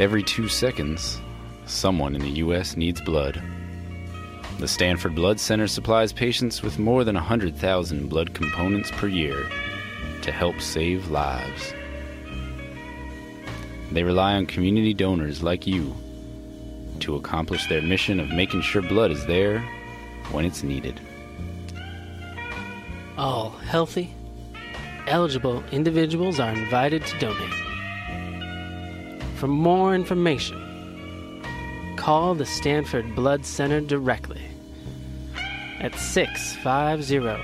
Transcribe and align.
Every 0.00 0.22
two 0.22 0.48
seconds, 0.48 1.20
someone 1.66 2.14
in 2.14 2.22
the 2.22 2.38
U.S. 2.44 2.74
needs 2.74 3.02
blood. 3.02 3.42
The 4.58 4.66
Stanford 4.66 5.14
Blood 5.14 5.38
Center 5.38 5.66
supplies 5.66 6.10
patients 6.10 6.62
with 6.62 6.78
more 6.78 7.04
than 7.04 7.16
100,000 7.16 8.08
blood 8.08 8.32
components 8.32 8.90
per 8.92 9.08
year 9.08 9.46
to 10.22 10.32
help 10.32 10.58
save 10.62 11.10
lives. 11.10 11.74
They 13.92 14.02
rely 14.02 14.36
on 14.36 14.46
community 14.46 14.94
donors 14.94 15.42
like 15.42 15.66
you 15.66 15.94
to 17.00 17.16
accomplish 17.16 17.66
their 17.66 17.82
mission 17.82 18.20
of 18.20 18.30
making 18.30 18.62
sure 18.62 18.80
blood 18.80 19.10
is 19.10 19.26
there 19.26 19.60
when 20.30 20.46
it's 20.46 20.62
needed. 20.62 20.98
All 23.18 23.50
healthy, 23.50 24.14
eligible 25.06 25.62
individuals 25.72 26.40
are 26.40 26.52
invited 26.54 27.04
to 27.04 27.18
donate. 27.18 27.69
For 29.40 29.48
more 29.48 29.94
information, 29.94 30.58
call 31.96 32.34
the 32.34 32.44
Stanford 32.44 33.14
Blood 33.14 33.46
Center 33.46 33.80
directly 33.80 34.42
at 35.80 35.94
650 35.94 37.42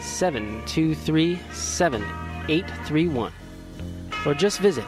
723 0.00 1.38
7831 1.52 3.32
or 4.24 4.32
just 4.32 4.60
visit 4.60 4.86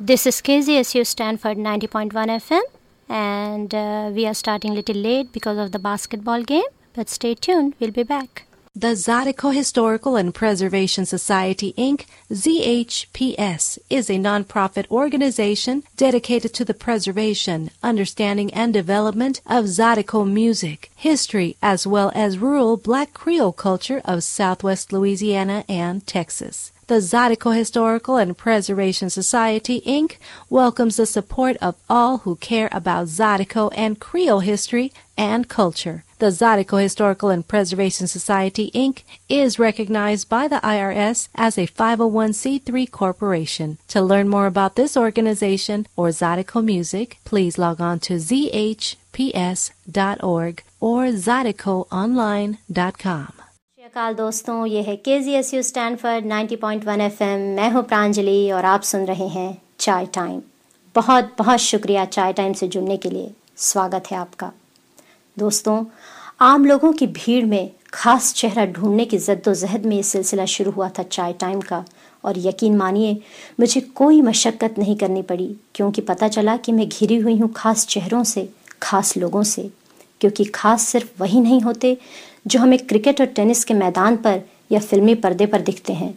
This 0.00 0.26
is 0.26 0.42
KZSU 0.42 1.06
Stanford 1.06 1.58
90.1 1.58 2.10
FM, 2.10 2.62
and 3.10 3.74
uh, 3.74 4.10
we 4.14 4.24
are 4.24 4.34
starting 4.34 4.70
a 4.70 4.74
little 4.74 4.94
late 4.94 5.32
because 5.32 5.58
of 5.58 5.72
the 5.72 5.78
basketball 5.78 6.42
game. 6.42 6.70
But 6.94 7.08
stay 7.08 7.34
tuned, 7.34 7.74
we'll 7.80 7.90
be 7.90 8.04
back. 8.04 8.46
The 8.74 8.94
Zydeco 8.94 9.52
Historical 9.52 10.14
and 10.14 10.32
Preservation 10.32 11.04
Society, 11.04 11.74
Inc., 11.76 12.06
ZHPS, 12.30 13.80
is 13.90 14.08
a 14.08 14.14
nonprofit 14.14 14.88
organization 14.92 15.82
dedicated 15.96 16.54
to 16.54 16.64
the 16.64 16.72
preservation, 16.72 17.70
understanding, 17.82 18.54
and 18.54 18.72
development 18.72 19.40
of 19.44 19.64
Zydeco 19.64 20.24
music, 20.30 20.92
history, 20.94 21.56
as 21.60 21.84
well 21.84 22.12
as 22.14 22.38
rural 22.38 22.76
black 22.76 23.12
Creole 23.12 23.52
culture 23.52 24.00
of 24.04 24.22
southwest 24.22 24.92
Louisiana 24.92 25.64
and 25.68 26.06
Texas. 26.06 26.70
The 26.90 26.96
Zydeco 26.96 27.54
Historical 27.54 28.16
and 28.16 28.36
Preservation 28.36 29.10
Society, 29.10 29.80
Inc. 29.82 30.16
welcomes 30.48 30.96
the 30.96 31.06
support 31.06 31.56
of 31.62 31.76
all 31.88 32.18
who 32.18 32.34
care 32.34 32.68
about 32.72 33.06
Zydeco 33.06 33.72
and 33.76 34.00
Creole 34.00 34.40
history 34.40 34.92
and 35.16 35.48
culture. 35.48 36.02
The 36.18 36.32
Zydeco 36.32 36.82
Historical 36.82 37.28
and 37.28 37.46
Preservation 37.46 38.08
Society, 38.08 38.72
Inc. 38.74 39.04
is 39.28 39.56
recognized 39.56 40.28
by 40.28 40.48
the 40.48 40.58
IRS 40.64 41.28
as 41.36 41.56
a 41.56 41.68
501c3 41.68 42.90
corporation. 42.90 43.78
To 43.86 44.02
learn 44.02 44.28
more 44.28 44.46
about 44.46 44.74
this 44.74 44.96
organization 44.96 45.86
or 45.94 46.08
Zydeco 46.08 46.64
music, 46.64 47.20
please 47.24 47.56
log 47.56 47.80
on 47.80 48.00
to 48.00 48.14
zhps.org 48.14 48.96
or 50.80 51.04
zydecoonline.com. 51.04 53.39
अकाल 53.90 54.14
दोस्तों, 54.14 54.66
ये 54.66 54.82
है 54.82 54.94
K 54.96 55.18
Z 55.20 55.32
S 55.32 55.52
U 55.54 55.62
Stanford 55.62 56.26
ninety 56.26 56.56
point 56.56 56.84
one 56.84 57.00
F 57.00 57.22
M 57.22 57.40
मैं 57.56 57.70
हूँ 57.70 57.82
प्रांजलि 57.82 58.50
और 58.50 58.64
आप 58.64 58.82
सुन 58.82 59.04
रहे 59.06 59.26
हैं 59.28 59.62
चाय 59.78 60.06
टाइम। 60.06 60.40
बहुत 60.94 61.32
बहुत 61.38 61.58
शुक्रिया 61.58 62.04
चाय 62.04 62.32
टाइम 62.32 62.52
से 62.52 62.68
जुड़ने 62.68 62.96
के 62.96 63.10
लिए। 63.10 63.30
स्वागत 63.56 64.10
है 64.10 64.18
आपका। 64.18 64.50
दोस्तों, 65.36 65.84
आम 66.40 66.64
लोगों 66.64 66.92
की 66.92 67.06
भीड़ 67.06 67.44
में 67.46 67.70
खास 67.92 68.32
चेहरा 68.34 68.66
ढूँढने 68.66 69.04
की 69.04 69.18
जद्दोजहद 69.18 69.86
में 69.86 69.96
ये 69.96 70.02
सिलसिला 70.02 70.44
शुरू 70.44 70.70
हुआ 70.70 70.88
था 70.88 71.02
चाय 71.02 71.32
टाइम 71.32 71.60
का। 71.60 71.84
और 72.24 72.38
यकीन 72.38 72.76
मानिए, 72.76 73.20
मुझे 73.60 73.80
कोई 73.80 74.22
मशक्क़त 74.22 74.78
नहीं 74.78 74.96
करनी 74.96 75.22
पड़ी, 75.22 75.54
क्योंकि 75.74 76.02
पता 76.02 76.28
चला 76.28 76.56
कि 76.56 76.72
मैं 76.72 76.88
घिरी 76.88 77.16
हुई 77.16 77.38
हूँ 77.38 77.52
खास 77.56 77.86
चेहरों 77.86 78.24
से, 78.24 78.48
खास 78.82 79.16
लोगों 79.16 79.42
से। 79.42 79.70
क्योंकि 80.20 80.44
खास 80.44 80.82
सिर्फ़ 80.82 81.22
वही 81.22 81.40
नहीं 81.40 81.60
होते 81.60 81.96
जो 82.46 82.60
हमें 82.60 82.78
क्रिकेट 82.78 83.20
और 83.20 83.26
टेनिस 83.28 83.64
के 83.64 83.74
मैदान 83.74 84.16
पर 84.16 84.40
या 84.72 84.80
फिल्मी 84.80 85.14
पर्दे 85.16 85.46
पर 85.46 85.60
दिखते 85.60 85.92
हैं, 85.92 86.14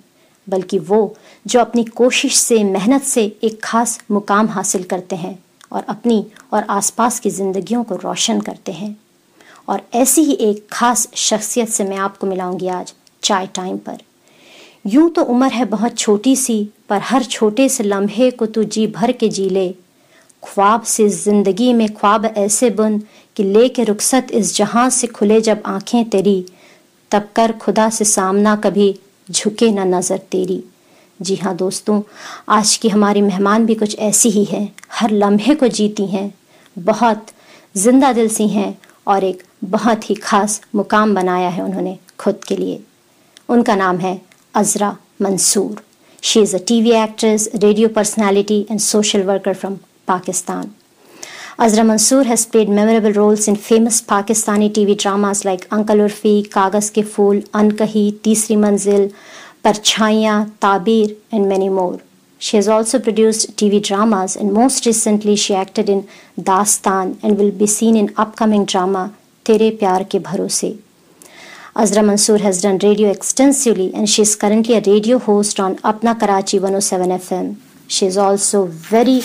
बल्कि 0.48 0.80
वो 0.80 1.16
जो 1.46 1.60
अपनी 1.60 1.84
कोशिश 1.84 2.36
से, 2.36 2.64
मेहनत 2.64 3.04
से 3.04 3.24
एक 3.44 3.60
खास 3.64 4.00
मुकाम 4.12 4.48
हासिल 4.50 4.84
करते 4.84 5.16
हैं 5.16 5.38
और 5.72 5.84
अपनी 5.90 6.26
और 6.54 6.64
आसपास 6.70 7.20
की 7.20 7.30
ज़िंदगियों 7.30 7.84
को 7.84 7.96
रोशन 7.96 8.42
करते 8.42 8.72
हैं। 8.72 8.96
और 9.70 9.82
ऐसी 9.96 10.22
ही 10.22 10.34
एक 10.42 10.66
खास 10.72 11.08
शख्सियत 11.16 11.70
से 11.70 11.84
मैं 11.84 11.98
आपको 11.98 12.28
मिलाऊँगी 12.28 12.68
आज, 12.70 12.94
चाय 13.24 13.48
टाइम 13.56 13.78
पर। 13.78 13.98
यूँ 14.86 15.10
तो 15.10 15.24
उम्र 15.24 15.48
है 15.48 15.66
बहुत 15.66 15.98
छोटी 15.98 16.36
सी, 16.36 16.70
पर 16.90 17.00
हर 17.02 17.24
छोटे 17.26 17.68
से 17.70 17.84
लम्हे 17.84 18.30
को 18.32 18.46
तू 18.46 18.64
जी 18.66 18.86
भर 18.90 19.12
के 19.12 19.30
जी 19.30 19.50
ले। 19.50 19.70
ख्वाब 20.44 20.82
से 20.84 21.08
ज़िंदगी 21.10 21.72
में 21.74 21.88
ख्वाब 21.90 22.26
ऐसे 22.28 22.70
बुन 22.70 23.02
कि 23.38 23.44
ले 23.44 23.68
के 23.70 23.84
रुखसत 23.84 24.28
इस 24.32 24.56
जहाँ 24.56 24.90
से 24.90 25.08
खुले 25.08 25.40
जब 25.42 25.62
आँखें 25.66 26.04
तेरी, 26.10 26.46
तब 27.12 27.28
कर 27.36 27.52
खुदा 27.52 27.90
से 27.90 28.06
सामना 28.06 28.56
कभी 28.56 28.94
झुके 29.30 29.72
ना 29.72 29.84
नज़र 29.86 30.18
तेरी। 30.32 30.64
जी 31.20 31.36
हाँ 31.36 31.56
दोस्तों, 31.56 32.02
आज 32.50 32.76
की 32.78 32.90
हमारी 32.90 33.22
मेहमान 33.22 33.66
भी 33.66 33.76
कुछ 33.76 33.98
ऐसी 34.00 34.30
ही 34.30 34.44
हैं, 34.46 34.68
हर 34.92 35.12
लम्हे 35.12 35.56
को 35.56 35.68
जीती 35.70 36.06
हैं, 36.08 36.34
बहुत 36.76 37.28
ज़िंदा 37.76 38.12
दिल 38.14 38.28
सी 38.30 38.48
हैं 38.48 38.78
और 39.08 39.24
एक 39.24 39.44
बहुत 39.64 40.10
ही 40.10 40.16
खास 40.16 40.62
मुकाम 40.76 41.16
बनाया 41.16 41.50
है 41.50 41.64
उन्होंने 41.64 41.98
खुद 42.20 42.44
के 42.48 42.56
लिए। 42.58 42.80
उनका 43.50 43.76
नाम 43.76 43.98
है 43.98 44.20
Azra 44.56 44.96
Mansoor. 45.22 45.82
She 46.24 46.42
is 46.42 46.56
a 46.56 46.60
TV 46.68 46.92
actress 46.94 47.50
radio 47.56 47.88
personality 47.90 48.60
and 48.72 48.80
social 48.80 49.24
worker 49.24 49.54
from 49.54 49.78
Pakistan 50.08 50.72
Azra 51.60 51.84
Mansoor 51.84 52.24
has 52.24 52.48
played 52.48 52.68
memorable 52.68 53.14
roles 53.14 53.48
in 53.48 53.56
famous 53.56 54.02
Pakistani 54.02 54.72
TV 54.72 54.98
dramas 54.98 55.46
like 55.46 55.68
Uncle 55.72 55.98
Urfi, 55.98 56.48
Kagas 56.50 56.90
Ke 56.92 57.06
Phool, 57.06 57.42
Ankahi, 57.52 58.12
Tisri 58.22 58.58
Manzil, 58.58 59.14
Parchaiya, 59.64 60.50
Tabir, 60.60 61.16
and 61.32 61.48
many 61.48 61.70
more. 61.70 62.02
She 62.40 62.58
has 62.58 62.68
also 62.68 62.98
produced 62.98 63.56
TV 63.56 63.82
dramas 63.82 64.36
and 64.36 64.52
most 64.52 64.88
recently 64.88 65.36
she 65.36 65.54
acted 65.54 65.90
in 65.90 66.08
Dastan 66.40 67.20
and 67.22 67.38
will 67.38 67.52
be 67.52 67.68
seen 67.68 67.96
in 67.96 68.14
upcoming 68.18 68.66
drama 68.66 69.14
Tere 69.44 69.72
Pyar 69.72 70.06
Ke 70.06 70.24
Bharose. 70.24 70.80
Azra 71.76 72.02
Mansoor 72.02 72.40
has 72.40 72.62
done 72.64 72.80
radio 72.80 73.12
extensively 73.12 73.94
and 73.94 74.10
she 74.10 74.24
is 74.24 74.36
currently 74.36 74.76
a 74.76 74.82
radio 74.82 75.20
host 75.20 75.60
on 75.60 75.78
Apna 75.78 76.20
Karachi 76.20 76.58
107 76.58 77.10
FM. 77.10 77.56
She 77.88 78.08
is 78.08 78.18
also 78.18 78.66
very 78.66 79.22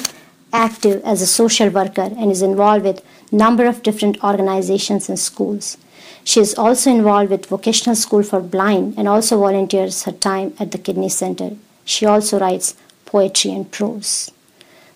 active 0.53 1.03
as 1.05 1.21
a 1.23 1.27
social 1.27 1.69
worker 1.69 2.11
and 2.17 2.31
is 2.31 2.43
involved 2.43 2.85
with 2.85 3.05
number 3.31 3.67
of 3.67 3.83
different 3.83 4.23
organizations 4.25 5.09
and 5.09 5.19
schools. 5.19 5.77
She 6.25 6.41
is 6.41 6.55
also 6.55 6.91
involved 6.91 7.31
with 7.31 7.47
Vocational 7.47 7.97
School 7.97 8.23
for 8.23 8.41
Blind 8.41 8.95
and 8.99 9.09
also 9.09 9.39
volunteers 9.39 10.05
her 10.05 10.13
time 10.13 10.55
at 10.61 10.73
the 10.73 10.79
Kidney 10.79 11.09
Center. 11.09 11.57
She 11.85 12.07
also 12.07 12.39
writes 12.39 12.75
poetry 13.07 13.53
and 13.53 13.71
prose. 13.71 14.31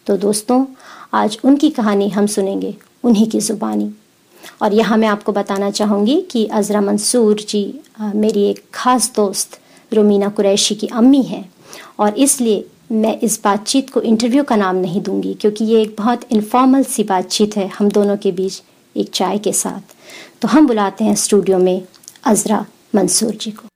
तो 0.06 0.16
दोस्तों 0.16 0.64
आज 1.14 1.38
उनकी 1.44 1.70
कहानी 1.70 2.08
हम 2.08 2.26
सुनेंगे 2.26 2.74
उन्हीं 3.04 3.26
की 3.30 3.40
ज़ुबानी 3.40 3.90
और 4.62 4.72
यहाँ 4.74 4.96
मैं 4.98 5.08
आपको 5.08 5.32
बताना 5.32 5.70
चाहूँगी 5.70 6.20
कि 6.30 6.44
अज़रा 6.60 6.80
मंसूर 6.80 7.40
जी 7.48 7.62
मेरी 8.00 8.44
एक 8.50 8.62
ख़ास 8.74 9.10
दोस्त 9.16 9.58
रोमीना 9.94 10.28
कुरैशी 10.36 10.74
की 10.74 10.86
अम्मी 11.00 11.22
हैं 11.22 11.44
और 12.00 12.18
इसलिए 12.26 12.64
मैं 12.92 13.18
इस 13.20 13.40
बातचीत 13.44 13.90
को 13.90 14.00
इंटरव्यू 14.00 14.42
का 14.44 14.56
नाम 14.56 14.76
नहीं 14.76 15.00
दूँगी 15.02 15.32
क्योंकि 15.34 15.64
ये 15.64 15.80
एक 15.82 15.94
बहुत 15.98 16.24
इनफॉर्मल 16.32 16.82
सी 16.84 17.04
बातचीत 17.04 17.56
है 17.56 17.66
हम 17.68 17.88
दोनों 17.88 18.16
के 18.16 18.32
बीच 18.32 18.62
एक 18.96 19.10
चाय 19.10 19.38
के 19.38 19.52
साथ। 19.52 19.94
तो 20.42 20.48
हम 20.48 20.66
बुलाते 20.66 21.04
हैं 21.04 21.14
स्टूडियो 21.14 21.58
में 21.58 21.82
अजरा 22.24 22.64
मंसूर 22.94 23.34
जी 23.34 23.50
को। 23.50 23.68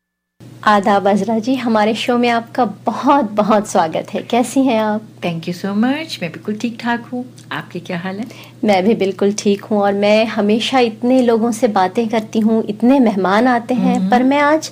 आदाब 0.65 1.09
अजरा 1.09 1.39
जी 1.39 1.55
हमारे 1.55 1.95
शो 1.95 2.17
में 2.19 2.29
आपका 2.29 2.65
बहुत 2.87 3.31
बहुत 3.31 3.69
स्वागत 3.69 4.13
है। 4.15 4.23
कैसी 4.23 4.61
हैं 4.61 4.79
आप? 4.81 5.09
थैंक 5.25 5.49
यू 5.49 5.55
सो 5.55 5.75
मच 5.75 6.19
मैं 6.23 6.31
बिल्कुल 6.33 6.57
ठीक 6.57 6.79
ठाक 6.81 7.05
हूँ। 7.13 7.25
आपके 7.53 7.81
क्या 7.81 7.99
हाल 7.99 8.19
है? 8.19 8.27
मैं 8.65 8.83
भी 8.85 8.95
बिल्कुल 8.95 9.33
ठीक 9.39 9.65
हूँ 9.65 9.81
और 9.81 9.93
मैं 9.95 10.25
हमेशा 10.27 10.81
इतने 10.83 11.21
लोगों 11.23 11.53
से 11.53 11.69
बातें 11.69 12.07
करती 12.09 12.41
हूँ 12.41 12.63
इतने 12.69 12.99
मेहमान 13.01 13.47
आते 13.47 13.75
हैं 13.75 13.97
हम्म। 13.97 14.11
पर 14.11 14.23
मैं 14.23 14.41
आज 14.41 14.71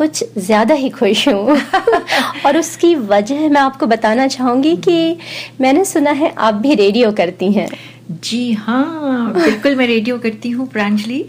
कुछ 0.00 0.24
ज़्यादा 0.38 0.74
ही 0.74 0.88
खुश 0.90 1.26
हूँ। 1.28 1.56
और 2.46 2.56
उसकी 2.58 2.94
वजह 3.08 3.48
मैं 3.48 3.60
आपको 3.60 3.86
बताना 3.86 4.26
चाहूँगी 4.28 4.76
कि 4.76 5.16
मैंने 5.60 5.84
सुना 5.84 6.10
है 6.20 6.34
आप 6.38 6.54
भी 6.64 6.74
रेडियो 6.74 7.12
करती 7.12 7.52
हैं। 7.52 7.68
जी 8.22 8.52
हाँ 8.52 9.32
बिल्कुल 9.32 9.74
मैं 9.76 9.86
रेडियो 9.86 10.18
करती 10.18 10.50
हूँ 10.50 10.66
प्रांजलि। 10.68 11.24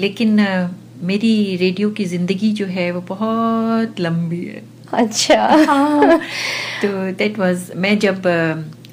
लेकिन 0.00 0.40
आ, 0.40 0.68
मेरी 1.02 1.56
रेडियो 1.56 1.90
की 1.90 2.04
ज़िंदगी 2.04 2.52
जो 2.52 2.66
है 2.66 2.90
वो 2.90 3.00
बहुत 3.08 4.00
लंबी 4.00 4.44
है। 4.44 4.62
अच्छा। 4.94 5.40
हाँ, 5.66 6.18
तो 6.82 6.88
देट 7.12 7.38
वाज 7.38 7.70
मैं 7.76 7.98
जब 7.98 8.22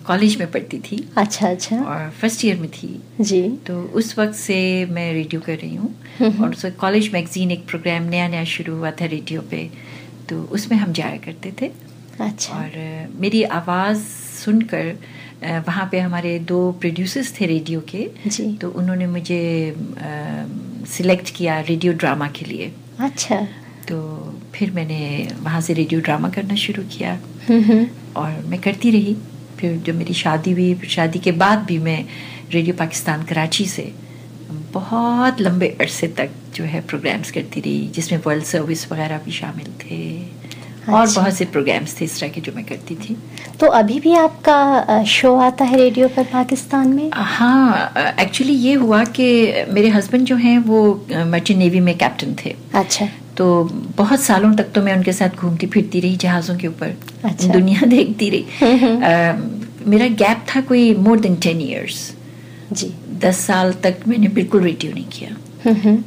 कॉलेज 0.10 0.36
में 0.40 0.52
पढ़ती 0.52 0.80
थी। 0.80 0.98
अच्छा 1.18 1.50
अच्छा। 1.50 1.78
और 1.78 2.10
फ़र्स्ट 2.12 2.46
ईयर 2.46 2.58
में 2.58 2.70
थी। 2.72 2.90
जी। 3.22 3.42
तो 3.68 3.82
उस 3.96 4.18
वक्त 4.20 4.36
से 4.36 4.86
मैं 4.92 5.12
रेडियो 5.14 5.42
कर 5.42 5.58
रही 5.58 5.76
हूँ। 5.76 5.94
और 6.22 6.50
उस 6.50 6.66
कॉलेज 6.80 7.12
मैगजीन 7.14 7.52
एक 7.52 7.66
प्रोग्राम 7.68 8.04
नया 8.10 8.28
नया 8.28 8.44
शुरू 8.54 8.76
हुआ 8.76 8.92
था 8.92 9.06
रेडियो 9.06 9.42
पे। 9.52 9.70
तो 10.30 10.42
उसमें 10.52 10.78
हम 10.78 10.94
जाया 10.94 11.18
करते 11.18 11.54
थे। 11.62 11.72
अच्छा। 12.20 12.54
और 12.54 12.72
मेरी 13.22 13.44
आवाज़ 13.60 14.00
सुनकर 14.44 14.98
वहाँ 15.68 15.88
पे 15.92 16.00
हमारे 16.00 16.38
दो 16.40 16.60
प्रोड्यूसर्स 16.72 17.34
थे 17.40 17.46
रेडियो 17.46 17.82
के। 17.90 18.10
जी। 18.28 18.52
तो 18.54 18.70
उन्होंने 18.72 19.08
मुझे 19.08 19.42
सिलेक्ट 20.88 21.30
किया 21.36 21.60
रेडियो 21.70 21.94
ड्रामा 21.94 22.28
के 22.30 22.46
लिए। 22.46 22.72
अच्छा। 23.00 23.42
तो 23.90 23.98
फिर 24.56 24.72
मैंने 24.72 25.02
वहाँ 25.42 25.62
से 25.62 25.74
रेडियो 25.74 26.02
ड्रामा 26.02 26.30
करना 26.30 26.56
शुरू 26.56 26.84
किया। 26.98 27.14
और 28.18 28.44
मैं 28.46 28.60
करती 28.62 28.92
रही। 28.92 29.16
फिर 29.60 29.78
जो 29.78 29.94
मेरी 29.94 30.14
शादी 30.14 30.52
हुई 30.52 30.76
शादी 30.90 31.20
के 31.20 31.32
बाद 31.32 31.60
भी 31.60 31.78
मैं 31.78 32.06
रेडियो 32.52 32.76
पाकिस्तान 32.76 33.24
कराची 33.24 33.66
से 33.66 33.92
बहुत 34.74 35.42
लंबे 35.42 35.68
अरसे 35.82 36.08
तक 36.08 36.30
जो 36.56 36.64
है 36.64 36.82
प्रोग्राम्स 36.82 37.32
करती 37.32 37.60
रही, 37.60 37.88
जिसमें 37.88 38.20
वर्ल्ड 38.26 38.44
सर्विस 38.44 38.92
वगैरह 38.92 39.18
भी 39.18 39.32
शामिल 39.32 39.72
थे। 39.82 40.39
और 40.90 41.02
अच्छा। 41.02 41.22
बहुत 41.22 41.34
से 41.34 41.46
प्रोग्राम्स 41.46 42.00
थे 42.02 42.06
इस 42.06 42.20
तरह 42.20 42.30
के 42.30 42.42
जो 42.42 42.52
मैं 42.56 42.66
करती 42.66 42.96
थी। 42.96 43.18
तो 43.60 43.68
अभी 43.68 44.00
भी 44.00 44.14
आपका 44.14 45.04
शो 45.04 45.36
आता 45.36 45.66
है 45.66 45.78
रेडियो 45.78 46.08
पर 46.08 46.24
पाकिस्तान 46.24 46.88
में? 46.88 47.10
हाँ 47.14 47.94
एक्चुअली 48.20 48.54
ये 48.54 48.74
हुआ 48.74 49.04
कि 49.04 49.30
मेरे 49.70 49.90
हस्बैंड 49.90 50.26
जो 50.26 50.36
हैं 50.36 50.58
वो 50.60 51.06
मर्चेंट 51.12 51.60
नेवी 51.60 51.80
में 51.80 51.98
कैप्टन 51.98 52.36
थे। 52.46 52.56
अच्छा। 52.76 53.08
तो 53.38 53.64
बहुत 53.98 54.22
सालों 54.22 54.54
तक 54.56 54.72
तो 54.76 54.82
मैं 54.82 54.96
उनके 54.98 55.14
साथ 55.14 55.30
घूमती 55.30 55.68
फिरती 55.68 56.00
रही 56.00 56.16
जहाज़ों 56.18 56.56
के 56.58 56.68
ऊपर। 56.68 56.96
अच्छा। 57.24 57.48
दुनिया 57.48 57.86
देखती 57.86 58.30
रही। 58.30 58.42
अ, 58.86 59.40
मेरा 59.88 60.08
गैप 60.08 60.46
था 60.56 60.62
कोई 60.62 60.94
मोर 60.96 61.20
देन 61.20 61.36
टेन 61.36 61.62
ईयर्स 61.62 62.16
जी। 62.74 62.94
दस 63.20 63.38
साल 63.38 63.74
तक 63.74 63.98
मैंने 64.08 64.28
बिल्कुल 64.28 64.62
रेडियो 64.64 64.94
नहीं 64.94 65.06
किया। 65.06 65.30
हम्म, 65.66 65.80
हम्म, 65.82 66.04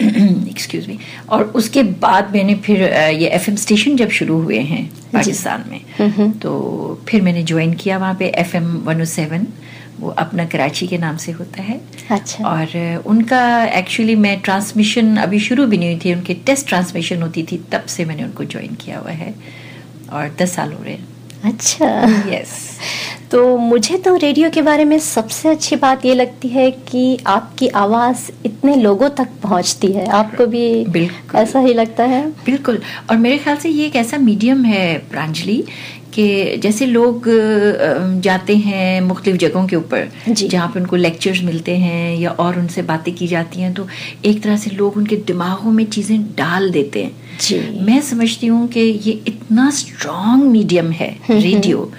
एक्सक्यूज 0.50 0.86
मी 0.88 0.98
और 1.28 1.42
उसके 1.60 1.82
बाद 2.00 2.32
मैंने 2.34 2.54
फिर 2.64 2.82
ये 2.82 3.28
एफएम 3.28 3.56
स्टेशन 3.56 3.96
जब 3.96 4.10
शुरू 4.10 4.40
हुए 4.42 4.58
हैं 4.70 4.84
पाकिस्तान 5.12 5.64
में 5.70 6.32
तो 6.40 6.52
फिर 7.08 7.22
मैंने 7.22 7.42
ज्वाइन 7.42 7.74
किया 7.74 7.98
वहाँ 7.98 8.14
पे 8.14 8.32
एफ़ 8.36 8.56
एम 8.56 8.72
वन 8.86 9.04
सेवन 9.12 9.46
वो 10.00 10.08
अपना 10.18 10.44
कराची 10.44 10.86
के 10.86 10.98
नाम 10.98 11.16
से 11.16 11.32
होता 11.32 11.62
है। 11.62 11.80
अच्छा। 12.10 12.44
और 12.44 13.02
उनका 13.06 13.42
एक्चुअली 13.78 14.14
मैं 14.14 14.38
ट्रांसमिशन 14.40 15.16
अभी 15.16 15.38
शुरू 15.40 15.66
भी 15.66 15.78
नहीं 15.78 15.92
हुई 15.92 16.00
थी 16.04 16.14
उनके 16.14 16.34
टेस्ट 16.46 16.68
ट्रांसमिशन 16.68 17.22
होती 17.22 17.42
थी 17.42 17.60
तब 17.72 17.84
से 17.86 18.04
मैंने 18.04 18.24
उनको 18.24 18.44
ज्वाइन 18.44 18.74
किया 18.74 18.98
हुआ 18.98 19.10
है 19.12 19.34
और 20.12 20.34
दस 20.40 20.54
साल 20.54 20.72
हो 20.72 20.82
रहे 20.82 20.94
हैं। 20.94 21.06
अच्छा। 21.44 21.86
यस 22.32 22.56
तो 23.34 23.56
मुझे 23.56 23.96
तो 23.98 24.14
रेडियो 24.16 24.48
के 24.50 24.62
बारे 24.62 24.84
में 24.84 24.98
सबसे 24.98 25.48
अच्छी 25.48 25.76
बात 25.76 26.04
ये 26.06 26.14
लगती 26.14 26.48
है 26.48 26.70
कि 26.90 27.00
आपकी 27.26 27.68
आवाज़ 27.78 28.30
इतने 28.46 28.74
लोगों 28.76 29.08
तक 29.10 29.28
पहुँचती 29.42 29.90
है। 29.92 30.06
आपको 30.18 30.46
भी 30.46 30.62
ऐसा 31.36 31.60
ही 31.60 31.72
लगता 31.74 32.04
है? 32.04 32.22
बिल्कुल। 32.46 32.78
और 33.10 33.16
मेरे 33.16 33.38
ख्याल 33.38 33.56
से 33.56 33.68
ये 33.68 33.86
एक 33.86 33.96
ऐसा 33.96 34.18
मीडियम 34.18 34.64
है 34.64 34.86
प्रांजलि 35.10 35.56
कि 36.14 36.56
जैसे 36.62 36.86
लोग 36.86 37.24
जाते 38.22 38.56
हैं 38.56 39.00
मुख्तलिफ़ 39.00 39.36
जगहों 39.38 39.66
के 39.68 39.76
ऊपर 39.76 40.08
जहाँ 40.28 40.68
पे 40.68 40.80
उनको 40.80 40.96
लेक्चर्स 40.96 41.42
मिलते 41.44 41.76
हैं 41.78 42.16
या 42.18 42.30
और 42.38 42.58
उनसे 42.58 42.82
बातें 42.84 43.14
की 43.14 43.26
जाती 43.26 43.60
हैं 43.60 43.74
तो 43.74 43.86
एक 44.24 44.42
तरह 44.42 44.56
से 44.56 44.70
लोग 44.70 44.96
उनके 44.96 45.16
दिमागों 45.26 45.72
में 45.72 45.84
चीज़ें 45.86 46.18
डाल 46.38 46.70
देते 46.70 47.02
हैं। 47.04 47.38
जी। 47.40 47.60
मैं 47.86 48.00
समझती 48.12 48.46
हूँ 48.46 48.66
कि 48.68 48.80
ये 48.80 49.20
इतना 49.28 49.70
स्ट्रॉन्ग 49.82 50.44
मीडियम 50.50 50.90
है 50.92 51.16
रेडियो। 51.30 51.90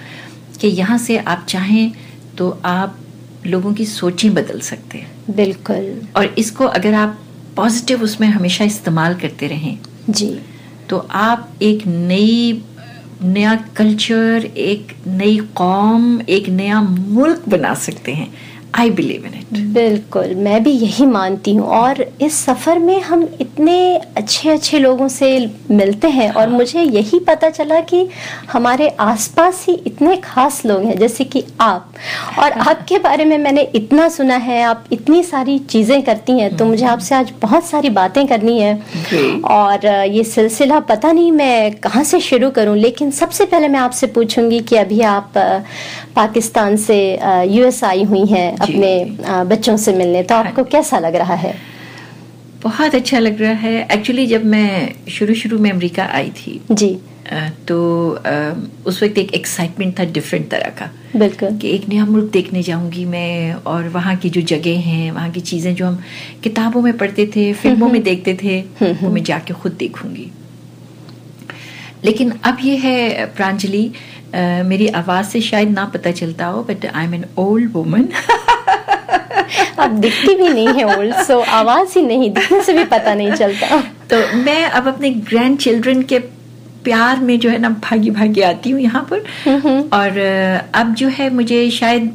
कि 0.60 0.68
यहाँ 0.68 0.98
से 0.98 1.16
आप 1.18 1.44
चाहें 1.48 1.92
तो 2.38 2.50
आप 2.64 2.98
लोगों 3.46 3.72
की 3.74 3.84
सोचें 3.86 4.32
बदल 4.34 4.60
सकते 4.60 4.98
हैं। 4.98 5.34
बिल्कुल। 5.36 6.00
और 6.16 6.34
इसको 6.38 6.64
अगर 6.64 6.94
आप 6.94 7.18
पॉजिटिव 7.56 8.02
उसमें 8.02 8.28
हमेशा 8.28 8.64
इस्तेमाल 8.64 9.14
करते 9.14 9.46
रहें 9.46 9.78
जी। 10.10 10.38
तो 10.90 10.98
आप 11.10 11.52
एक 11.62 11.86
नई 11.86 12.62
नया 13.22 13.54
कल्चर 13.76 14.44
एक 14.44 14.92
नई 15.06 15.36
कौम 15.56 16.20
एक 16.20 16.48
नया 16.48 16.80
मुल्क 16.82 17.48
बना 17.48 17.74
सकते 17.74 18.12
हैं। 18.12 18.28
आई 18.78 18.90
बिलीव 18.90 19.26
इन 19.26 19.34
इट 19.34 19.58
बिल्कुल 19.74 20.34
मैं 20.34 20.62
भी 20.62 20.70
यही 20.70 21.06
मानती 21.06 21.54
हूँ 21.54 21.66
और 21.68 22.02
इस 22.22 22.44
सफ़र 22.44 22.78
में 22.78 23.00
हम 23.00 23.22
इतने 23.40 23.76
अच्छे 24.16 24.50
अच्छे 24.50 24.78
लोगों 24.78 25.08
से 25.08 25.28
मिलते 25.70 26.08
हैं 26.08 26.30
और 26.30 26.48
मुझे 26.48 26.82
यही 26.82 27.18
पता 27.18 27.50
चला 27.50 27.80
कि 27.80 28.08
हमारे 28.52 28.88
आसपास 29.00 29.64
ही 29.68 29.74
इतने 29.86 30.16
खास 30.16 30.64
लोग 30.66 30.84
हैं 30.84 30.98
जैसे 30.98 31.24
कि 31.24 31.44
आप। 31.60 31.92
और 32.38 32.52
आपके 32.68 32.98
बारे 32.98 33.24
में 33.24 33.36
मैंने 33.38 33.62
इतना 33.74 34.08
सुना 34.08 34.36
है 34.36 34.62
आप 34.62 34.84
इतनी 34.92 35.22
सारी 35.22 35.58
चीज़ें 35.58 36.02
करती 36.02 36.38
हैं 36.38 36.56
तो 36.56 36.64
मुझे 36.64 36.86
आपसे 36.86 37.14
आज 37.14 37.32
बहुत 37.42 37.66
सारी 37.66 37.90
बातें 37.90 38.26
करनी 38.26 38.58
है। 38.60 38.74
और 39.50 39.86
ये 39.86 40.24
सिलसिला 40.24 40.80
पता 40.80 41.12
नहीं 41.12 41.32
मैं 41.32 41.72
कहाँ 41.80 42.04
से 42.04 42.20
शुरू 42.20 42.50
करूँ 42.50 42.76
लेकिन 42.76 43.10
सबसे 43.10 43.44
पहले 43.44 43.68
मैं 43.68 43.80
आपसे 43.80 44.06
पूछूँगी 44.06 44.60
कि 44.60 44.76
अभी 44.76 45.00
आप 45.00 45.32
पाकिस्तान 46.16 46.76
से 46.76 46.98
यूएस 47.50 47.82
आई 47.84 48.02
हुई 48.04 48.24
हैं। 48.26 48.65
अपने 48.66 49.44
बच्चों 49.46 49.76
से 49.76 49.92
मिलने। 49.94 50.22
तो 50.22 50.34
आपको 50.34 50.64
कैसा 50.66 50.98
लग 50.98 51.16
रहा 51.16 51.34
है? 51.36 51.54
बहुत 52.62 52.94
अच्छा 52.94 53.18
लग 53.18 53.40
रहा 53.40 53.52
है। 53.52 53.76
एक्चुअली 53.92 54.26
जब 54.26 54.44
मैं 54.46 54.94
शुरू 55.10 55.34
शुरू 55.34 55.58
में 55.58 55.70
अमेरिका 55.70 56.04
आई 56.12 56.30
थी 56.36 56.60
जी। 56.72 56.96
तो 57.68 57.76
उस 58.86 59.02
वक्त 59.02 59.18
एक 59.18 59.32
एक्साइटमेंट 59.34 59.98
था 59.98 60.04
डिफरेंट 60.12 60.48
तरह 60.50 60.70
का 60.78 60.90
बिल्कुल। 61.16 61.56
कि 61.58 61.68
एक 61.68 61.88
नया 61.88 62.04
मुल्क 62.06 62.30
देखने 62.32 62.62
जाऊँगी 62.62 63.04
मैं 63.04 63.52
और 63.66 63.88
वहाँ 63.88 64.14
की 64.16 64.30
जो 64.30 64.40
जगह 64.52 64.78
हैं 64.80 65.10
वहाँ 65.12 65.30
की 65.30 65.40
चीज़ें 65.42 65.74
जो 65.74 65.86
हम 65.86 65.98
किताबों 66.42 66.82
में 66.82 66.96
पढ़ते 66.98 67.26
थे 67.36 67.52
फ़िल्मों 67.52 67.88
में 67.88 68.02
देखते 68.02 68.34
थे 68.42 68.60
वो 68.82 69.10
मैं 69.10 69.22
जाके 69.22 69.54
खुद 69.54 69.72
देखूँगी। 69.78 70.30
लेकिन 72.04 72.30
अब 72.44 72.58
ये 72.64 72.76
है 72.76 73.26
प्रांजलि 73.26 73.90
मेरी 74.34 74.88
आवाज़ 75.00 75.26
से 75.26 75.40
शायद 75.40 75.70
ना 75.70 75.84
पता 75.94 76.10
चलता 76.10 76.46
हो 76.46 76.62
but 76.62 76.86
I 76.86 77.04
am 77.04 77.14
an 77.14 77.24
old 77.38 77.72
woman 77.72 78.08
आप 79.78 79.90
दिखती 79.90 80.34
भी 80.34 80.48
नहीं 80.48 80.68
है 80.68 80.98
ओल्ड 80.98 81.14
सो 81.22 81.38
आवाज़ 81.40 81.98
ही 81.98 82.04
नहीं 82.06 82.30
दिखने 82.30 82.62
से 82.62 82.72
भी 82.72 82.84
पता 82.84 83.14
नहीं 83.14 83.32
चलता। 83.32 83.80
तो 84.10 84.16
मैं 84.36 84.64
अब 84.64 84.88
अपने 84.88 85.10
ग्रैंड 85.10 85.58
चिल्ड्रन 85.58 86.02
के 86.02 86.18
प्यार 86.86 87.20
में 87.20 87.38
जो 87.40 87.50
है 87.50 87.58
ना 87.58 87.68
भागी 87.82 88.10
भागी 88.12 88.40
आती 88.42 88.70
हूँ 88.70 88.80
यहाँ 88.80 89.06
पर। 89.12 89.90
और 89.92 90.18
अब 90.74 90.94
जो 90.94 91.08
है 91.10 91.28
मुझे 91.34 91.70
शायद 91.72 92.14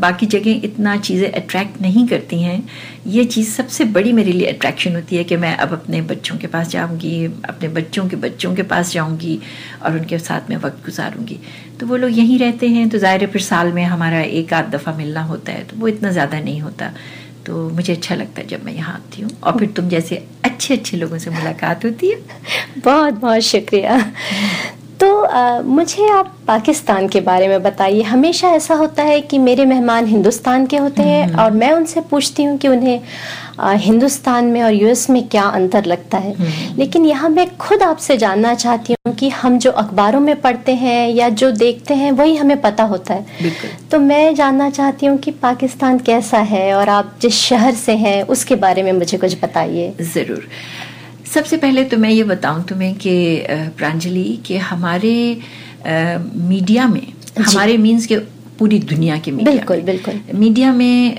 बाकी 0.00 0.26
जगह 0.28 0.64
इतना 0.64 0.96
चीज़ें 0.98 1.30
अट्रैक्ट 1.30 1.80
नहीं 1.82 2.06
करती 2.08 2.42
हैं। 2.42 2.62
ये 3.08 3.24
चीज़ 3.26 3.50
सबसे 3.50 3.84
बड़ी 3.94 4.12
मेरे 4.12 4.32
लिए 4.32 4.46
अट्रैक्शन 4.46 4.94
होती 4.94 5.16
है 5.16 5.24
कि 5.24 5.36
मैं 5.36 5.56
अब 5.56 5.72
अपने 5.72 6.00
बच्चों 6.10 6.36
के 6.38 6.46
पास 6.46 6.68
जाऊँगी 6.70 7.24
अपने 7.24 7.68
बच्चों 7.70 8.06
के 8.08 8.16
बच्चों 8.16 8.54
के 8.54 8.62
पास 8.72 8.92
जाऊँगी 8.92 9.38
और 9.82 9.98
उनके 9.98 10.18
साथ 10.20 10.50
में 10.50 10.56
वक्त 10.58 10.84
गुजारूँगी। 10.84 11.38
तो 11.80 11.86
वो 11.86 11.96
लोग 11.96 12.18
यहीं 12.18 12.38
रहते 12.38 12.68
हैं 12.68 12.88
तो 12.88 12.98
ज़ाहिर 12.98 13.20
है 13.20 13.26
फिर 13.26 13.42
साल 13.42 13.72
में 13.72 13.82
हमारा 13.84 14.20
एक 14.20 14.52
आध 14.54 14.70
दफ़ा 14.74 14.92
मिलना 14.96 15.22
होता 15.24 15.52
है 15.52 15.64
तो 15.64 15.76
वो 15.76 15.88
इतना 15.88 16.10
ज़्यादा 16.12 16.40
नहीं 16.40 16.60
होता। 16.60 16.92
तो 17.46 17.68
मुझे 17.70 17.92
अच्छा 17.92 18.14
लगता 18.14 18.40
है 18.40 18.46
जब 18.46 18.64
मैं 18.64 18.72
यहाँ 18.72 18.94
आती 18.94 19.22
हूँ। 19.22 19.30
और 19.44 19.58
फिर 19.58 19.68
तुम 19.68 19.88
जैसे 19.88 20.26
अच्छे 20.44 20.74
अच्छे 20.74 20.96
लोगों 20.96 21.18
से 21.18 21.30
मुलाकात 21.30 21.84
होती 21.84 22.10
है। 22.10 22.20
बहुत 22.84 23.14
बहुत 23.14 23.40
शुक्रिया। 23.40 24.12
तो 25.00 25.22
आ, 25.22 25.60
मुझे 25.60 26.08
आप 26.08 26.36
पाकिस्तान 26.46 27.08
के 27.08 27.20
बारे 27.20 27.48
में 27.48 27.62
बताइए। 27.62 28.02
हमेशा 28.02 28.48
ऐसा 28.48 28.74
होता 28.74 29.02
है 29.02 29.20
कि 29.20 29.38
मेरे 29.38 29.64
मेहमान 29.64 30.06
हिंदुस्तान 30.06 30.66
के 30.66 30.76
होते 30.76 31.02
हैं 31.02 31.34
और 31.34 31.50
मैं 31.50 31.72
उनसे 31.72 32.00
पूछती 32.00 32.42
हूँ 32.42 32.58
कि 32.58 32.68
उन्हें 32.68 33.00
हिंदुस्तान 33.60 34.44
में 34.44 34.62
और 34.62 34.72
यूएस 34.72 35.08
में 35.10 35.26
क्या 35.28 35.42
अंतर 35.42 35.84
लगता 35.84 36.18
है? 36.18 36.34
लेकिन 36.78 37.06
यहाँ 37.06 37.28
मैं 37.30 37.46
खुद 37.56 37.82
आपसे 37.82 38.16
जानना 38.16 38.54
चाहती 38.54 38.94
हूँ 39.06 39.14
कि 39.14 39.28
हम 39.30 39.58
जो 39.58 39.70
अखबारों 39.72 40.20
में 40.20 40.40
पढ़ते 40.40 40.74
हैं 40.74 41.08
या 41.10 41.28
जो 41.28 41.50
देखते 41.52 41.94
हैं 41.94 42.12
वही 42.12 42.36
हमें 42.36 42.60
पता 42.60 42.84
होता 42.84 43.14
है। 43.14 43.52
तो 43.90 43.98
मैं 44.00 44.34
जानना 44.34 44.70
चाहती 44.70 45.06
हूँ 45.06 45.18
कि 45.18 45.30
पाकिस्तान 45.42 45.98
कैसा 46.00 46.38
है 46.38 46.72
और 46.74 46.88
आप 46.88 47.14
जिस 47.22 47.34
शहर 47.34 47.74
से 47.74 47.96
हैं 47.96 48.22
उसके 48.28 48.56
बारे 48.56 48.82
में 48.82 48.92
मुझे 48.92 49.18
कुछ 49.18 49.36
बताइए। 49.42 49.92
ज़रूर। 50.02 50.48
सबसे 51.34 51.56
पहले 51.56 51.84
तो 51.84 51.96
मैं 51.96 52.10
ये 52.10 52.24
बताऊँ 52.24 52.64
तुम्हें 52.64 52.94
कि 52.94 53.14
प्रांजलि 53.78 54.24
कि 54.46 54.56
हमारे 54.56 55.14
मीडिया 55.86 56.86
में 56.88 57.06
हमारे 57.38 57.76
मीन्स 57.78 58.06
के 58.06 58.16
पूरी 58.62 58.78
दुनिया 58.78 59.16
के 59.18 59.30
मीडिया 59.30 59.52
बिल्कुल, 59.52 59.76
में, 59.76 59.84
बिल्कुल। 59.86 60.38
मीडिया 60.38 60.72
में 60.72 61.16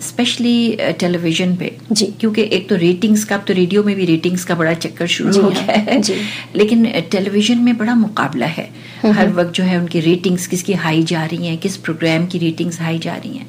स्पेशली 0.00 0.56
टेलीविज़न 1.00 1.54
पे। 1.56 1.70
जी। 1.92 2.06
क्योंकि 2.20 2.42
एक 2.52 2.68
तो 2.68 2.76
रेटिंग्स 2.76 3.24
का 3.24 3.34
अब 3.34 3.44
तो 3.48 3.54
रेडियो 3.54 3.82
में 3.84 3.94
भी 3.96 4.04
रेटिंग्स 4.04 4.44
का 4.44 4.54
बड़ा 4.54 4.74
चक्कर 4.74 5.06
शुरू 5.06 5.40
हो 5.40 5.48
हाँ, 5.48 5.64
गया 5.64 5.76
है। 5.78 6.00
जी। 6.00 6.14
लेकिन 6.56 6.86
टेलीविज़न 7.10 7.58
में 7.58 7.76
बड़ा 7.76 7.94
मुकाबला 7.94 8.46
है। 8.46 8.68
हर 9.06 9.32
वक्त 9.32 9.52
जो 9.54 9.64
है 9.64 9.78
उनकी 9.78 10.00
रेटिंग्स 10.00 10.46
किसकी 10.46 10.72
हाई 10.72 11.02
जा 11.02 11.24
रही 11.24 11.46
हैं 11.46 11.56
किस 11.58 11.76
प्रोग्राम 11.76 12.26
की 12.26 12.38
रेटिंग्स 12.38 12.80
हाई 12.80 12.98
जा 12.98 13.14
रही 13.14 13.36
हैं। 13.36 13.46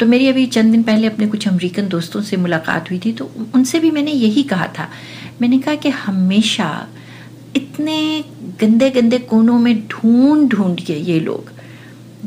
तो 0.00 0.06
मेरी 0.06 0.28
अभी 0.28 0.44
चंद 0.46 0.72
दिन 0.72 0.82
पहले 0.82 1.06
अपने 1.06 1.26
कुछ 1.26 1.46
अमेरिकन 1.48 1.88
दोस्तों 1.88 2.22
से 2.22 2.36
मुलाकात 2.36 2.90
हुई 2.90 2.98
थी 3.04 3.12
तो 3.12 3.30
उनसे 3.54 3.78
भी 3.78 3.90
मैंने 3.90 4.12
यही 4.12 4.42
कहा 4.42 4.66
था। 4.78 4.88
मैंने 5.42 5.58
कहा 5.58 5.74
कि 5.74 5.88
हमेशा 5.88 6.68
इतने 7.56 7.98
गंदे 8.60 8.90
गंदे 8.90 9.18
कोनों 9.18 9.58
में 9.58 9.74
ढूंढ 9.88 10.48
ढूंढ 10.48 10.80
के 10.80 10.98
ये 11.10 11.18
लोग 11.20 11.50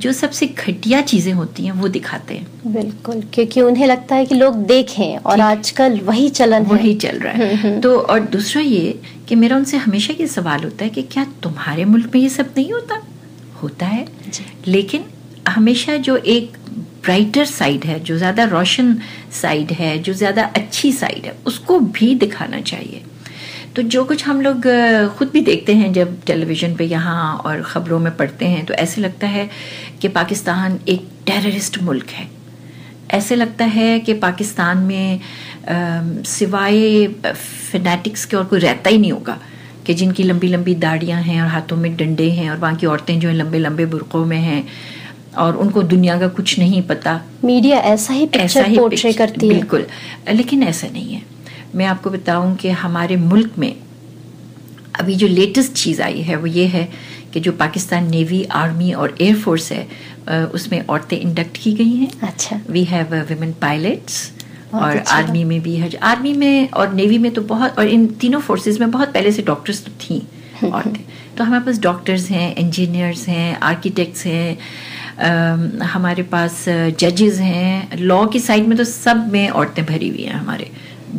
जो 0.03 0.11
सबसे 0.13 0.47
घटिया 0.47 1.01
चीज़ें 1.03 1.31
होती 1.33 1.65
हैं 1.65 1.71
वो 1.73 1.87
दिखाते 1.89 2.35
हैं। 2.35 2.73
बिल्कुल 2.73 3.21
क्योंकि 3.33 3.61
उन्हें 3.61 3.85
लगता 3.87 4.15
है 4.15 4.25
कि 4.25 4.35
लोग 4.35 4.55
देखें 4.67 5.17
और 5.17 5.41
आजकल 5.41 5.99
वही 6.01 6.29
चलन 6.31 6.63
है। 6.63 6.71
वही 6.71 6.93
चल 6.97 7.19
रहा 7.19 7.33
है। 7.33 7.79
तो 7.81 7.97
और 7.97 8.19
दूसरा 8.31 8.61
ये 8.61 8.99
कि 9.27 9.35
मेरा 9.35 9.57
उनसे 9.57 9.77
हमेशा 9.77 10.13
ये 10.19 10.27
सवाल 10.29 10.63
होता 10.63 10.85
है 10.85 10.89
कि 10.89 11.01
क्या 11.13 11.25
तुम्हारे 11.43 11.85
मुल्क 11.85 12.11
में 12.15 12.21
ये 12.21 12.29
सब 12.29 12.53
नहीं 12.57 12.71
होता? 12.73 13.01
होता 13.63 13.85
है। 13.85 14.05
लेकिन 14.67 15.05
हमेशा 15.49 15.95
जो 15.99 16.15
एक 16.17 16.57
ब्राइटर 17.03 17.45
साइड 17.45 17.85
है 17.85 17.99
जो 18.01 18.17
ज़्यादा 18.17 18.43
रोशन 18.47 18.95
साइड 19.41 19.71
है 19.71 19.97
जो 19.99 20.13
ज़्यादा 20.13 20.43
अच्छी 20.57 20.91
साइड 20.93 21.25
है 21.25 21.35
उसको 21.47 21.79
भी 21.79 22.13
दिखाना 22.15 22.61
चाहिए। 22.61 23.01
तो 23.75 23.81
जो 23.83 24.03
कुछ 24.05 24.25
हम 24.25 24.41
लोग 24.41 24.65
खुद 25.17 25.29
भी 25.33 25.41
देखते 25.41 25.73
हैं 25.75 25.91
जब 25.93 26.17
टेलीविज़न 26.25 26.75
पे 26.75 26.85
यहाँ 26.85 27.35
और 27.37 27.61
ख़बरों 27.61 27.99
में 27.99 28.15
पढ़ते 28.17 28.45
हैं 28.45 28.65
तो 28.65 28.73
ऐसे 28.73 29.01
लगता 29.01 29.27
है 29.27 29.49
कि 30.01 30.07
पाकिस्तान 30.09 30.79
एक 30.89 31.07
टेररिस्ट 31.27 31.81
मुल्क 31.81 32.09
है। 32.09 32.27
ऐसे 33.11 33.35
लगता 33.35 33.65
है 33.65 33.99
कि 33.99 34.13
पाकिस्तान 34.19 34.77
में 34.77 35.19
सिवाय 36.25 37.07
फिनेटिक्स 37.25 38.25
के 38.25 38.37
और 38.37 38.45
कोई 38.45 38.59
रहता 38.59 38.89
ही 38.89 38.97
नहीं 38.97 39.11
होगा 39.11 39.37
कि 39.85 39.93
जिनकी 39.93 40.23
लंबी 40.23 40.47
लंबी 40.47 40.75
दाढ़ियाँ 40.77 41.21
हैं 41.21 41.41
और 41.41 41.47
हाथों 41.47 41.77
में 41.77 41.95
डंडे 41.97 42.29
हैं 42.31 42.49
और 42.51 42.57
वहाँ 42.57 42.75
की 42.75 42.85
औरतें 42.85 43.19
जो 43.19 43.29
हैं 43.29 43.35
लंबे 43.35 43.59
लंबे 43.59 43.85
बुरकों 43.85 44.25
में 44.25 44.37
हैं 44.39 44.63
और 45.37 45.57
उनको 45.57 45.83
दुनिया 45.83 46.19
का 46.19 46.27
कुछ 46.29 46.57
नहीं 46.59 46.81
पता। 46.87 47.19
मीडिया 47.45 47.79
ऐसा 47.91 48.13
ही 48.13 48.29
ऐसा 48.35 48.63
ही 48.63 48.77
पोर्ट्रे 48.77 49.13
करती 49.13 49.47
है। 49.47 49.53
बिल्कुल। 49.53 49.85
लेकिन 50.31 50.63
ऐसा 50.63 50.87
नहीं 50.87 51.13
है। 51.13 51.21
मैं 51.75 51.85
आपको 51.85 52.09
बताऊँ 52.09 52.55
कि 52.55 52.69
हमारे 52.81 53.15
मुल्क 53.17 53.57
में 53.57 53.75
अभी 54.99 55.15
जो 55.15 55.27
लेटेस्ट 55.27 55.73
चीज़ 55.73 56.01
आई 56.01 56.21
है 56.21 56.35
वो 56.35 56.47
ये 56.47 56.65
है 56.67 56.87
कि 57.33 57.39
जो 57.39 57.51
पाकिस्तान 57.59 58.09
नेवी 58.09 58.43
आर्मी 58.53 58.91
और 58.93 59.15
एयरफोर्स 59.21 59.71
है 59.71 59.87
उसमें 60.53 60.85
औरतें 60.85 61.17
इंडक्ट 61.17 61.57
की 61.63 61.73
गई 61.73 61.95
हैं। 61.95 62.11
अच्छा। 62.23 62.59
वी 62.69 62.83
हैव 62.83 63.15
विमेन 63.29 63.53
पायलट्स 63.61 64.31
और 64.73 64.97
आर्मी 64.97 65.43
में 65.43 65.61
भी 65.61 65.75
है। 65.75 65.95
आर्मी 66.03 66.33
में 66.33 66.69
और 66.69 66.93
नेवी 66.93 67.17
में 67.17 67.31
तो 67.33 67.41
बहुत 67.43 67.79
और 67.79 67.87
इन 67.87 68.05
तीनों 68.21 68.39
फोर्सेज 68.41 68.79
में 68.79 68.91
बहुत 68.91 69.13
पहले 69.13 69.31
से 69.31 69.41
डॉक्टर्स 69.41 69.83
तो 69.85 69.91
थी 70.01 70.21
औरतें। 70.63 71.03
तो 71.37 71.43
हमारे 71.43 71.63
पास 71.65 71.79
डॉक्टर्स 71.81 72.29
हैं 72.29 72.55
इंजीनियर्स 72.55 73.27
हैं 73.27 73.57
आर्किटेक्ट्स 73.63 74.25
हैं 74.25 74.57
हमारे 75.83 76.23
पास 76.23 76.63
जजेस 76.99 77.39
हैं। 77.39 77.97
लॉ 77.97 78.25
की 78.27 78.39
साइड 78.39 78.67
में 78.67 78.77
तो 78.77 78.83
सब 78.83 79.27
में 79.31 79.49
औरतें 79.49 79.85
भरी 79.85 80.09
हुई 80.09 80.23
हैं 80.23 80.33
हमारे। 80.33 80.71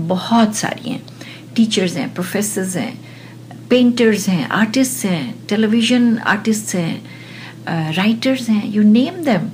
बहुत 0.08 0.54
सारी 0.56 0.90
हैं। 0.90 1.02
टीचर्स 1.56 1.96
हैं 1.96 2.12
प्रोफेसर्स 2.14 2.76
हैं 2.76 2.92
पेंटर्स 3.70 4.28
हैं 4.28 4.48
आर्टिस्ट 4.50 5.04
हैं 5.06 5.46
टेलीविज़न 5.48 6.16
आर्टिस्ट 6.18 6.74
हैं 6.74 7.92
राइटर्स 7.94 8.48
हैं 8.48 8.66
यू 8.72 8.82
नेम 8.82 9.22
देम 9.24 9.48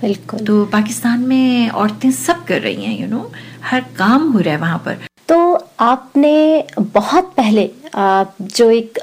बिल्कुल। 0.00 0.40
तो 0.46 0.64
पाकिस्तान 0.72 1.20
में 1.28 1.70
औरतें 1.70 2.10
सब 2.12 2.44
कर 2.44 2.60
रही 2.60 2.84
हैं 2.84 2.98
यू 2.98 3.06
you 3.06 3.10
नो 3.10 3.18
know, 3.18 3.32
हर 3.64 3.80
काम 3.98 4.30
हो 4.32 4.38
रहा 4.38 4.54
है 4.54 4.60
वहाँ 4.60 4.78
पर। 4.78 5.06
तो 5.28 5.38
आपने 5.80 6.64
बहुत 6.80 7.32
पहले 7.36 7.70
जो 7.96 8.70
एक 8.70 8.98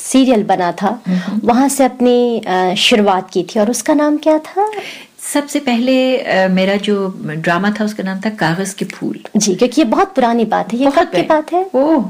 सीरियल 0.00 0.42
बना 0.44 0.70
था 0.72 0.98
वहाँ 1.44 1.68
से 1.68 1.84
अपनी 1.84 2.76
शुरुआत 2.78 3.30
की 3.30 3.42
थी 3.44 3.60
और 3.60 3.70
उसका 3.70 3.94
नाम 3.94 4.16
क्या 4.18 4.38
था? 4.38 4.70
सबसे 5.34 5.60
पहले 5.60 5.94
आ, 6.18 6.48
मेरा 6.48 6.76
जो 6.88 6.96
ड्रामा 7.26 7.70
था 7.80 7.84
उसका 7.84 8.02
नाम 8.02 8.20
था 8.26 8.30
कागज़ 8.42 8.74
के 8.76 8.84
फूल। 8.92 9.18
जी 9.36 9.54
क्योंकि 9.54 9.80
ये 9.80 9.84
बहुत 9.88 10.14
पुरानी 10.14 10.44
बात 10.52 10.72
है 10.72 10.78
ये 10.78 10.90
कब 10.98 11.10
की 11.14 11.22
बात 11.32 11.52
है? 11.52 11.64
ओह 11.74 12.02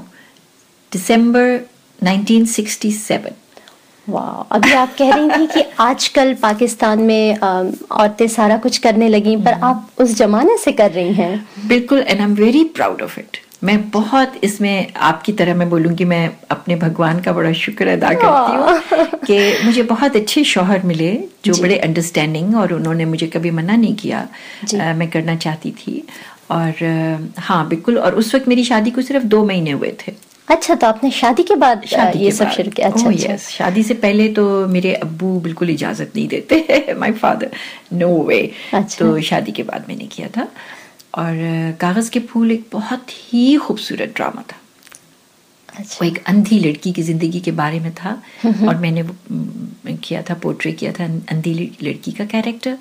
दिसंबर 0.93 1.59
1967 1.99 3.33
वाह 4.09 4.54
अभी 4.54 4.73
आप 4.75 4.95
कह 4.99 5.14
रही 5.14 5.28
थी 5.31 5.47
कि 5.47 5.62
आजकल 5.81 6.33
पाकिस्तान 6.43 7.02
में 7.02 7.38
औरतें 7.38 8.26
सारा 8.28 8.57
कुछ 8.64 8.78
करने 8.78 9.09
लगी 9.09 9.37
पर 9.37 9.52
हम्म। 9.52 9.64
आप 9.64 10.00
उस 10.00 10.14
जमाने 10.16 10.57
से 10.64 10.73
कर 10.81 10.90
रही 10.90 11.12
हैं। 11.14 11.69
बिल्कुल 11.69 11.99
and 12.00 12.19
I 12.21 12.25
am 12.25 12.35
very 12.35 12.64
proud 12.76 13.02
of 13.02 13.19
it 13.21 13.37
मैं 13.62 13.78
बहुत 13.90 14.32
इसमें 14.44 14.92
आपकी 15.08 15.32
तरह 15.32 15.54
मैं 15.54 15.68
बोलूँगी 15.70 16.04
मैं 16.04 16.28
अपने 16.50 16.76
भगवान 16.76 17.20
का 17.20 17.32
बड़ा 17.32 17.52
शुक्र 17.61 17.88
अदा 17.88 18.12
करती 18.23 18.56
हूँ 18.56 19.06
कि 19.25 19.64
मुझे 19.64 19.82
बहुत 19.92 20.16
अच्छे 20.16 20.44
शोहर 20.44 20.82
मिले 20.87 21.12
जो 21.44 21.54
बड़े 21.62 21.78
अंडरस्टैंडिंग 21.78 22.56
और 22.56 22.73
उन्होंने 22.73 23.04
मुझे 23.04 23.26
कभी 23.37 23.50
मना 23.50 23.76
नहीं 23.76 23.94
किया 23.96 24.18
आ, 24.18 24.92
मैं 24.92 25.08
करना 25.11 25.37
चाहती 25.37 25.70
थी। 25.80 26.02
और 26.50 27.32
हाँ 27.38 27.66
बिल्कुल 27.68 27.99
और 27.99 28.14
उस 28.14 28.34
वक्त 28.34 28.49
मेरी 28.49 28.64
शादी 28.64 28.90
को 28.90 29.02
सिर्फ़ 29.02 29.25
दो 29.26 29.44
महीने 29.44 29.70
हुए 29.70 29.92
थे। 30.06 30.12
अच्छा 30.49 30.75
तो 30.75 30.87
आपने 30.87 31.11
शादी 31.11 31.42
के 31.42 31.54
बाद 31.56 31.84
शादी 31.88 32.18
ये 32.18 32.30
सब 32.32 32.50
शुरू 32.50 32.70
किया। 32.70 32.88
अच्छा, 32.88 33.08
अच्छा। 33.11 33.32
यस 33.32 33.49
शादी 33.49 33.82
से 33.82 33.94
पहले 34.02 34.28
तो 34.28 34.44
मेरे 34.68 34.92
अब्बू 34.94 35.38
बिल्कुल 35.40 35.70
इजाज़त 35.70 36.12
नहीं 36.16 36.26
देते 36.28 36.94
माय 36.99 37.12
फादर 37.23 37.50
नो 37.92 38.08
वे 38.25 38.40
तो 38.99 39.20
शादी 39.30 39.52
के 39.52 39.62
बाद 39.62 39.84
मैंने 39.88 40.06
किया 40.06 40.28
था। 40.37 40.46
और 41.18 41.76
कागज़ 41.80 42.11
के 42.11 42.21
फूल 42.21 42.52
एक 42.52 42.66
बहुत 42.73 43.11
ही 43.12 43.56
खूबसूरत 43.56 44.12
ड्रामा 44.16 44.42
था 44.42 44.61
अच्छा। 45.68 45.99
वो 46.00 46.06
एक 46.06 46.23
अंधी 46.26 46.59
लड़की 46.61 46.92
की 46.92 47.02
ज़िंदगी 47.02 47.40
के 47.40 47.50
बारे 47.52 47.80
में 47.80 47.92
था 47.94 48.11
और 48.47 48.76
मैंने 48.76 49.02
वो 49.02 49.97
किया 50.02 50.23
था 50.23 50.35
पोर्ट्रे 50.42 50.73
किया 50.73 50.92
था 50.92 51.04
अंधी 51.04 51.54
लड़की 51.83 52.12
का 52.12 52.25
कैरेक्टर 52.25 52.76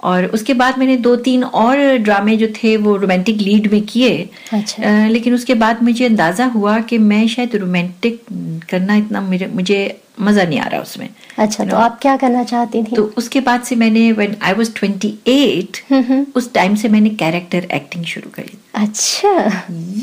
और 0.00 0.26
उसके 0.26 0.54
बाद 0.54 0.78
मैंने 0.78 0.96
दो 0.96 1.14
तीन 1.16 1.44
और 1.44 1.78
ड्रामे 1.98 2.36
जो 2.36 2.46
थे 2.54 2.76
वो 2.76 2.96
रोमांटिक 2.96 3.36
लीड 3.36 3.70
में 3.72 3.80
किए 3.82 4.28
अच्छा। 4.52 4.82
आ, 4.82 5.06
लेकिन 5.08 5.34
उसके 5.34 5.54
बाद 5.54 5.82
मुझे 5.82 6.04
अंदाज़ा 6.06 6.46
हुआ 6.46 6.78
कि 6.80 6.98
मैं 6.98 7.26
शायद 7.28 7.56
रोमांटिक 7.56 8.22
करना 8.70 8.96
इतना 8.96 9.20
मुझे 9.20 9.46
मुझे 9.46 9.80
मज़ा 10.20 10.44
नहीं 10.44 10.58
आ 10.58 10.66
रहा 10.66 10.80
उसमें। 10.80 11.08
अच्छा 11.38 11.64
तो 11.64 11.76
आप 11.76 11.98
क्या 12.02 12.16
करना 12.16 12.42
चाहती 12.44 12.82
थी? 12.82 12.96
तो 12.96 13.02
उसके 13.16 13.40
बाद 13.40 13.62
से 13.62 13.76
मैंने 13.76 14.10
व्हेन 14.12 14.36
आई 14.42 14.52
वाज 14.52 14.72
28 14.74 16.34
उस 16.36 16.52
टाइम 16.54 16.74
से 16.74 16.88
मैंने 16.88 17.10
कैरेक्टर 17.10 17.68
एक्टिंग 17.72 18.04
शुरू 18.04 18.30
करी। 18.30 18.58
अच्छा। 18.74 19.30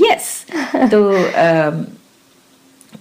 Yes 0.01 0.45
yes. 0.50 0.91
तो 0.91 1.03
आ, 1.34 1.72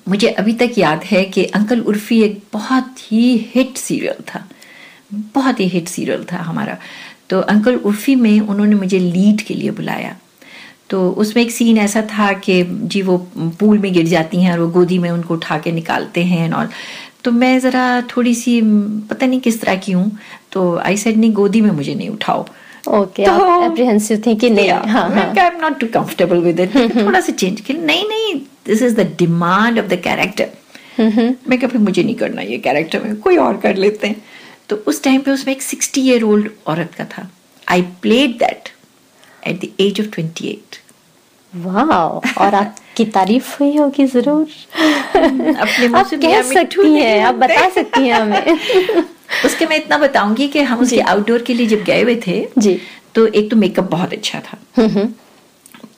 मुझे 0.08 0.28
अभी 0.28 0.52
तक 0.52 0.72
याद 0.78 1.04
है 1.04 1.24
कि 1.24 1.44
अंकल 1.44 1.80
उर्फी 1.80 2.20
एक 2.22 2.42
बहुत 2.52 3.12
ही 3.12 3.36
हिट 3.54 3.76
सीरियल 3.76 4.22
था। 4.28 4.44
बहुत 5.34 5.60
ही 5.60 5.68
हिट 5.68 5.88
सीरियल 5.88 6.24
था 6.32 6.36
हमारा। 6.36 6.76
तो 7.30 7.40
अंकल 7.40 7.76
उर्फी 7.76 8.14
में 8.14 8.40
उन्होंने 8.40 8.74
मुझे 8.74 8.98
लीड 8.98 9.40
के 9.40 9.54
लिए 9.54 9.70
बुलाया। 9.70 10.16
तो 10.90 11.10
उसमें 11.10 11.42
एक 11.42 11.50
सीन 11.50 11.78
ऐसा 11.78 12.02
था 12.02 12.32
कि 12.32 12.62
जी 12.64 13.02
वो 13.02 13.16
पूल 13.60 13.78
में 13.78 13.92
गिर 13.92 14.06
जाती 14.06 14.42
हैं 14.42 14.52
और 14.52 14.58
वो 14.60 14.68
गोदी 14.68 14.98
में 14.98 15.10
उनको 15.10 15.34
उठा 15.34 15.58
के 15.58 15.72
निकालते 15.72 16.24
हैं 16.24 16.50
और 16.52 16.68
तो 17.24 17.30
मैं 17.32 17.58
ज़रा 17.60 17.84
थोड़ी 18.16 18.34
सी 18.34 18.60
पता 19.10 19.26
नहीं 19.26 19.40
किस 19.40 19.60
तरह 19.60 19.76
की 19.76 19.92
हूँ 19.92 20.10
तो 20.52 20.76
आई 20.78 20.96
सेड 20.96 21.16
नहीं 21.16 21.32
गोदी 21.32 21.60
में 21.60 21.70
मुझे 21.70 21.94
नहीं 21.94 22.08
उठाओ। 22.08 22.46
ओके 22.88 23.24
थी 24.26 24.34
कि 24.36 24.50
नहीं? 24.50 24.70
हाँ 24.70 25.08
हाँ। 25.10 25.24
I 25.28 25.46
am 25.46 25.60
not 25.60 25.78
too 25.80 25.86
comfortable 25.94 26.38
with 26.38 26.60
it 26.60 26.76
थोड़ा 26.96 27.20
सा 27.20 27.32
चेंज 27.32 27.60
कर 27.60 27.74
नहीं 27.74 28.08
नहीं 28.08 28.34
this 28.66 28.82
is 28.82 28.94
the 28.96 29.06
demand 29.18 29.78
of 29.78 29.86
the 29.86 30.00
character 30.04 30.48
मैं 31.48 31.58
कभी 31.58 31.78
मुझे 31.78 32.02
नहीं 32.02 32.14
करना 32.14 32.42
ये 32.42 32.58
कैरेक्टर 32.58 33.02
में 33.02 33.16
कोई 33.20 33.36
और 33.36 33.56
कर 33.60 33.76
लेते 33.76 34.06
हैं। 34.06 34.22
तो 34.68 34.76
उस 34.88 35.02
टाइम 35.04 35.20
पे 35.20 35.30
उसमें 35.30 35.54
एक 35.54 35.62
सिक्सटी 35.62 36.00
ईयर 36.00 36.22
ओल्ड 36.22 36.50
औरत 36.66 36.94
का 36.98 37.04
था। 37.04 37.28
I 37.66 37.82
played 38.02 38.38
that 38.38 38.68
at 39.46 39.60
the 39.60 39.68
age 39.80 40.00
of 40.00 40.14
twenty 40.14 40.48
eight 40.48 40.78
वाह 41.56 41.90
और 42.44 42.54
आपकी 42.54 43.04
तारीफ़ 43.04 43.56
हुई 43.60 43.76
होगी 43.76 44.06
ज़रूर। 44.06 44.46
अपने 45.16 45.86
आप 45.98 46.10
कह 46.14 46.42
सकती 46.42 46.92
हैं 46.94 47.20
आप 47.24 47.34
बता 47.34 47.68
सकती 47.70 48.06
हैं 48.08 48.20
हमें। 48.20 49.04
उसके 49.44 49.66
मैं 49.66 49.76
इतना 49.76 49.98
बताऊँगी 49.98 50.48
कि 50.48 50.62
हम 50.62 50.80
उसके 50.80 51.00
आउटडोर 51.00 51.42
के 51.42 51.54
लिए 51.54 51.66
जब 51.66 51.84
गए 51.84 52.02
हुए 52.02 52.20
थे 52.26 52.46
जी। 52.58 52.80
तो 53.14 53.26
एक 53.26 53.50
तो 53.50 53.56
मेकअप 53.56 53.90
बहुत 53.90 54.12
अच्छा 54.12 54.40
था। 54.40 54.58
हम्म, 54.76 54.88
हम्म। 54.88 55.12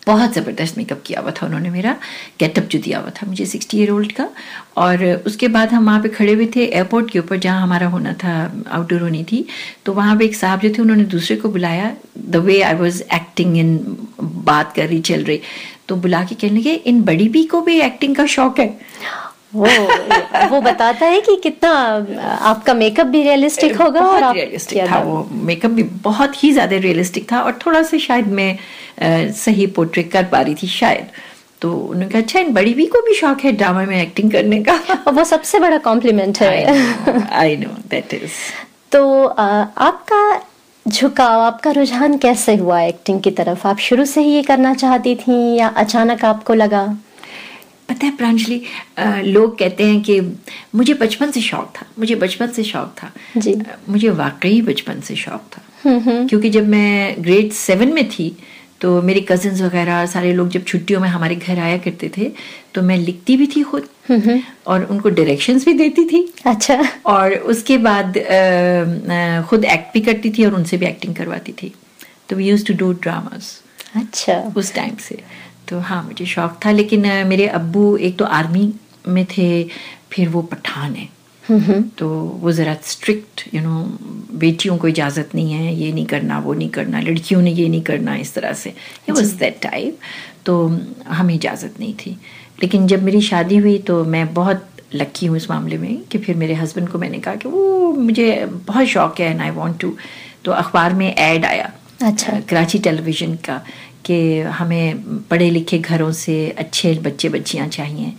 बहुत 0.06 0.34
ज़बरदस्त 0.34 0.76
मेकअप 0.78 1.02
किया 1.06 1.20
हुआ 1.20 1.30
था 1.30 1.46
उन्होंने 1.46 1.70
मेरा 1.70 1.96
गेटअप 2.40 2.64
जो 2.64 2.78
दिया 2.78 2.98
हुआ 2.98 3.10
था 3.10 3.26
मुझे 3.26 3.46
सिक्सटी 3.46 3.78
ईयर 3.78 3.90
ओल्ड 3.90 4.12
का। 4.12 4.28
और 4.76 5.04
उसके 5.26 5.48
बाद 5.48 5.72
हम 5.72 5.86
वहाँ 5.86 6.00
पे 6.02 6.08
खड़े 6.08 6.32
हुए 6.32 6.46
थे 6.56 6.64
एयरपोर्ट 6.64 7.10
के 7.10 7.18
ऊपर 7.18 7.36
जहाँ 7.36 7.62
हमारा 7.62 7.86
होना 7.88 8.12
था 8.14 8.34
आउटडोर 8.70 9.00
होनी 9.00 9.24
थी। 9.24 9.44
तो 9.86 9.92
वहाँ 9.92 10.16
पे 10.18 10.24
एक 10.24 10.36
साहब 10.36 10.60
जो 10.60 10.70
थे 10.70 10.82
उन्होंने 10.82 11.04
दूसरे 11.14 11.36
को 11.36 11.48
बुलाया। 11.48 11.92
The 12.18 12.36
way 12.36 12.60
I 12.62 12.74
was 12.74 13.02
acting 13.14 13.56
in 13.58 13.76
बात 14.22 14.74
कर 14.76 14.86
रही, 14.88 15.00
चल 15.00 15.24
रही। 15.24 15.40
तो 15.88 15.96
बुला 15.96 16.22
के 16.24 16.34
कहने 16.34 16.60
लगे, 16.60 16.72
इन 16.72 17.02
बड़ी 17.02 17.28
बी 17.28 17.44
को 17.44 17.60
भी 17.60 17.80
एक्टिंग 17.80 18.16
का 18.16 18.26
शौक 18.26 18.58
है। 18.60 18.68
वो 19.52 19.66
वो 20.50 20.60
बताता 20.60 21.06
है 21.06 21.20
कि 21.20 21.36
कितना 21.42 21.70
आपका 22.42 22.74
मेकअप 22.74 23.06
भी 23.06 23.22
रियलिस्टिक 23.22 23.76
होगा 23.80 24.00
और 24.02 24.22
आप 24.22 24.34
रियलिस्टिक 24.34 24.90
था 24.90 24.98
वो। 25.00 25.28
मेकअप 25.32 25.70
भी 25.70 25.82
बहुत 26.04 26.42
ही 26.42 26.52
ज़्यादा 26.52 26.76
रियलिस्टिक 26.78 27.30
था 27.32 27.40
और 27.40 27.58
थोड़ा 27.66 27.82
सा 27.82 27.98
शायद 27.98 28.26
मैं 28.28 28.52
आ, 28.52 29.30
सही 29.32 29.66
पोर्ट्रेट 29.68 30.10
कर 30.12 30.24
पा 30.24 30.40
रही 30.40 30.54
थी 30.54 30.66
शायद। 30.68 31.06
तो 31.62 31.72
उन्होंने 31.72 32.06
कहा 32.06 32.22
अच्छा 32.22 32.40
इन 32.40 32.52
बड़ी 32.54 32.74
भी 32.74 32.86
को 32.86 33.00
भी 33.00 33.14
शौक 33.14 33.40
है 33.40 33.52
ड्रामा 33.52 33.84
में 33.84 34.00
एक्टिंग 34.00 34.30
करने 34.32 34.62
का? 34.62 34.78
और 35.06 35.12
वो 35.14 35.24
सबसे 35.24 35.58
बड़ा 35.60 35.78
कॉम्प्लीमेंट 35.86 36.38
है। 36.40 37.28
आई 37.32 37.56
नो 37.56 37.70
दैट 37.90 38.14
इज़ 38.14 38.32
तो 38.92 39.24
आपका 39.26 40.40
झुकाव 40.86 41.40
आपका 41.40 41.70
रुझान 41.70 42.16
कैसे 42.18 42.54
हुआ 42.56 42.80
एक्टिंग 42.82 43.20
की 43.20 43.30
तरफ़? 43.30 43.66
आप 43.66 43.78
शुरू 43.78 44.04
से 44.04 44.20
ही 44.20 44.34
ये 44.34 44.42
करना 44.42 44.74
चाहती 44.74 45.14
थी 45.16 45.38
या 45.56 45.68
अचानक 45.76 46.24
आपको 46.24 46.54
लगा? 46.54 46.86
पता 47.88 48.06
है 48.06 48.16
प्रांजलि 48.16 48.60
लोग 49.24 49.58
कहते 49.58 49.84
हैं 49.84 50.00
कि 50.02 50.20
मुझे 50.74 50.94
बचपन 50.94 51.30
से 51.30 51.40
शौक 51.40 51.72
था 51.76 51.86
मुझे 51.98 52.14
बचपन 52.14 52.46
से 52.52 52.62
शौक 52.64 52.94
था। 53.02 53.12
जी। 53.36 53.54
मुझे 53.88 54.10
वाकई 54.20 54.60
बचपन 54.62 55.00
से 55.00 55.16
शौक 55.16 55.48
था। 55.52 55.62
क्योंकि 55.86 56.50
जब 56.50 56.68
मैं 56.68 57.14
ग्रेड 57.24 57.52
सेवन 57.52 57.92
में 57.92 58.08
थी 58.10 58.36
तो 58.80 59.00
मेरे 59.02 59.20
कजिन्स 59.28 59.60
वगैरह 59.62 60.04
सारे 60.06 60.32
लोग 60.34 60.48
जब 60.48 60.64
छुट्टियों 60.64 61.00
में 61.00 61.08
हमारे 61.08 61.36
घर 61.36 61.58
आया 61.58 61.76
करते 61.78 62.10
थे 62.16 62.30
तो 62.74 62.82
मैं 62.82 62.96
लिखती 62.98 63.36
भी 63.36 63.46
थी 63.46 63.62
खुद। 63.62 63.86
और 64.66 64.84
उनको 64.84 65.08
डायरेक्शंस 65.10 65.64
भी 65.64 65.72
देती 65.74 66.04
थी। 66.04 66.20
अच्छा। 66.46 66.82
और 67.06 67.34
उसके 67.52 67.78
बाद 67.78 68.18
खुद 69.48 69.64
एक्ट 69.64 69.92
भी 69.94 70.00
करती 70.00 70.30
थी 70.30 70.44
और 70.44 70.54
उनसे 70.54 70.76
भी 70.76 70.86
एक्टिंग 70.86 71.14
करवाती 71.14 71.52
थी। 71.52 71.72
तो 72.28 72.36
we 72.36 72.48
use 72.48 72.64
to 72.66 72.74
do 72.74 72.92
dramas 73.02 73.50
अच्छा। 73.96 74.34
उस 74.56 74.74
टाइम 74.74 74.96
से। 75.00 75.18
तो 75.68 75.80
हाँ 75.80 76.02
मुझे 76.02 76.26
शौक 76.26 76.58
था 76.64 76.70
लेकिन 76.72 77.06
मेरे 77.26 77.46
अब्बू 77.58 77.96
एक 77.96 78.18
तो 78.18 78.24
आर्मी 78.24 78.72
में 79.08 79.24
थे 79.26 79.48
फिर 80.12 80.28
वो 80.28 80.42
पठान 80.42 80.94
है। 80.94 81.08
तो 81.98 82.08
वो 82.42 82.52
ज़रा 82.52 82.76
स्ट्रिक्ट 82.84 83.42
यू 83.54 83.60
नो 83.62 83.82
बेटियों 84.38 84.76
को 84.78 84.88
इजाज़त 84.88 85.34
नहीं 85.34 85.52
है 85.52 85.74
ये 85.74 85.92
नहीं 85.92 86.06
करना 86.06 86.38
वो 86.38 86.54
नहीं 86.54 86.68
करना 86.68 87.00
लड़कियों 87.00 87.42
ने 87.42 87.50
ये 87.50 87.68
नहीं 87.68 87.82
करना 87.82 88.16
इस 88.16 88.34
तरह 88.34 88.52
से। 88.52 88.70
ये 88.70 89.12
वॉज़ 89.12 89.34
दैट 89.38 89.60
टाइप 89.62 89.98
तो 90.46 90.56
हमें 91.08 91.34
इजाज़त 91.34 91.80
नहीं 91.80 91.94
थी। 91.94 92.16
लेकिन 92.62 92.86
जब 92.86 93.02
मेरी 93.02 93.20
शादी 93.22 93.56
हुई 93.56 93.78
तो 93.86 94.04
मैं 94.04 94.32
बहुत 94.34 94.66
लकी 94.94 95.26
हूँ 95.26 95.36
इस 95.36 95.50
मामले 95.50 95.78
में 95.78 96.02
कि 96.10 96.18
फिर 96.18 96.36
मेरे 96.36 96.54
हस्बैंड 96.54 96.88
को 96.88 96.98
मैंने 96.98 97.18
कहा 97.18 97.34
कि 97.34 97.48
वो 97.48 97.92
मुझे 97.92 98.28
बहुत 98.66 98.86
शौक 98.86 99.20
है 99.20 99.30
एंड 99.30 99.40
आई 99.40 99.50
वांट 99.50 99.78
टू 99.80 99.96
तो 100.44 100.52
अखबार 100.52 100.94
में 100.94 101.14
ऐड 101.14 101.44
आया 101.44 101.72
अच्छा। 102.02 102.40
कराची 102.48 102.78
टेलीविज़न 102.78 103.34
का। 103.44 103.60
कि 104.06 104.18
हमें 104.58 105.22
पढ़े 105.30 105.50
लिखे 105.50 105.78
घरों 105.78 106.10
से 106.14 106.36
अच्छे 106.58 106.94
बच्चे 107.04 107.28
बच्चियाँ 107.28 107.68
चाहिए। 107.68 108.12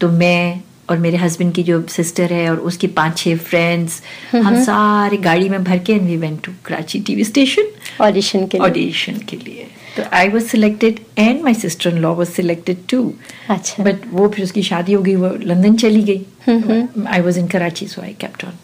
तो 0.00 0.08
मैं 0.10 0.60
और 0.90 0.98
मेरे 0.98 1.16
हस्बैंड 1.16 1.52
की 1.54 1.62
जो 1.62 1.80
सिस्टर 1.88 2.32
है 2.32 2.48
और 2.50 2.56
उसकी 2.68 2.86
पाँच 2.96 3.16
छह 3.18 3.36
फ्रेंड्स 3.48 4.00
हम 4.32 4.62
सारे 4.64 5.16
गाड़ी 5.26 5.48
में 5.48 5.62
भर 5.64 5.78
के 5.88 5.98
we 5.98 6.16
went 6.16 6.40
to 6.44 6.52
Karachi 6.66 7.00
TV 7.06 7.24
station 7.24 7.70
audition 8.04 8.46
के 8.46 8.58
ऑडिशन 8.58 9.18
के 9.28 9.36
लिए। 9.36 9.66
तो 9.96 10.02
I 10.16 10.28
was 10.28 10.42
selected 10.42 11.00
and 11.18 11.42
my 11.44 11.54
sister 11.54 11.90
in 11.90 11.98
law 12.02 12.14
was 12.14 12.26
selected 12.28 12.76
too 12.90 13.12
अच्छा। 13.50 13.84
बट 13.84 14.06
वो 14.12 14.28
फिर 14.28 14.44
उसकी 14.44 14.62
शादी 14.62 14.92
हो 14.92 15.02
गई 15.02 15.14
वो 15.14 15.30
लंदन 15.42 15.76
चली 15.76 16.02
गई। 16.02 17.06
I 17.06 17.20
was 17.20 17.38
in 17.38 17.46
Karachi 17.46 17.86
so 17.86 18.02
I 18.02 18.14
kept 18.20 18.44
on 18.44 18.58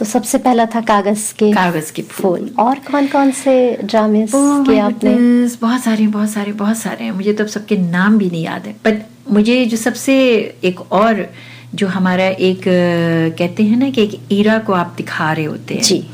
तो 0.00 0.04
सबसे 0.06 0.38
पहला 0.38 0.64
था 0.66 0.80
कागज़ 0.80 1.22
के 1.38 1.52
कागज़ 1.52 1.92
के 1.92 2.02
फूल। 2.02 2.48
और 2.58 2.78
कौन 2.90 3.06
कौन 3.06 3.30
से 3.30 3.54
ड्रामे 3.84 4.26
Oh 4.26 4.64
my 4.66 4.78
आपने? 4.80 5.14
बहुत 5.60 5.82
सारे 5.82 6.06
बहुत 6.06 6.30
सारे 6.30 6.52
बहुत 6.52 6.78
सारे 6.78 7.04
हैं। 7.04 7.12
मुझे 7.12 7.32
तो 7.32 7.44
अब 7.44 7.50
सबके 7.50 7.76
नाम 7.76 8.18
भी 8.18 8.30
नहीं 8.30 8.44
याद 8.44 8.66
है। 8.66 8.72
बट 8.84 9.02
मुझे 9.30 9.64
जो 9.66 9.76
सबसे 9.76 10.16
एक 10.64 10.80
और 10.92 11.26
जो 11.74 11.86
हमारा 11.88 12.28
एक 12.48 12.62
कहते 13.38 13.62
हैं 13.62 13.76
ना 13.76 13.90
कि 13.90 14.02
एक 14.02 14.18
ईरा 14.32 14.58
को 14.58 14.72
आप 14.72 14.94
दिखा 14.96 15.32
रहे 15.32 15.44
होते 15.44 15.74
हैं। 15.74 15.82
जी। 15.82 16.04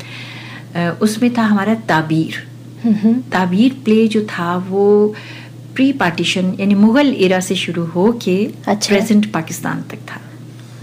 उसमें 1.01 1.33
था 1.37 1.43
हमारा 1.45 1.75
ताबीर। 1.87 2.45
ताबीर 3.31 3.81
प्ले 3.85 4.07
जो 4.07 4.21
था 4.25 4.55
वो 4.69 4.85
प्री 5.75 5.91
पार्टीशन 5.93 6.55
यानी 6.59 6.75
मुगल 6.75 7.15
एरा 7.19 7.39
से 7.39 7.55
शुरू 7.55 7.85
हो 7.85 8.11
के 8.23 8.37
अच्छा। 8.67 8.87
प्रेजेंट 8.87 9.31
पाकिस्तान 9.31 9.81
तक 9.81 10.07
था। 10.11 10.21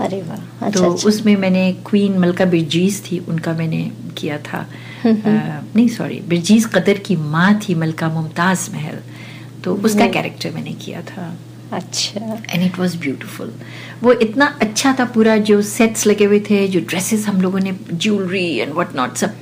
अरे 0.01 0.23
वाह 0.23 0.67
अच्छा 0.67 0.81
तो 0.81 0.93
अच्छा। 0.93 1.09
उसमें 1.09 1.37
मैंने 1.37 1.73
क्वीन 1.87 2.19
मलका 2.19 2.45
बिरजीज 2.45 3.03
थी 3.05 3.19
उनका 3.19 3.53
मैंने 3.53 3.91
किया 4.19 4.39
था। 4.39 4.59
अ, 5.07 5.63
नहीं 5.77 5.89
सॉरी 5.89 6.21
बिरजीज 6.29 6.67
कदर 6.67 6.99
की 6.99 7.17
माँ 7.17 7.61
थी 7.61 7.75
मलका 7.75 8.09
मुमताज़ 8.09 8.71
महल। 8.71 8.99
तो 9.65 9.75
उसका 9.75 10.07
कैरेक्टर 10.07 10.51
मैंने 10.51 10.73
किया 10.73 11.03
था। 11.03 11.39
अच्छा। 11.73 12.21
एंड 12.51 12.63
इट 12.63 12.79
वॉज़ 12.79 12.97
ब्यूटिफुल 12.99 13.53
वो 14.03 14.13
इतना 14.13 14.47
अच्छा 14.63 14.97
था 15.01 15.05
पूरा 15.05 15.37
जो 15.37 15.63
सेट्स 15.63 16.07
लगे 16.07 16.25
हुए 16.25 16.41
थे 16.41 16.69
जो 16.69 16.81
ड्रेसेस 16.81 17.27
हम 17.27 17.41
लोगों 17.41 17.61
ने 17.61 17.77
ज्वेलरी 17.93 18.57
एंड 18.57 18.73
वट 18.73 18.97
नॉट 18.97 19.15
सब। 19.15 19.35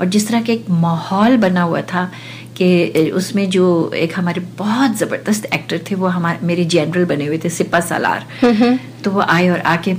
और 0.00 0.06
जिस 0.06 0.28
तरह 0.28 0.42
का 0.42 0.52
एक 0.52 0.70
माहौल 0.70 1.36
बना 1.36 1.62
हुआ 1.62 1.80
था 1.80 2.10
कि 2.56 3.10
उसमें 3.12 3.48
जो 3.50 3.64
एक 3.96 4.12
हमारे 4.16 4.40
बहुत 4.58 4.96
ज़बरदस्त 4.98 5.44
एक्टर 5.54 5.80
थे 5.90 5.94
वो 5.94 6.06
हमारे 6.08 6.46
मेरे 6.46 6.64
जनरल 6.74 7.04
बने 7.04 7.26
हुए 7.26 7.38
थे 7.44 7.48
सिपा 7.50 7.80
सालार। 7.82 8.26
तो 9.04 9.10
वो 9.10 9.20
आए 9.20 9.48
और 9.48 9.60
आके 9.72 9.90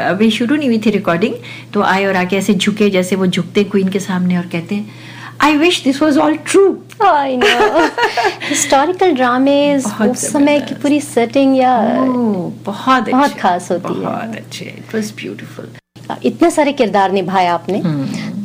अभी 0.00 0.30
शुरू 0.30 0.56
नहीं 0.56 0.68
हुई 0.68 0.78
थी 0.86 0.90
रिकॉर्डिंग 0.90 1.34
तो 1.74 1.82
आए 1.84 2.04
और 2.06 2.16
आके 2.16 2.36
ऐसे 2.36 2.54
झुके 2.54 2.90
जैसे 2.90 3.16
वो 3.16 3.26
झुकते 3.26 3.64
क्वीन 3.64 3.88
के 3.88 4.00
सामने 4.00 4.36
और 4.38 4.46
कहते 4.52 4.74
हैं 4.74 5.16
I 5.40 5.56
wish 5.56 5.82
this 5.84 6.00
was 6.02 6.18
all 6.18 6.36
true 6.46 6.62
I 7.06 7.36
know 7.36 7.84
historical 8.48 9.12
dramas 9.14 9.84
उस 10.02 10.26
समय 10.32 10.60
की 10.60 10.74
पूरी 10.82 11.00
सेटिंग 11.00 11.56
या 11.58 11.76
बहुत 12.64 13.10
बहुत 13.10 13.34
खास 13.40 13.70
होती 13.72 13.94
है। 13.94 14.00
बहुत 14.00 14.36
अच्छे। 14.36 14.64
इट 14.64 14.94
वॉज़ 14.94 15.12
ब्यूटिफुल 15.16 15.68
इतने 16.24 16.50
सारे 16.50 16.72
किरदार 16.72 17.12
निभाए 17.12 17.46
आपने। 17.46 17.82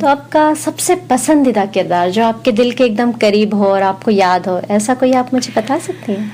तो 0.00 0.06
आपका 0.06 0.54
सबसे 0.54 0.94
पसंदीदा 0.94 1.64
किरदार 1.66 2.10
जो 2.10 2.24
आपके 2.24 2.52
दिल 2.52 2.72
के 2.72 2.84
एकदम 2.84 3.12
करीब 3.12 3.54
हो 3.54 3.66
और 3.66 3.82
आपको 3.82 4.10
याद 4.10 4.48
हो 4.48 4.60
ऐसा 4.70 4.94
कोई 4.94 5.12
आप 5.12 5.34
मुझे 5.34 5.52
बता 5.56 5.78
सकती 5.78 6.12
हैं? 6.12 6.32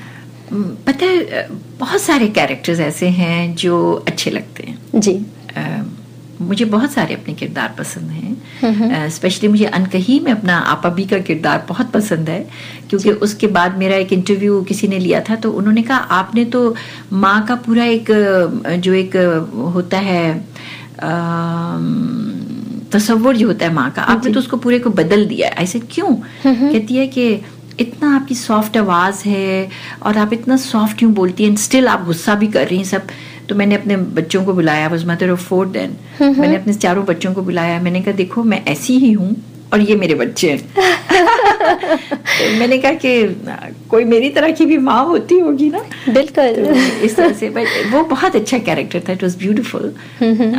हम्म, 0.51 0.63
पता 0.63 1.05
है 1.05 1.47
बहुत 1.79 2.01
सारे 2.01 2.27
कैरेक्टर्स 2.27 2.79
ऐसे 2.79 3.07
हैं 3.07 3.55
जो 3.55 4.05
अच्छे 4.07 4.31
लगते 4.31 4.63
हैं। 4.63 4.77
जी। 4.95 5.25
अ, 5.57 5.83
मुझे 6.41 6.65
बहुत 6.65 6.91
सारे 6.91 7.13
अपने 7.13 7.33
किरदार 7.33 7.75
पसंद 7.77 8.09
हैं। 8.11 9.09
स्पेशली 9.09 9.49
मुझे 9.49 9.65
अनकही 9.65 10.19
में 10.19 10.31
अपना 10.31 10.57
आपा 10.57 10.89
बी 10.89 11.05
का 11.05 11.17
किरदार 11.17 11.65
बहुत 11.69 11.91
पसंद 11.91 12.29
है 12.29 12.49
क्योंकि 12.89 13.11
उसके 13.11 13.47
बाद 13.47 13.77
मेरा 13.77 13.95
एक 13.95 14.13
इंटरव्यू 14.13 14.61
किसी 14.61 14.87
ने 14.87 14.99
लिया 14.99 15.21
था 15.21 15.35
तो 15.35 15.51
उन्होंने 15.51 15.81
कहा 15.81 15.97
आपने 15.97 16.45
तो 16.45 16.75
माँ 17.13 17.45
का 17.45 17.55
पूरा 17.55 17.83
एक 17.83 18.05
जो 18.77 18.93
एक 18.93 19.15
होता 19.75 19.97
है 19.97 20.45
अम, 20.99 22.40
तसव्वुर 22.93 23.37
जो 23.37 23.47
होता 23.47 23.65
है 23.65 23.73
माँ 23.73 23.89
का 23.91 24.01
आपने 24.01 24.31
तो 24.33 24.39
उसको 24.39 24.57
पूरे 24.57 24.79
को 24.79 24.89
बदल 24.89 25.25
दिया 25.25 25.49
है। 25.49 25.53
ऐसे 25.53 25.79
क्यों? 25.79 26.15
कहती 26.71 26.95
है 26.95 27.07
कि 27.07 27.27
इतना 27.79 28.15
आपकी 28.15 28.35
सॉफ्ट 28.35 28.77
आवाज़ 28.77 29.23
है 29.29 29.69
और 30.03 30.17
आप 30.17 30.33
इतना 30.33 30.57
सॉफ्ट 30.57 30.97
क्यों 30.97 31.13
बोलती 31.13 31.43
हैं? 31.43 31.55
स्टिल 31.55 31.87
आप 31.87 32.05
गुस्सा 32.05 32.35
भी 32.35 32.47
कर 32.47 32.67
रही 32.67 32.77
हैं 32.77 32.85
सब। 32.85 33.07
तो 33.49 33.55
मैंने 33.55 33.75
अपने 33.75 33.97
बच्चों 34.17 34.43
को 34.45 34.53
बुलाया 34.53 34.87
was 34.87 35.05
mother 35.05 35.29
of 35.29 35.41
four 35.41 35.67
then 35.67 35.95
मैंने 36.21 36.55
अपने 36.55 36.73
चारों 36.73 37.05
बच्चों 37.05 37.33
को 37.33 37.41
बुलाया। 37.41 37.79
मैंने 37.81 38.01
कहा 38.01 38.13
देखो 38.13 38.43
मैं 38.43 38.63
ऐसी 38.65 38.97
ही 38.99 39.11
हूँ 39.11 39.35
और 39.73 39.81
ये 39.81 39.95
मेरे 39.95 40.15
बच्चे 40.15 40.51
हैं। 40.51 40.61
तो 41.61 42.49
मैंने 42.59 42.77
कहा 42.77 42.91
कि 43.05 43.11
कोई 43.89 44.03
मेरी 44.05 44.29
तरह 44.29 44.51
की 44.51 44.65
भी 44.65 44.77
माँ 44.77 45.03
होती 45.05 45.39
होगी 45.39 45.69
ना? 45.69 45.79
बिल्कुल। 46.09 46.55
तो 46.55 46.73
इस 47.05 47.15
तरह 47.15 47.33
से 47.33 47.49
but 47.49 47.93
वो 47.93 48.03
बहुत 48.03 48.35
अच्छा 48.35 48.57
कैरेक्टर 48.59 49.03
था 49.09 49.13
इट 49.13 49.23
वॉज़ 49.23 49.37
ब्यूटिफुल 49.37 49.93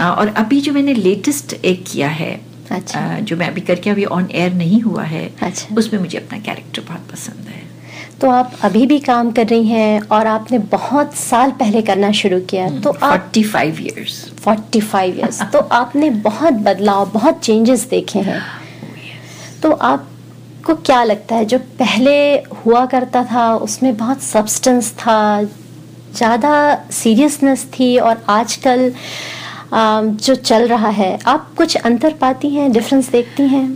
और 0.01 0.33
अभी 0.37 0.61
जो 0.61 0.73
मैंने 0.73 0.95
लेटेस्ट 0.95 1.55
एक 1.65 1.85
किया 1.93 2.09
है 2.09 2.33
अच्छा। 2.71 3.01
अ, 3.01 3.19
जो 3.21 3.37
मैं 3.37 3.47
अभी 3.49 3.61
करके 3.61 3.91
अभी 3.91 4.05
ऑन 4.05 4.29
एयर 4.33 4.53
नहीं 4.53 4.81
हुआ 4.83 5.03
है 5.03 5.31
अच्छा। 5.43 5.75
उसमें 5.77 6.01
मुझे 6.01 6.19
अपना 6.19 6.38
कैरेक्टर 6.38 6.83
बहुत 6.88 7.11
पसंद 7.12 7.49
है। 7.49 7.61
तो 8.21 8.31
आप 8.31 8.53
अभी 8.62 8.87
भी 8.87 8.99
काम 9.01 9.31
कर 9.33 9.47
रही 9.47 9.67
हैं 9.67 10.01
और 10.12 10.27
आपने 10.27 10.59
बहुत 10.73 11.15
साल 11.15 11.51
पहले 11.51 11.83
करना 11.83 12.11
शुरू 12.12 12.38
किया 12.41 12.69
तो 12.81 12.91
आप 12.91 13.01
फोर्टी 13.03 13.43
फाइव 13.43 13.81
ईयर्स 13.81 14.15
45 14.47 15.15
इयर्स 15.19 15.43
तो 15.53 15.59
आपने 15.79 16.11
बहुत 16.27 16.53
बदलाव 16.69 17.11
बहुत 17.15 17.41
चेंजेस 17.45 17.87
देखे 17.91 18.19
हैं। 18.19 18.41
तो 19.62 19.71
आपको 20.62 20.75
क्या 20.87 21.03
लगता 21.05 21.35
है? 21.35 21.44
जो 21.44 21.59
पहले 21.79 22.14
हुआ 22.57 22.85
करता 22.87 23.22
था 23.27 23.44
उसमें 23.59 23.96
बहुत 23.96 24.20
सब्सटेंस 24.22 24.90
था 24.98 25.42
ज़्यादा 25.42 26.53
सीरियसनेस 26.92 27.64
थी 27.75 27.96
और 27.98 28.22
आजकल 28.31 28.92
जो 29.75 30.35
चल 30.35 30.66
रहा 30.68 30.88
है 30.90 31.18
आप 31.27 31.51
कुछ 31.57 31.77
अंतर 31.77 32.12
पाती 32.20 32.48
हैं 32.51 32.70
डिफरेंस 32.72 33.09
देखती 33.11 33.42
हैं? 33.48 33.66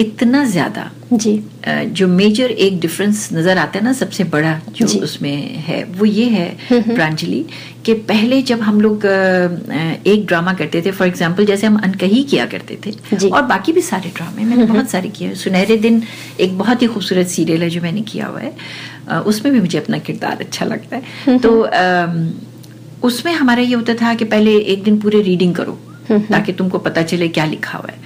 इतना 0.00 0.44
ज़्यादा। 0.46 0.90
जी। 1.12 1.34
जो 1.68 2.08
मेजर 2.08 2.50
एक 2.50 2.80
डिफरेंस 2.80 3.28
नज़र 3.32 3.58
आता 3.58 3.78
है 3.78 3.84
ना 3.84 3.92
सबसे 3.92 4.24
बड़ा 4.32 4.58
जो 4.72 4.86
उसमें 5.04 5.36
है 5.66 5.82
वो 5.98 6.04
ये 6.04 6.28
है 6.30 6.48
प्रांजलि 6.70 7.44
कि 7.88 7.94
पहले 8.08 8.40
जब 8.42 8.60
हम 8.60 8.80
लोग 8.80 9.04
एक 10.06 10.24
ड्रामा 10.26 10.52
करते 10.54 10.80
थे 10.86 10.90
फॉर 10.92 11.06
एग्जांपल 11.08 11.44
जैसे 11.46 11.66
हम 11.66 11.76
अनकही 11.78 12.22
किया 12.24 12.44
करते 12.46 12.78
थे 12.86 13.28
और 13.28 13.42
बाकी 13.42 13.72
भी 13.72 13.80
सारे 13.82 14.10
ड्रामे 14.16 14.44
मैंने 14.44 14.64
बहुत 14.64 14.90
सारे 14.90 15.08
किए। 15.08 15.34
सुनहरे 15.34 15.76
दिन 15.76 16.02
एक 16.40 16.58
बहुत 16.58 16.82
ही 16.82 16.86
खूबसूरत 16.86 17.28
सीरियल 17.28 17.62
है 17.62 17.68
जो 17.70 17.80
मैंने 17.82 18.00
किया 18.10 18.26
हुआ 18.26 18.40
है। 18.40 19.20
उसमें 19.22 19.52
भी 19.52 19.60
मुझे 19.60 19.78
अपना 19.78 19.98
किरदार 20.00 20.40
अच्छा 20.40 20.64
लगता 20.64 20.96
है। 20.96 21.38
तो 21.38 21.50
उसमें 23.08 23.32
हमारा 23.32 23.62
ये 23.62 23.74
होता 23.74 23.94
था 23.94 24.14
कि 24.14 24.24
पहले 24.26 24.56
एक 24.74 24.82
दिन 24.84 24.98
पूरे 25.00 25.22
रीडिंग 25.22 25.54
करो 25.54 25.78
ताकि 26.10 26.52
तुमको 26.52 26.78
पता 26.86 27.02
चले 27.04 27.28
क्या 27.30 27.44
लिखा 27.46 27.78
हुआ 27.78 27.90
है। 27.92 27.98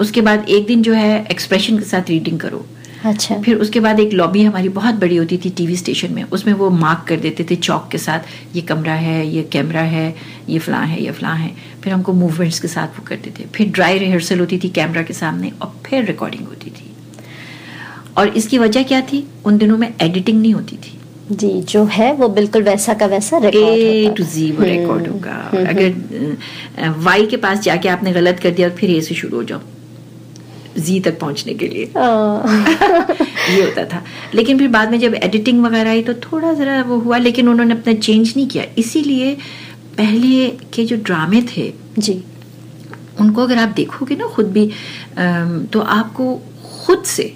उसके 0.00 0.20
बाद 0.20 0.48
एक 0.48 0.66
दिन 0.66 0.82
जो 0.82 0.92
है 0.92 1.26
एक्सप्रेशन 1.30 1.78
के 1.78 1.84
साथ 1.84 2.10
रीडिंग 2.10 2.40
करो। 2.40 2.66
अच्छा। 3.04 3.34
फिर 3.42 3.56
उसके 3.56 3.80
बाद 3.80 4.00
एक 4.00 4.12
लॉबी 4.12 4.42
हमारी 4.42 4.68
बहुत 4.68 4.94
बड़ी 4.94 5.16
होती 5.16 5.36
थी 5.44 5.50
टीवी 5.50 5.76
स्टेशन 5.76 6.12
में। 6.14 6.22
उसमें 6.24 6.52
वो 6.54 6.68
मार्क 6.70 7.04
कर 7.08 7.16
देते 7.20 7.44
थे 7.50 7.56
चौक 7.56 7.88
के 7.92 7.98
साथ 7.98 8.56
ये 8.56 8.62
कमरा 8.62 8.94
है 8.94 9.26
ये 9.26 9.42
कैमरा 9.52 9.82
है 9.94 10.14
ये 10.48 10.58
फलां 10.58 10.86
है 10.88 11.02
ये 11.02 11.10
फलां 11.10 11.36
है। 11.38 11.50
फिर 11.82 11.92
हमको 11.92 12.12
मूवमेंट्स 12.12 12.60
के 12.60 12.68
साथ 12.68 12.98
वो 12.98 13.04
करते 13.06 13.30
थे। 13.38 13.46
फिर 13.54 13.70
ड्राई 13.70 13.98
रिहर्सल 13.98 14.40
होती 14.40 14.58
थी 14.58 14.68
कैमरा 14.70 15.02
के 15.02 15.14
सामने 15.14 15.52
और 15.62 15.74
फिर 15.86 16.04
रिकॉर्डिंग 16.04 16.46
होती 16.46 16.70
थी। 16.70 16.90
और 18.18 18.28
इसकी 18.36 18.58
वजह 18.58 18.82
क्या 18.82 19.00
थी? 19.02 19.26
उन 19.44 19.58
दिनों 19.58 19.78
में 19.78 19.92
एडिटिंग 20.02 20.40
नहीं 20.40 20.54
होती 20.54 20.76
थी। 20.76 20.96
जी 21.32 21.50
जो 21.62 21.84
है 21.86 22.12
वो 22.12 22.28
बिल्कुल 22.28 22.62
वैसा 22.62 22.94
का 22.94 23.06
वैसा 23.06 23.36
ए 23.36 23.50
रिकॉर्ड 23.50 24.16
टू 24.16 24.24
जी 24.24 24.50
वो 24.52 24.64
रिकॉर्ड 24.64 25.06
होगा। 25.08 25.36
अगर 25.68 26.94
वाई 26.98 27.26
के 27.26 27.36
पास 27.36 27.60
जाके 27.62 27.88
आपने 27.88 28.12
गलत 28.12 28.40
कर 28.42 28.50
दिया 28.50 28.68
तो 28.68 28.76
फिर 28.76 28.90
ए 28.90 29.00
से 29.00 29.14
शुरू 29.14 29.36
हो 29.36 29.42
जाओ। 29.44 29.60
जी 30.80 30.98
तक 31.00 31.18
पहुँचने 31.20 31.54
के 31.54 31.68
लिए। 31.68 31.84
ये 33.50 33.62
होता 33.62 33.84
था। 33.84 34.02
लेकिन 34.34 34.58
फिर 34.58 34.68
बाद 34.68 34.90
में 34.90 34.98
जब 35.00 35.14
एडिटिंग 35.14 35.62
वगैरह 35.64 35.90
आई 35.90 36.02
तो 36.02 36.14
थोड़ा 36.22 36.52
ज़रा 36.54 36.82
वो 36.82 36.98
हुआ 37.00 37.18
लेकिन 37.18 37.48
उन्होंने 37.48 37.74
अपना 37.74 37.94
चेंज 37.94 38.32
नहीं 38.36 38.46
किया। 38.48 38.64
इसीलिए 38.78 39.34
पहले 39.98 40.48
के 40.74 40.84
जो 40.84 40.96
ड्रामे 40.98 41.42
थे 41.50 41.72
जी। 41.98 42.22
उनको 43.20 43.42
अगर 43.42 43.58
आप 43.58 43.68
देखोगे 43.76 44.16
ना 44.16 44.26
खुद 44.34 44.46
भी 44.52 44.66
तो 45.72 45.80
आपको 45.94 46.34
खुद 46.84 47.02
से 47.06 47.32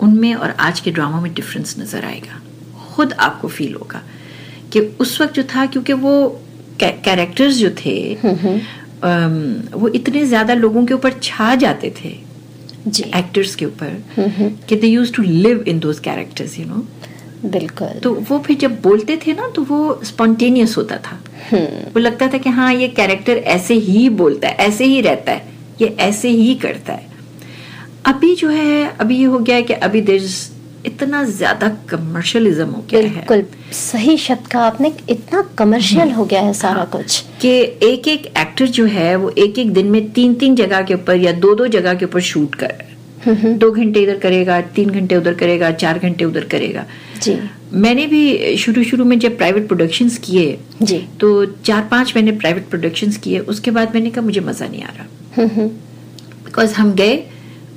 उनमें 0.00 0.34
और 0.34 0.50
आज 0.60 0.80
के 0.80 0.90
ड्रामों 0.90 1.20
में 1.20 1.32
डिफरेंस 1.34 1.76
नज़र 1.78 2.04
आएगा। 2.04 2.40
खुद 2.94 3.12
आपको 3.20 3.48
फील 3.48 3.74
होगा 3.74 4.02
कि 4.72 4.80
उस 5.00 5.20
वक्त 5.20 5.34
जो 5.34 5.42
था 5.54 5.66
क्योंकि 5.66 5.92
वो 5.94 6.14
कैरेक्टर्स 6.80 7.54
जो 7.56 7.70
थे 7.76 7.96
वो 9.74 9.88
इतने 9.90 10.24
ज़्यादा 10.26 10.54
लोगों 10.54 10.84
के 10.86 10.94
ऊपर 10.94 11.12
छा 11.22 11.54
जाते 11.54 11.92
थे। 11.98 12.10
एक्टर्स 12.86 13.54
के 13.54 13.64
ऊपर 13.64 14.02
कि 14.68 14.76
they 14.76 14.86
use 14.86 15.12
to 15.12 15.22
live 15.22 15.62
in 15.68 15.78
those 15.78 15.98
characters 15.98 16.58
you 16.58 16.66
know 16.66 16.86
बिल्कुल। 17.44 17.98
तो 18.02 18.12
वो 18.28 18.38
फिर 18.38 18.56
जब 18.56 18.80
बोलते 18.82 19.16
थे 19.26 19.32
ना 19.32 19.48
तो 19.56 19.62
वो 19.62 20.00
स्पॉन्टेनियस 20.04 20.76
होता 20.76 20.96
था। 20.96 21.20
वो 21.54 22.00
लगता 22.00 22.28
था 22.28 22.38
कि 22.38 22.50
हाँ 22.50 22.72
ये 22.74 22.88
कैरेक्टर 22.88 23.36
ऐसे 23.56 23.74
ही 23.74 24.08
बोलता 24.10 24.48
है 24.48 24.54
ऐसे 24.66 24.84
ही 24.84 25.00
रहता 25.00 25.32
है 25.32 25.46
ये 25.80 25.94
ऐसे 26.00 26.28
ही 26.30 26.54
करता 26.54 26.92
है। 26.92 27.06
अभी 28.06 28.34
जो 28.36 28.48
है 28.48 28.96
अभी 29.00 29.18
ये 29.18 29.24
हो 29.24 29.38
गया 29.38 29.56
है 29.56 29.62
कि 29.62 29.72
अभी 29.74 30.00
देर 30.00 30.28
इतना 30.88 31.22
ज़्यादा 31.26 31.68
कमर्शियलिज्म 31.88 32.66
हो 32.66 32.84
गया 32.90 33.00
है। 33.00 33.08
बिल्कुल। 33.08 33.44
सही 33.74 34.16
शब्द 34.18 34.46
का 34.50 34.60
आपने 34.66 34.92
इतना 35.10 35.42
कमर्शियल 35.58 36.10
हो 36.10 36.24
गया 36.24 36.40
है 36.42 36.52
सारा 36.54 36.74
हाँ, 36.74 36.88
कुछ। 36.92 37.22
कि 37.40 37.48
एक 37.84 38.08
एक 38.08 38.26
एक्टर 38.38 38.66
जो 38.68 38.84
है 38.88 39.14
वो 39.16 39.30
एक 39.38 39.58
एक 39.58 39.72
दिन 39.72 39.86
में 39.86 40.10
तीन 40.12 40.34
तीन 40.34 40.54
जगह 40.56 40.82
के 40.82 40.94
ऊपर 40.94 41.16
या 41.16 41.32
दो 41.34 41.54
दो 41.54 41.66
जगह 41.68 41.94
के 41.94 42.04
ऊपर 42.04 42.20
शूट 42.22 42.54
कर 42.54 42.68
रहा 42.68 42.82
है। 42.82 43.56
दो 43.58 43.70
घंटे 43.70 44.00
इधर 44.02 44.18
करेगा 44.18 44.60
तीन 44.74 44.90
घंटे 44.90 45.16
उधर 45.16 45.34
करेगा 45.34 45.70
चार 45.72 45.98
घंटे 45.98 46.24
उधर 46.24 46.44
करेगा। 46.50 46.84
जी। 47.22 47.38
मैंने 47.74 48.06
भी 48.06 48.56
शुरू 48.56 48.82
शुरू 48.84 49.04
में 49.04 49.18
जब 49.18 49.36
प्राइवेट 49.38 49.66
प्रोडक्शंस 49.68 50.18
किए 50.18 50.58
जी। 50.82 50.98
तो 51.20 51.44
चार 51.46 51.88
पाँच 51.90 52.12
मैंने 52.16 52.32
प्राइवेट 52.34 52.68
प्रोडक्शंस 52.70 53.16
किए 53.16 53.38
उसके 53.54 53.70
बाद 53.70 53.94
मैंने 53.94 54.10
कहा 54.10 54.24
मुझे 54.24 54.40
मज़ा 54.40 54.66
नहीं 54.66 54.82
आ 54.82 54.92
रहा। 54.96 55.66
बिकॉज़ 56.44 56.74
हम 56.74 56.92
गए 56.94 57.16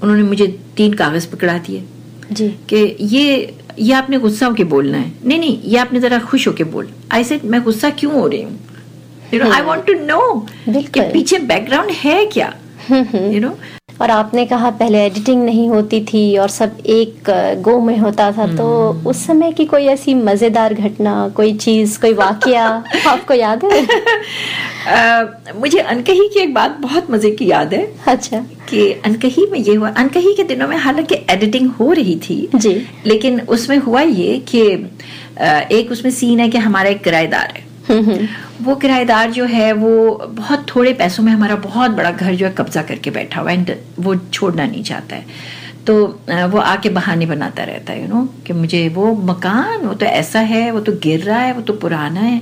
उन्होंने 0.03 0.23
मुझे 0.23 0.47
तीन 0.77 0.93
कागज़ 0.93 1.27
पकड़ा 1.27 1.57
दिए। 1.57 1.83
जी। 2.31 2.47
कि 2.69 2.95
ये 3.01 3.55
ये 3.79 3.93
आपने 3.93 4.17
गुस्सा 4.19 4.45
होके 4.45 4.63
बोलना 4.63 4.97
है। 4.97 5.11
नहीं 5.25 5.39
नहीं 5.39 5.61
ये 5.63 5.77
आपने 5.77 5.99
जरा 5.99 6.19
खुश 6.19 6.47
होके 6.47 6.63
बोल। 6.63 6.89
आई 7.11 7.23
सेड 7.23 7.43
मैं 7.45 7.61
गुस्सा 7.63 7.89
क्यों 7.89 8.13
हो 8.13 8.27
रही 8.27 8.41
हूँ? 8.41 8.59
You 9.33 9.39
know 9.39 9.51
I 9.51 9.61
want 9.61 9.85
to 9.85 9.93
know 10.05 10.47
कि 10.69 11.01
पीछे 11.13 11.39
बैकग्राउंड 11.39 11.91
है 11.91 12.25
क्या? 12.25 12.53
यू 12.91 13.39
नो 13.39 13.57
और 14.01 14.11
आपने 14.11 14.45
कहा 14.45 14.69
पहले 14.69 15.05
एडिटिंग 15.05 15.43
नहीं 15.45 15.67
होती 15.69 15.99
थी 16.05 16.37
और 16.37 16.49
सब 16.49 16.77
एक 16.89 17.29
गो 17.61 17.79
में 17.79 17.97
होता 17.97 18.31
था 18.31 18.45
तो 18.55 18.67
उस 19.09 19.25
समय 19.27 19.51
की 19.51 19.65
कोई 19.65 19.85
ऐसी 19.85 20.13
मज़ेदार 20.13 20.73
घटना 20.73 21.13
कोई 21.35 21.53
चीज़ 21.57 21.99
कोई 22.01 22.13
वाकया 22.13 22.65
आपको 23.07 23.33
याद 23.33 23.65
है? 23.65 23.81
मुझे 25.59 25.79
अनकही 25.79 26.27
की 26.27 26.39
एक 26.39 26.53
बात 26.53 26.77
बहुत 26.81 27.11
मज़े 27.11 27.31
की 27.31 27.49
याद 27.49 27.73
है। 27.73 27.85
अच्छा। 28.07 28.39
कि 28.69 28.91
अनकही 29.05 29.45
में 29.51 29.59
ये 29.59 29.75
हुआ 29.75 29.89
अनकही 29.89 30.33
के 30.33 30.43
दिनों 30.43 30.67
में 30.67 30.77
हालाँकि 30.77 31.15
एडिटिंग 31.29 31.69
हो 31.71 31.91
रही 31.91 32.15
थी 32.15 32.47
जी। 32.55 32.73
लेकिन 33.05 33.39
उसमें 33.49 33.77
हुआ 33.77 34.01
ये 34.01 34.37
कि 34.47 34.61
एक 35.77 35.91
उसमें 35.91 36.11
सीन 36.11 36.39
है 36.39 36.49
कि 36.49 36.57
हमारा 36.57 36.89
एक 36.89 37.03
किराएदार 37.03 37.53
है। 37.57 37.69
वो 38.61 38.75
किराएदार 38.75 39.31
जो 39.31 39.45
है 39.45 39.73
वो 39.73 40.15
बहुत 40.29 40.65
थोड़े 40.75 40.93
पैसों 40.93 41.23
में 41.23 41.31
हमारा 41.31 41.55
बहुत 41.55 41.91
बड़ा 41.91 42.11
घर 42.11 42.35
जो 42.35 42.45
है 42.45 42.53
कब्जा 42.57 42.81
करके 42.81 43.11
बैठा 43.11 43.41
हुआ 43.41 43.51
है 43.51 43.65
and 43.65 43.75
वो 43.99 44.15
छोड़ना 44.15 44.65
नहीं 44.65 44.83
चाहता 44.83 45.15
है। 45.15 45.25
तो 45.87 46.05
वो 46.29 46.57
आके 46.57 46.89
बहाने 46.89 47.25
बनाता 47.25 47.63
रहता 47.63 47.93
है 47.93 48.01
यू 48.01 48.07
नो 48.07 48.29
कि 48.47 48.53
मुझे 48.53 48.89
वो 48.89 49.15
मकान 49.15 49.77
वो 49.77 49.93
तो 49.93 50.05
ऐसा 50.05 50.39
है 50.39 50.71
वो 50.71 50.79
तो 50.79 50.91
गिर 50.91 51.19
रहा 51.19 51.39
है 51.39 51.53
वो 51.53 51.61
तो 51.61 51.73
पुराना 51.73 52.19
है। 52.19 52.41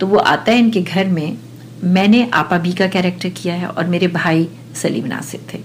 तो 0.00 0.06
वो 0.06 0.16
आता 0.16 0.52
है 0.52 0.58
इनके 0.58 0.82
घर 0.82 1.06
में। 1.06 1.38
मैंने 1.84 2.30
आपा 2.34 2.58
बी 2.58 2.72
का 2.72 2.86
कैरेक्टर 2.86 3.28
किया 3.28 3.54
है 3.54 3.66
और 3.66 3.86
मेरे 3.86 4.08
भाई 4.08 4.48
सलीम 4.74 5.06
नासिर 5.06 5.40
थे। 5.54 5.58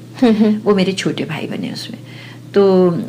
वो 0.56 0.76
मेरे 0.76 0.94
छोटे 0.94 1.24
भाई 1.24 1.48
बने 1.48 1.72
उसमें। 1.72 2.00
तो 2.56 2.64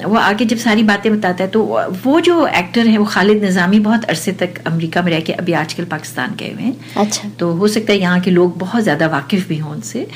वो 0.04 0.16
आगे 0.18 0.44
जब 0.44 0.56
सारी 0.58 0.82
बातें 0.82 1.10
बताता 1.12 1.44
है 1.44 1.50
तो 1.50 1.62
वो 2.04 2.20
जो 2.20 2.46
एक्टर 2.48 2.86
है 2.86 2.96
वो 2.98 3.04
खालिद 3.06 3.42
निज़ामी 3.42 3.78
बहुत 3.80 4.04
अरसे 4.06 4.32
तक 4.40 4.60
अमेरिका 4.66 5.02
में 5.02 5.10
रह 5.12 5.20
के 5.20 5.32
अभी 5.34 5.52
आजकल 5.54 5.84
पाकिस्तान 5.86 6.34
गए 6.38 6.52
हुए 6.52 6.62
हैं। 6.62 6.76
अच्छा। 6.96 7.28
तो 7.40 7.52
हो 7.54 7.68
सकता 7.68 7.92
है 7.92 7.98
यहाँ 7.98 8.20
के 8.20 8.30
लोग 8.30 8.58
बहुत 8.58 8.82
ज़्यादा 8.82 9.06
वाकिफ 9.08 9.48
भी 9.48 9.58
हों 9.58 9.72
उनसे। 9.72 10.06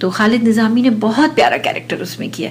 तो 0.00 0.10
खालिद 0.10 0.42
निज़ामी 0.44 0.82
ने 0.82 0.90
बहुत 1.02 1.34
प्यारा 1.34 1.58
कैरेक्टर 1.58 2.02
उसमें 2.02 2.30
किया। 2.30 2.50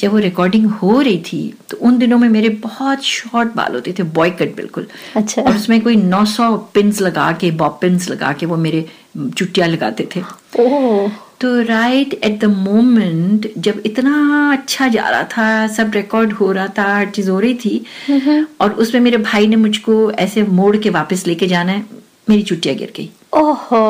जब 0.00 0.12
वो 0.12 0.18
रिकॉर्डिंग 0.18 0.66
हो 0.72 1.00
रही 1.00 1.18
थी 1.22 1.42
तो 1.70 1.76
उन 1.78 1.98
दिनों 1.98 2.18
में 2.18 2.28
मेरे 2.28 2.48
बहुत 2.60 3.02
शॉर्ट 3.04 3.54
बाल 3.56 3.74
होते 3.74 3.94
थे 3.98 4.02
बॉय 4.12 4.30
कट 4.32 4.56
बिल्कुल। 4.56 4.86
अच्छा। 5.16 5.42
और 5.42 5.56
उसमें 5.56 5.80
कोई 5.82 5.96
900 5.98 6.56
पिंस 6.74 7.00
लगा 7.00 7.30
के 7.40 7.50
बॉब 7.60 7.78
पिंस 7.80 8.08
लगा 8.10 8.32
के 8.32 8.46
वो 8.46 8.56
मेरे 8.58 8.84
चुटिया 9.16 9.66
लगाते 9.66 10.08
थे। 10.16 10.20
ओह। 10.60 11.10
तो 11.42 11.60
राइट 11.62 12.12
एट 12.14 12.38
द 12.40 12.44
मोमेंट 12.44 13.50
जब 13.58 13.82
इतना 13.86 14.12
अच्छा 14.52 14.88
जा 14.88 15.08
रहा 15.08 15.22
था 15.32 15.66
सब 15.76 15.92
रिकॉर्ड 15.94 16.32
हो 16.32 16.50
रहा 16.52 16.66
था 16.78 16.84
हर 16.94 17.08
चीज़ 17.10 17.30
हो 17.30 17.38
रही 17.40 17.54
थी 17.54 17.84
और 18.60 18.72
उसमें 18.82 19.00
मेरे 19.00 19.16
भाई 19.16 19.46
ने 19.46 19.56
मुझको 19.56 20.10
ऐसे 20.24 20.42
मोड़ 20.58 20.76
के 20.76 20.90
वापस 20.90 21.26
लेके 21.26 21.46
जाना 21.46 21.72
है 21.72 21.84
मेरी 22.30 22.42
चुटिया 22.42 22.74
गिर 22.74 22.92
गई। 22.96 23.10
ओहो 23.34 23.80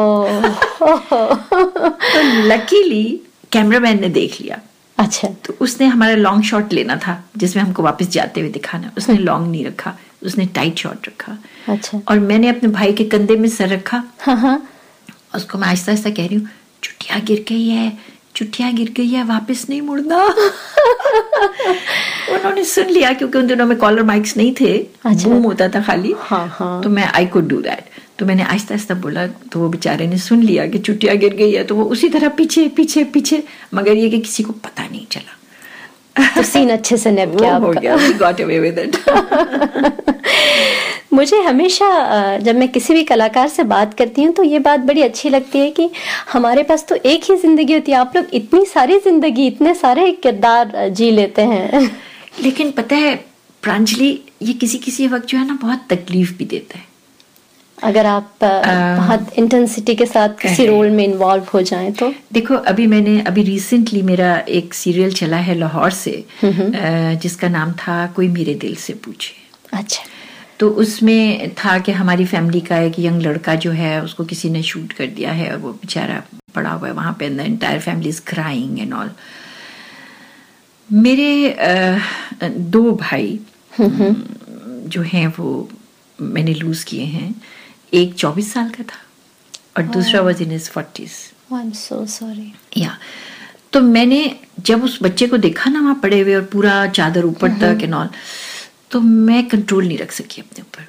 तो 2.04 2.22
लकीली 2.48 3.04
कैमरामैन 3.52 4.00
ने 4.00 4.08
देख 4.10 4.40
लिया। 4.40 4.58
अच्छा। 4.98 5.28
तो 5.44 5.54
उसने 5.60 5.86
हमारा 5.86 6.14
लॉन्ग 6.14 6.44
शॉट 6.44 6.72
लेना 6.72 6.96
था 6.96 7.22
जिसमें 7.36 7.62
हमको 7.62 7.82
वापस 7.82 8.08
जाते 8.10 8.40
हुए 8.40 8.50
दिखाना 8.50 8.92
उसने 8.98 9.16
लॉन्ग 9.18 9.50
नहीं 9.50 9.64
रखा 9.66 9.94
उसने 10.24 10.46
टाइट 10.54 10.78
शॉट 10.78 11.06
रखा। 11.08 11.36
अच्छा। 11.68 12.00
और 12.08 12.18
मैंने 12.20 12.48
अपने 12.48 12.68
भाई 12.70 12.92
के 12.92 13.04
कंधे 13.04 13.36
में 13.36 13.48
सर 13.48 13.68
रखा। 13.68 14.02
हाँ 14.20 14.36
हाँ। 14.36 14.56
उसको 15.34 15.58
मैं 15.58 15.68
आहिस्ता 15.68 15.92
आहिस्ता 15.92 16.10
कह 16.10 16.26
रही 16.26 16.36
हूँ 16.36 16.48
चुटिया 16.82 17.18
गिर 17.18 17.44
गई 17.48 17.68
है 17.68 17.92
चुटिया 18.36 18.70
गिर 18.72 18.90
गई 18.96 19.08
है 19.08 19.22
वापस 19.24 19.66
नहीं 19.68 19.80
मुड़ना। 19.82 20.22
उन्होंने 22.34 22.64
सुन 22.64 22.86
लिया 22.86 23.12
क्योंकि 23.12 23.38
उन 23.38 23.46
दिनों 23.46 23.66
में 23.66 23.76
कॉलर 23.78 24.02
माइक्स 24.02 24.36
नहीं 24.36 24.54
थे 24.60 24.72
अच्छा। 25.04 25.28
बूम 25.28 25.42
होता 25.42 25.68
था 25.68 25.80
खाली। 25.82 26.14
हाँ, 26.18 26.46
हाँ। 26.58 26.82
तो 26.82 26.90
मैं 26.90 27.04
आई 27.14 27.26
कुड 27.26 27.48
डू 27.48 27.60
दैट 27.62 27.84
तो 28.18 28.26
मैंने 28.26 28.42
आहिस्ता 28.42 28.74
आहिस्ता 28.74 28.94
बोला 28.94 29.26
तो 29.26 29.60
वो 29.60 29.68
बेचारे 29.68 30.06
ने 30.06 30.18
सुन 30.18 30.42
लिया 30.42 30.66
कि 30.66 30.78
चुटिया 30.78 31.14
गिर 31.14 31.34
गई 31.34 31.52
है 31.52 31.64
तो 31.64 31.74
वो 31.76 31.84
उसी 31.84 32.08
तरह 32.08 32.28
पीछे 32.38 32.68
पीछे 32.76 33.04
पीछे 33.14 33.42
मगर 33.74 33.96
ये 33.96 34.10
कि 34.10 34.18
किसी 34.20 34.42
को 34.42 34.52
पता 34.64 34.82
नहीं 34.86 35.06
चला। 35.10 35.38
तो 36.36 36.42
सीन 36.42 36.70
अच्छे 36.70 36.96
से 36.96 37.10
निप 37.10 37.28
गया 37.40 37.56
हो 37.56 37.70
गया 37.72 37.96
got 38.18 38.40
away 38.40 38.58
with 38.60 38.78
it 38.78 38.92
मुझे 41.12 41.40
हमेशा 41.42 41.88
जब 42.38 42.56
मैं 42.56 42.68
किसी 42.72 42.94
भी 42.94 43.02
कलाकार 43.04 43.48
से 43.48 43.62
बात 43.64 43.94
करती 43.94 44.22
हूँ 44.22 44.32
तो 44.34 44.42
ये 44.42 44.58
बात 44.60 44.80
बड़ी 44.80 45.02
अच्छी 45.02 45.28
लगती 45.30 45.58
है 45.58 45.70
कि 45.70 45.88
हमारे 46.32 46.62
पास 46.62 46.86
तो 46.88 46.94
एक 46.96 47.24
ही 47.30 47.36
ज़िंदगी 47.38 47.74
होती 47.74 47.92
है। 47.92 47.98
आप 47.98 48.16
लोग 48.16 48.34
इतनी 48.34 48.64
सारी 48.66 48.98
ज़िंदगी 49.00 49.46
इतने 49.46 49.74
सारे 49.74 50.10
किरदार 50.22 50.88
जी 50.90 51.10
लेते 51.10 51.42
हैं। 51.44 51.82
लेकिन 52.42 52.70
पता 52.72 52.96
है 52.96 53.14
प्रांजलि 53.62 54.08
ये 54.42 54.52
किसी 54.54 54.78
किसी 54.78 55.06
वक्त 55.08 55.26
जो 55.28 55.38
है 55.38 55.46
ना 55.46 55.58
बहुत 55.62 55.86
तकलीफ़ 55.90 56.32
भी 56.38 56.44
देता 56.44 56.78
है। 56.78 56.90
अगर 57.78 58.06
आप 58.06 58.38
बहुत 58.42 59.38
इंटेंसिटी 59.38 59.94
के 59.94 60.06
साथ 60.06 60.28
किसी 60.42 60.66
रोल 60.66 60.90
में 60.90 61.04
इन्वॉल्व 61.04 61.44
हो 61.54 61.62
जाएँ 61.62 61.90
तो? 61.92 62.12
देखो 62.32 62.54
अभी 62.54 62.86
मैंने 62.86 63.20
अभी 63.26 63.42
रिसेंटली 63.42 64.02
मेरा 64.02 64.36
एक 64.50 64.74
सीरियल 64.74 65.12
चला 65.12 65.36
है 65.38 65.54
लाहौर 65.58 65.90
से 65.92 66.24
जिसका 66.42 67.48
नाम 67.50 67.72
था 67.78 68.06
कोई 68.16 68.28
मेरे 68.30 68.54
दिल 68.56 68.74
से 68.76 68.92
पूछे। 69.04 69.34
अच्छा। 69.72 70.04
तो 70.58 70.68
उसमें 70.70 71.54
था 71.54 71.78
कि 71.78 71.92
हमारी 71.92 72.26
फैमिली 72.26 72.60
का 72.60 72.78
एक 72.78 72.98
यंग 72.98 73.22
लड़का 73.22 73.54
जो 73.54 73.70
है 73.72 74.02
उसको 74.04 74.24
किसी 74.24 74.50
ने 74.50 74.62
शूट 74.62 74.92
कर 74.92 75.06
दिया 75.06 75.32
है 75.32 75.50
और 75.52 75.58
वो 75.58 75.72
बेचारा 75.72 76.22
पड़ा 76.54 76.70
हुआ 76.70 76.88
है 76.88 76.94
वहाँ 76.94 77.16
पे 77.18 77.28
the 77.28 77.40
entire 77.40 77.80
family 77.80 78.08
is 78.08 78.20
crying 78.26 78.78
and 78.78 78.92
all 78.94 79.10
मेरे 80.92 81.56
दो 82.42 82.90
भाई 82.92 83.40
जो 83.80 85.02
हैं 85.02 85.26
वो 85.38 85.68
मैंने 86.20 86.54
लूज 86.54 86.82
किए 86.84 87.04
हैं। 87.04 87.34
एक 87.94 88.14
चौबीस 88.14 88.52
साल 88.52 88.68
का 88.70 88.82
था 88.82 88.98
और 89.76 89.82
दूसरा 89.88 90.20
was 90.20 90.42
in 90.42 90.52
is 90.52 90.70
forties 90.70 91.12
I 91.54 91.60
am 91.62 91.70
so 91.70 92.04
sorry 92.06 92.52
या 92.76 92.96
तो 93.72 93.80
मैंने 93.80 94.20
जब 94.60 94.84
उस 94.84 94.98
बच्चे 95.02 95.26
को 95.26 95.36
देखा 95.36 95.70
ना 95.70 95.80
वहाँ 95.80 95.94
पड़े 96.02 96.20
हुए 96.20 96.34
और 96.34 96.42
पूरा 96.42 96.86
चादर 96.86 97.24
ऊपर 97.24 97.48
तक 97.48 97.82
एंड 97.82 97.94
ऑल 97.94 98.08
तो 98.92 99.00
मैं 99.00 99.46
कंट्रोल 99.48 99.86
नहीं 99.86 99.98
रख 99.98 100.12
सकी 100.12 100.40
अपने 100.42 100.62
ऊपर। 100.62 100.86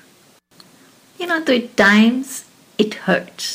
यू 1.19 1.27
नो 1.27 1.39
तो 1.39 1.53
इट 1.53 1.69
टाइम्स 1.77 2.43
इट 2.79 2.95
हर्ट्स 3.07 3.51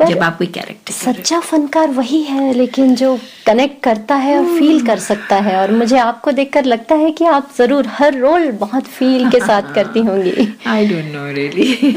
जब 0.00 0.18
आप 0.22 0.36
कोई 0.38 0.46
कैरेक्टर 0.46 0.92
सच्चा 0.92 1.38
फनकार 1.40 1.90
वही 1.90 2.22
है 2.22 2.52
लेकिन 2.52 2.94
जो 2.96 3.18
कनेक्ट 3.46 3.82
करता 3.82 4.14
है 4.16 4.36
और 4.38 4.44
फील 4.58 4.86
कर 4.86 4.98
सकता 4.98 5.36
है 5.46 5.56
और 5.56 5.72
मुझे 5.72 5.98
आपको 5.98 6.32
देखकर 6.32 6.64
लगता 6.64 6.94
है 6.94 7.10
कि 7.10 7.24
आप 7.24 7.50
ज़रूर 7.58 7.86
हर 7.96 8.18
रोल 8.18 8.50
बहुत 8.60 8.84
फील 8.98 9.28
के 9.30 9.40
साथ 9.40 9.72
करती 9.74 10.00
होंगी। 10.00 10.48
आई 10.66 10.86
डोंट 10.86 11.12
नो 11.14 11.26
रियली 11.32 11.96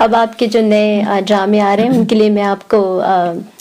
अब 0.00 0.14
आपके 0.14 0.46
जो 0.46 0.62
नए 0.62 1.20
ड्रामे 1.22 1.60
आ 1.60 1.74
रहे 1.74 1.86
हैं 1.86 1.92
उनके 1.92 2.14
लिए 2.14 2.30
मैं 2.30 2.42
आपको 2.42 2.80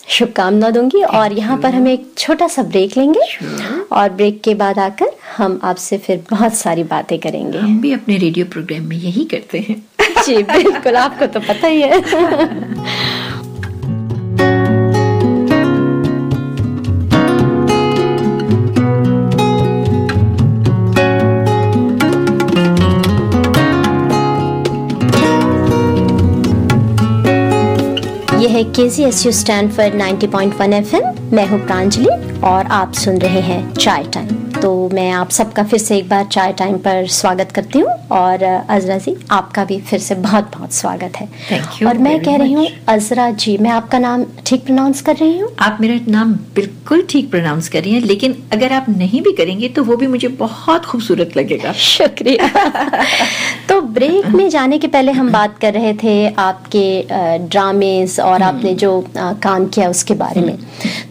शुभकामना 0.09 0.69
दूँगी 0.69 1.01
और 1.03 1.33
यहाँ 1.33 1.57
पर 1.57 1.75
हम 1.75 1.87
एक 1.87 2.11
छोटा 2.17 2.47
सा 2.47 2.63
ब्रेक 2.63 2.97
लेंगे 2.97 3.19
और 3.91 4.09
ब्रेक 4.09 4.41
के 4.41 4.53
बाद 4.55 4.79
आकर 4.79 5.11
हम 5.37 5.59
आपसे 5.63 5.97
फिर 5.97 6.23
बहुत 6.29 6.53
सारी 6.53 6.83
बातें 6.83 7.19
करेंगे। 7.19 7.57
हम 7.57 7.79
भी 7.81 7.93
अपने 7.93 8.17
रेडियो 8.17 8.45
प्रोग्राम 8.45 8.83
में 8.83 8.97
यही 8.97 9.23
करते 9.25 9.59
हैं। 9.59 9.75
जी 10.25 10.43
बिल्कुल 10.43 10.95
आपको 10.95 11.25
तो 11.25 11.39
पता 11.39 11.67
ही 11.67 11.81
है। 11.81 12.01
K 28.79 28.89
Z 28.89 29.03
S 29.03 29.25
U 29.25 29.31
Stanford 29.31 29.71
ninety 29.95 30.27
point 30.27 30.53
one 30.55 30.73
F 30.73 30.95
M 30.95 31.35
मैं 31.35 31.45
हूँ 31.47 31.59
प्रांजलि 31.65 32.39
और 32.47 32.65
आप 32.71 32.93
सुन 32.95 33.17
रहे 33.17 33.41
हैं 33.41 33.73
चाय 33.73 34.03
टाइम। 34.03 34.38
तो 34.61 34.89
मैं 34.93 35.09
आप 35.11 35.29
सबका 35.29 35.63
फिर 35.63 35.79
से 35.79 35.97
एक 35.97 36.07
बार 36.09 36.25
चाय 36.25 36.53
टाइम 36.53 36.77
पर 36.77 37.07
स्वागत 37.07 37.51
करती 37.51 37.79
हूँ 37.79 37.91
और 38.11 38.43
अजरा 38.43 38.97
जी 38.97 39.15
आपका 39.31 39.63
भी 39.65 39.79
फिर 39.81 39.99
से 39.99 40.15
बहुत 40.15 40.49
बहुत 40.55 40.73
स्वागत 40.73 41.15
है। 41.15 41.27
Thank 41.49 41.77
you 41.77 41.87
और 41.87 41.97
मैं 41.97 42.19
कह 42.23 42.35
रही 42.37 42.53
हूँ 42.53 42.67
अजरा 42.87 43.29
जी 43.31 43.57
मैं 43.57 43.69
आपका 43.71 43.99
नाम 43.99 44.25
ठीक 44.45 44.65
प्रोनाउंस 44.65 45.01
कर 45.01 45.15
रही 45.15 45.37
हूँ? 45.39 45.49
आप 45.59 45.77
मेरा 45.81 45.99
नाम 46.11 46.33
बिल्कुल 46.55 47.05
ठीक 47.09 47.29
प्रोनाउंस 47.31 47.69
कर 47.69 47.83
रही 47.83 47.93
हैं 47.93 48.01
लेकिन 48.01 48.35
अगर 48.53 48.73
आप 48.73 48.89
नहीं 48.89 49.21
भी 49.21 49.31
करेंगे 49.31 49.69
तो 49.69 49.83
वो 49.83 49.95
भी 49.97 50.07
मुझे 50.07 50.27
बहुत 50.27 50.85
खूबसूरत 50.85 51.37
लगेगा। 51.37 51.71
शुक्रिया। 51.71 52.49
तो 53.69 53.79
ब्रेक 53.81 54.25
में 54.25 54.49
जाने 54.49 54.77
के 54.77 54.87
पहले 54.87 55.11
हम 55.11 55.31
बात 55.31 55.57
कर 55.59 55.73
रहे 55.73 55.93
थे 55.93 56.15
आपके 56.39 57.47
ड्रामेज 57.47 58.19
और 58.19 58.41
आपने 58.41 58.73
जो 58.73 58.91
काम 59.17 59.67
किया 59.67 59.89
उसके 59.89 60.13
बारे 60.13 60.41
में। 60.41 60.57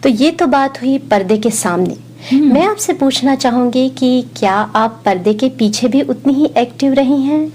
तो 0.03 0.09
ये 0.09 0.31
तो 0.31 0.47
बात 0.47 0.83
हुई 0.83 0.99
पर्दे 1.11 1.39
के 1.39 1.51
सामने। 1.51 2.08
मैं 2.33 2.67
आपसे 2.67 2.93
पूछना 2.93 3.35
चाहूँगी 3.35 3.89
कि 3.89 4.25
क्या 4.37 4.73
आप 4.77 5.03
पर्दे 5.05 5.35
के 5.35 5.49
पीछे 5.49 5.89
भी 5.89 6.03
उतनी 6.03 6.35
ही 6.35 6.51
एक्टिव 6.57 6.93
रही 6.93 7.23
हैं? 7.23 7.53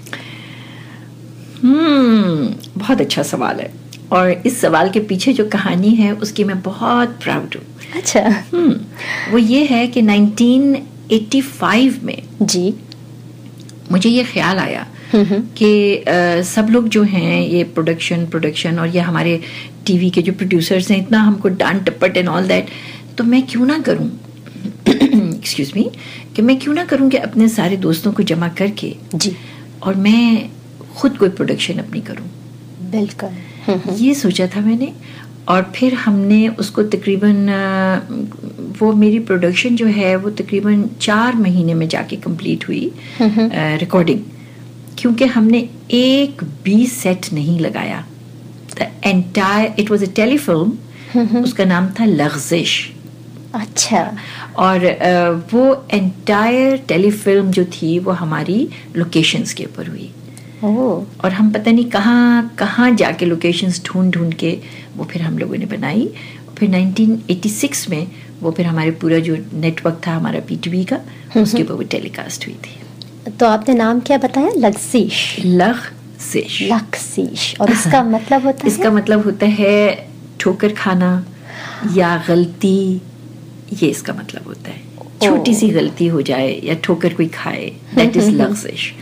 हम्म 1.62 2.54
बहुत 2.80 3.00
अच्छा 3.00 3.22
सवाल 3.22 3.60
है। 3.60 3.72
और 4.12 4.30
इस 4.46 4.60
सवाल 4.60 4.90
के 4.90 5.00
पीछे 5.00 5.32
जो 5.32 5.48
कहानी 5.48 5.94
है 5.94 6.14
उसकी 6.14 6.44
मैं 6.44 6.62
बहुत 6.62 7.18
प्राउड 7.22 7.56
हूँ। 7.56 7.64
अच्छा। 7.96 8.20
हम्म, 8.52 8.80
वो 9.32 9.38
ये 9.38 9.64
है 9.64 9.86
कि 9.86 10.02
1985 10.02 12.02
में 12.04 12.22
जी। 12.42 12.74
मुझे 13.92 14.10
ये 14.10 14.24
ख्याल 14.24 14.58
आया 14.58 14.86
कि 15.14 15.96
अ, 15.96 16.42
सब 16.42 16.66
लोग 16.70 16.88
जो 16.88 17.02
हैं 17.02 17.42
ये 17.42 17.64
प्रोडक्शन 17.64 18.26
प्रोडक्शन 18.26 18.78
और 18.78 18.88
ये 18.88 19.00
हमारे 19.00 19.40
टीवी 19.86 20.10
के 20.10 20.22
जो 20.22 20.32
प्रोड्यूसर्स 20.32 20.90
हैं 20.90 20.98
इतना 20.98 21.18
हमको 21.22 21.48
डांट 21.48 21.88
टपट 21.88 22.16
एंड 22.16 22.28
ऑल 22.28 22.48
दैट 22.48 22.68
तो 23.18 23.24
मैं 23.24 23.46
क्यों 23.46 23.66
ना 23.66 23.78
करूँ? 23.78 24.10
एक्सक्यूज 25.44 25.72
मी 25.76 25.90
कि 26.36 26.42
मैं 26.42 26.58
क्यों 26.58 26.74
ना 26.74 26.84
करूँ 26.84 27.08
कि 27.10 27.16
अपने 27.16 27.48
सारे 27.48 27.76
दोस्तों 27.76 28.12
को 28.12 28.22
जमा 28.22 28.48
करके? 28.58 28.94
जी। 29.14 29.36
और 29.82 29.94
मैं 29.94 30.48
खुद 30.96 31.16
कोई 31.18 31.28
प्रोडक्शन 31.28 31.78
अपनी 31.78 32.00
करूँ। 32.00 32.26
बिल्कुल। 32.90 33.28
हम्म, 33.66 33.78
हम्म, 33.78 33.96
ये 33.96 34.14
सोचा 34.14 34.46
था 34.46 34.60
मैंने। 34.60 34.92
और 35.48 35.72
फिर 35.76 35.94
हमने 35.94 36.48
उसको 36.60 36.82
तकरीबन 36.82 37.36
वो 38.80 38.92
मेरी 38.92 39.18
प्रोडक्शन 39.20 39.76
जो 39.76 39.86
है 39.86 40.14
वो 40.16 40.30
तकरीबन 40.30 40.84
चार 41.00 41.34
महीने 41.36 41.74
में 41.74 41.88
जाके 41.88 42.16
कंप्लीट 42.16 42.68
हुई 42.68 42.90
रिकॉर्डिंग 43.20 44.20
क्योंकि 44.98 45.24
हमने 45.24 45.68
एक 45.90 46.44
भी 46.64 46.86
सेट 46.86 47.32
नहीं 47.32 47.58
लगाया। 47.60 48.04
The 48.78 48.88
entire 49.04 49.74
it 49.78 49.90
was 49.90 50.08
a 50.08 50.12
telefilm 50.16 51.38
उसका 51.42 51.64
नाम 51.64 51.88
था 52.00 52.04
लग्जिश। 52.04 52.72
अच्छा। 53.54 54.00
और 54.56 54.84
वो 55.52 55.62
एंटायर 55.90 56.76
टेलीफिल्म 56.88 57.50
जो 57.50 57.64
थी 57.72 57.98
वो 57.98 58.12
हमारी 58.12 58.68
लोकेशंस 58.96 59.54
के 59.54 59.64
ऊपर 59.64 59.86
हुई। 59.86 60.10
और 60.64 61.32
हम 61.32 61.50
पता 61.52 61.70
नहीं 61.70 61.84
कहाँ 61.90 62.54
कहाँ 62.58 62.90
जाके 62.94 63.26
लोकेशंस 63.26 63.82
ढूंढ 63.84 64.12
ढूंढ 64.12 64.34
के 64.34 64.58
वो 64.96 65.04
फिर 65.04 65.22
हम 65.22 65.38
लोगों 65.38 65.56
ने 65.56 65.66
बनाई। 65.66 66.08
फिर 66.58 66.68
1986 66.70 67.88
में 67.90 68.06
वो 68.40 68.50
फिर 68.50 68.66
हमारे 68.66 68.90
पूरा 69.00 69.18
जो 69.18 69.36
नेटवर्क 69.54 70.00
था 70.06 70.12
हमारा 70.12 70.40
पीटीवी 70.40 70.84
का 70.84 71.00
उसके 71.36 71.62
ऊपर 71.62 71.74
वो 71.74 71.82
टेलीकास्ट 71.90 72.46
हुई 72.46 72.54
थी। 72.54 73.30
तो 73.30 73.46
आपने 73.46 73.74
नाम 73.74 74.00
क्या 74.00 74.18
बताया? 74.18 74.50
लग्जीश 74.56 75.36
लख 75.44 75.92
सिश 76.22 76.58
लक्सीश 76.62 77.54
और 77.60 77.70
इसका 77.70 78.02
मतलब 78.02 78.44
होता 78.44 78.66
इसका 78.68 78.84
है 78.84 78.94
मतलब 78.94 79.24
होता 79.24 79.46
है 79.52 80.08
ठोकर 80.40 80.72
खाना 80.74 81.24
या 81.94 82.16
गलती 82.28 83.00
ये 83.82 83.88
इसका 83.88 84.12
मतलब 84.12 84.46
होता 84.46 84.70
है। 84.70 84.82
छोटी 85.22 85.54
सी 85.54 85.68
गलती 85.68 86.06
हो 86.06 86.22
जाए 86.22 86.60
या 86.64 86.74
ठोकर 86.84 87.14
कोई 87.14 87.26
खाए 87.34 87.66
दैट 87.94 88.16
इज़ 88.16 88.30
लग्जिश 88.30 88.92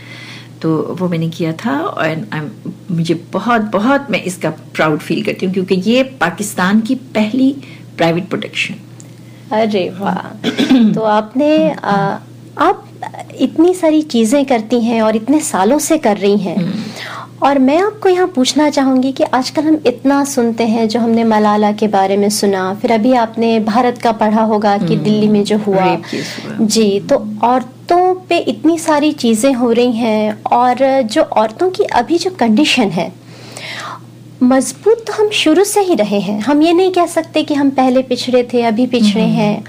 तो 0.61 0.69
वो 0.99 1.07
मैंने 1.09 1.29
किया 1.29 1.51
था 1.53 1.77
और 1.79 2.51
मुझे 2.91 3.13
बहुत 3.33 3.61
बहुत 3.71 4.07
मैं 4.11 4.21
इसका 4.23 4.49
प्राउड 4.49 4.99
फील 4.99 5.23
करती 5.23 5.45
हूँ 5.45 5.53
क्योंकि 5.53 5.75
ये 5.75 6.03
पाकिस्तान 6.21 6.81
की 6.81 6.95
पहली 7.15 7.51
प्राइवेट 7.97 8.29
प्रोडक्शन 8.29 8.75
अरे 9.51 9.89
वाह। 9.99 10.91
तो 10.93 11.01
आपने 11.01 11.49
आ, 11.71 12.17
आप 12.57 12.85
इतनी 13.41 13.73
सारी 13.73 14.01
चीज़ें 14.01 14.45
करती 14.45 14.79
हैं 14.81 15.01
और 15.01 15.15
इतने 15.15 15.39
सालों 15.41 15.79
से 15.79 15.97
कर 15.97 16.17
रही 16.17 16.37
हैं। 16.37 16.57
और 17.43 17.59
मैं 17.59 17.77
आपको 17.81 18.09
यहाँ 18.09 18.27
पूछना 18.27 18.69
चाहूँगी 18.69 19.11
कि 19.11 19.23
आजकल 19.23 19.63
हम 19.63 19.81
इतना 19.87 20.23
सुनते 20.25 20.67
हैं 20.67 20.87
जो 20.87 20.99
हमने 20.99 21.23
मलाला 21.23 21.71
के 21.71 21.87
बारे 21.87 22.17
में 22.17 22.29
सुना 22.29 22.73
फिर 22.73 22.91
अभी 22.91 23.13
आपने 23.13 23.59
भारत 23.59 23.97
का 23.97 24.11
पढ़ा 24.11 24.41
होगा 24.41 24.77
कि 24.77 24.95
दिल्ली 24.97 25.27
में 25.27 25.43
जो 25.43 25.57
हुआ। 25.57 25.97
जी 26.61 26.99
तो 26.99 27.17
औरतों 27.43 28.13
पे 28.29 28.37
इतनी 28.37 28.77
सारी 28.79 29.11
चीज़ें 29.11 29.53
हो 29.53 29.71
रही 29.71 29.91
हैं 29.91 30.43
और 30.43 31.01
जो 31.03 31.21
औरतों 31.21 31.69
की 31.69 31.83
अभी 31.83 32.17
जो 32.17 32.31
कंडीशन 32.31 32.89
है 32.91 33.11
मज़बूत 34.43 35.05
तो 35.07 35.13
हम 35.13 35.29
शुरू 35.29 35.63
से 35.63 35.81
ही 35.81 35.95
रहे 35.95 36.19
हैं। 36.19 36.39
हम 36.39 36.61
ये 36.61 36.71
नहीं 36.73 36.91
कह 36.91 37.05
सकते 37.05 37.43
कि 37.43 37.53
हम 37.53 37.69
पहले 37.69 38.01
पिछड़े 38.03 38.43
थे 38.53 38.61
अभी 38.61 38.87
पिछड़े 38.87 39.21
हैं। 39.21 39.63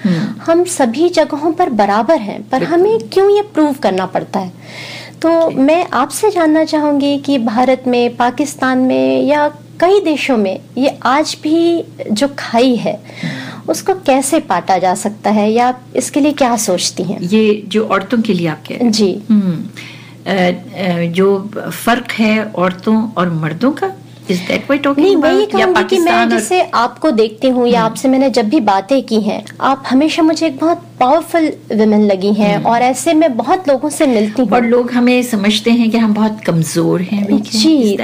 हम 0.47 0.65
सभी 0.71 1.09
जगहों 1.09 1.53
पर 1.53 1.71
बराबर 1.73 2.21
हैं 2.21 2.43
पर 2.49 2.63
हमें 2.63 2.99
क्यों 3.09 3.31
ये 3.31 3.43
प्रूव 3.55 3.75
करना 3.75 4.07
पड़ता 4.07 4.41
है? 4.41 4.53
तो 5.25 5.51
मैं 5.51 5.87
आपसे 5.93 6.31
जानना 6.31 6.65
चाहूँगी 6.65 7.19
कि 7.19 7.39
भारत 7.39 7.85
में 7.87 8.17
पाकिस्तान 8.17 8.79
में 8.79 9.23
या 9.23 9.49
कई 9.81 10.01
देशों 10.01 10.37
में 10.37 10.61
ये 10.79 10.99
आज 11.03 11.37
भी 11.43 11.85
जो 12.13 12.29
खाई 12.39 12.77
है 12.77 13.01
उसको 13.69 13.95
कैसे 13.95 14.41
पाटा 14.41 14.79
जा 14.79 14.95
सकता 14.95 15.31
है 15.31 15.53
या 15.53 15.69
आप 15.69 15.81
इसके 15.97 16.21
लिए 16.21 16.33
क्या 16.33 16.57
सोचती 16.57 17.03
हैं? 17.03 17.21
ये 17.21 17.63
जो 17.69 17.87
औरतों 17.87 18.23
के 18.23 18.35
लिए 18.35 18.47
आप 18.47 18.63
कह 18.69 18.77
रहे 18.77 18.91
जी। 18.91 19.23
आ, 19.31 19.35
अ, 19.35 19.39
अ, 20.31 21.13
जो 21.13 21.51
फ़र्क 21.85 22.13
है 22.13 22.45
औरतों 22.45 23.09
और 23.19 23.31
मर्दों 23.31 23.73
का? 23.73 23.93
इज़ 24.31 24.41
दैट 24.49 24.71
वाई 24.71 24.79
टॉकिंग 24.79 25.07
नहीं 25.07 25.17
मैं 25.17 25.33
ये 25.33 25.47
कहूँगी 25.47 25.85
कि 25.85 25.99
मैं 25.99 26.29
जैसे 26.29 26.61
आपको 26.75 27.11
देखती 27.11 27.49
हूँ 27.49 27.67
या 27.69 27.83
आपसे 27.83 28.09
मैंने 28.09 28.31
जब 28.31 28.49
भी 28.49 28.61
बातें 28.69 29.03
की 29.07 29.21
हैं 29.21 29.45
आप 29.61 29.83
हमेशा 29.89 30.23
मुझे 30.23 30.47
एक 30.47 30.59
बहुत 30.59 30.83
पावरफुल 31.01 31.49
वुमेन 31.73 32.07
लगी 32.07 32.33
हैं 32.33 32.57
और 32.65 32.83
ऐसे 32.83 33.15
मैं 33.15 33.37
बहुत 33.37 33.69
लोगों 33.69 33.89
से 33.91 34.07
मिलती 34.07 34.43
हूँ। 34.43 34.51
और 34.51 34.65
लोग 34.65 34.91
हमें 34.91 35.23
समझते 35.23 35.71
हैं 35.71 35.91
कि 35.91 35.99
हम 35.99 36.15
बहुत 36.15 36.41
कमज़ोर 36.47 37.03
हैं 37.03 37.43
जी। 37.43 37.97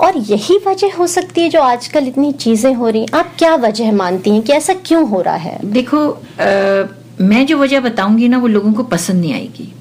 और 0.00 0.18
यही 0.30 0.58
वजह 0.66 0.96
हो 0.98 1.06
सकती 1.06 1.40
है 1.40 1.48
जो 1.48 1.60
आजकल 1.60 2.06
इतनी 2.08 2.32
चीज़ें 2.32 2.72
हो 2.74 2.88
रही 2.88 3.06
आप 3.14 3.34
क्या 3.38 3.54
वजह 3.56 3.92
मानती 3.92 4.30
हैं 4.30 4.42
कि 4.42 4.52
ऐसा 4.52 4.74
क्यों 4.86 5.08
हो 5.08 5.20
रहा 5.20 5.34
है? 5.36 5.58
देखो 5.72 6.08
अ, 6.08 6.88
मैं 7.20 7.44
जो 7.46 7.58
वजह 7.58 7.80
बताऊँगी 7.80 8.28
ना 8.28 8.38
वो 8.38 8.46
लोगों 8.48 8.72
को 8.72 8.82
पसंद 8.82 9.20
नहीं 9.20 9.32
आएगी। 9.34 9.72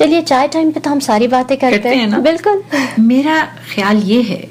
चलिए 0.00 0.20
चाय 0.22 0.46
टाइम 0.48 0.70
पे 0.72 0.80
तो 0.80 0.90
हम 0.90 1.00
सारी 1.00 1.26
बातें 1.28 1.56
करते, 1.58 1.78
करते 1.78 1.96
हैं 1.96 2.06
ना? 2.08 2.18
बिल्कुल। 2.18 2.62
मेरा 3.00 3.40
ख्याल 3.74 3.96
ये 4.04 4.20
है 4.22 4.42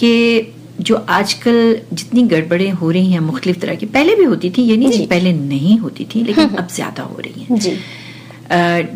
कि 0.00 0.52
जो 0.80 0.96
आजकल 1.10 1.80
जितनी 1.92 2.22
गड़बड़ें 2.28 2.70
हो 2.72 2.90
रही 2.90 3.12
हैं 3.12 3.20
मुख्तलिफ़ 3.20 3.58
तरह 3.60 3.74
की 3.74 3.86
पहले 3.96 4.14
भी 4.16 4.24
होती 4.24 4.50
थी 4.50 4.62
ये 4.62 4.76
नहीं 4.76 5.06
पहले 5.06 5.32
नहीं 5.32 5.78
होती 5.78 6.04
थी 6.14 6.22
लेकिन 6.24 6.54
अब 6.56 6.68
ज़्यादा 6.74 7.02
हो 7.02 7.18
रही 7.18 7.42
हैं। 7.42 7.58
जी। 7.58 7.76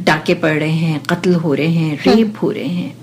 डाके 0.05 0.35
पड़ 0.35 0.53
रहे 0.53 0.71
हैं 0.71 1.01
कत्ल 1.11 1.35
हो 1.43 1.55
रहे 1.55 1.69
हैं 1.69 1.99
रेप 2.07 2.39
हो 2.43 2.51
रहे 2.51 2.69
हैं। 2.69 2.95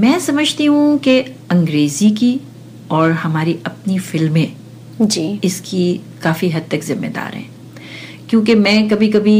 मैं 0.00 0.18
समझती 0.20 0.64
हूँ 0.64 0.98
कि 0.98 1.18
अंग्रेज़ी 1.50 2.10
की 2.10 2.38
और 2.90 3.12
हमारी 3.22 3.58
अपनी 3.66 3.98
फ़िल्में 4.00 4.52
जी। 5.02 5.26
इसकी 5.44 5.84
काफ़ी 6.22 6.48
हद 6.50 6.68
तक 6.70 6.84
जिम्मेदार 6.84 7.34
हैं। 7.34 7.48
क्योंकि 8.32 8.54
मैं 8.54 8.88
कभी 8.88 9.08
कभी 9.12 9.34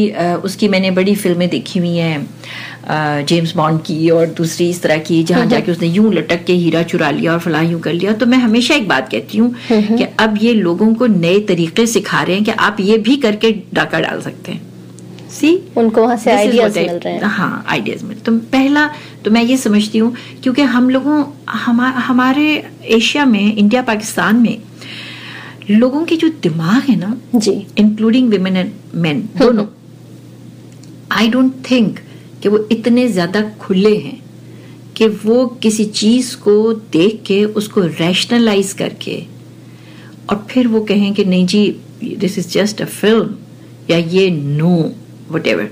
उसकी 0.44 0.68
मैंने 0.68 0.90
बड़ी 0.90 1.14
फ़िल्में 1.16 1.48
देखी 1.48 1.78
हुई 1.78 1.96
हैं 1.96 3.24
जेम्स 3.26 3.54
बॉन्ड 3.56 3.80
की 3.82 4.08
और 4.10 4.26
दूसरी 4.38 4.68
इस 4.70 4.80
तरह 4.82 4.98
की 5.06 5.22
जहाँ 5.24 5.44
जाके 5.46 5.72
उसने 5.72 5.88
यूँ 5.88 6.12
लटक 6.14 6.44
के 6.44 6.52
हीरा 6.54 6.82
चुरा 6.82 7.10
लिया 7.10 7.32
और 7.32 7.38
फला 7.40 7.60
यूँ 7.62 7.80
कर 7.80 7.92
लिया। 7.92 8.12
तो 8.12 8.26
मैं 8.26 8.38
हमेशा 8.38 8.74
एक 8.74 8.88
बात 8.88 9.08
कहती 9.10 9.38
हूँ 9.38 9.54
कि 9.70 10.06
अब 10.20 10.36
ये 10.42 10.52
लोगों 10.54 10.92
को 10.94 11.06
नए 11.06 11.38
तरीके 11.48 11.86
सिखा 11.86 12.22
रहे 12.22 12.36
हैं 12.36 12.44
कि 12.44 12.50
आप 12.50 12.80
ये 12.80 12.98
भी 12.98 13.16
करके 13.16 13.52
डाका 13.74 14.00
डाल 14.00 14.20
सकते 14.20 14.52
हैं। 14.52 14.60
सी 15.30 15.54
उनको 15.76 16.02
वहाँ 16.02 16.16
से 16.16 16.30
आइडियाज़ 16.30 16.78
मिल 16.78 16.90
रहे 16.96 17.14
हैं। 17.14 17.22
हाँ 17.22 17.64
आइडियाज़ 17.68 18.04
मिल 18.04 18.18
तो 18.18 18.36
पहला 18.52 18.86
तो 19.24 19.30
मैं 19.30 19.42
ये 19.42 19.56
समझती 19.56 19.98
हूँ 19.98 20.14
क्योंकि 20.42 20.62
हम 20.74 20.90
लोगों 20.90 21.24
हमा, 21.48 21.88
हमारे 21.88 22.46
एशिया 22.98 23.24
में 23.24 23.54
इंडिया 23.54 23.82
पाकिस्तान 23.82 24.36
में 24.36 24.56
लोगों 25.72 26.04
के 26.04 26.16
जो 26.16 26.28
दिमाग 26.42 26.82
है 26.88 26.96
ना 26.96 27.16
जी। 27.34 27.52
इंक्लूडिंग 27.78 28.28
विमेन 28.30 28.56
एंड 28.56 28.72
मैन 28.94 29.20
दोनों 29.38 29.66
आई 31.12 31.28
डोंट 31.28 31.52
थिंक 31.70 31.98
कि 32.42 32.48
वो 32.48 32.66
इतने 32.72 33.08
ज़्यादा 33.08 33.40
खुले 33.60 33.96
हैं 33.96 34.20
कि 34.96 35.06
वो 35.24 35.46
किसी 35.62 35.84
चीज़ 35.84 36.36
को 36.36 36.72
देख 36.92 37.22
के 37.26 37.44
उसको 37.60 37.80
रैशनलाइज 37.80 38.72
करके 38.72 39.22
और 40.30 40.46
फिर 40.50 40.68
वो 40.68 40.80
कहें 40.80 41.12
कि 41.14 41.24
नहीं 41.24 41.46
जी 41.46 41.64
this 42.02 42.38
is 42.38 42.48
just 42.48 42.82
a 42.82 42.84
film 42.84 43.36
या 43.90 43.96
ये 44.16 44.28
नो 44.30 44.74
वट 45.32 45.46
एवर 45.46 45.70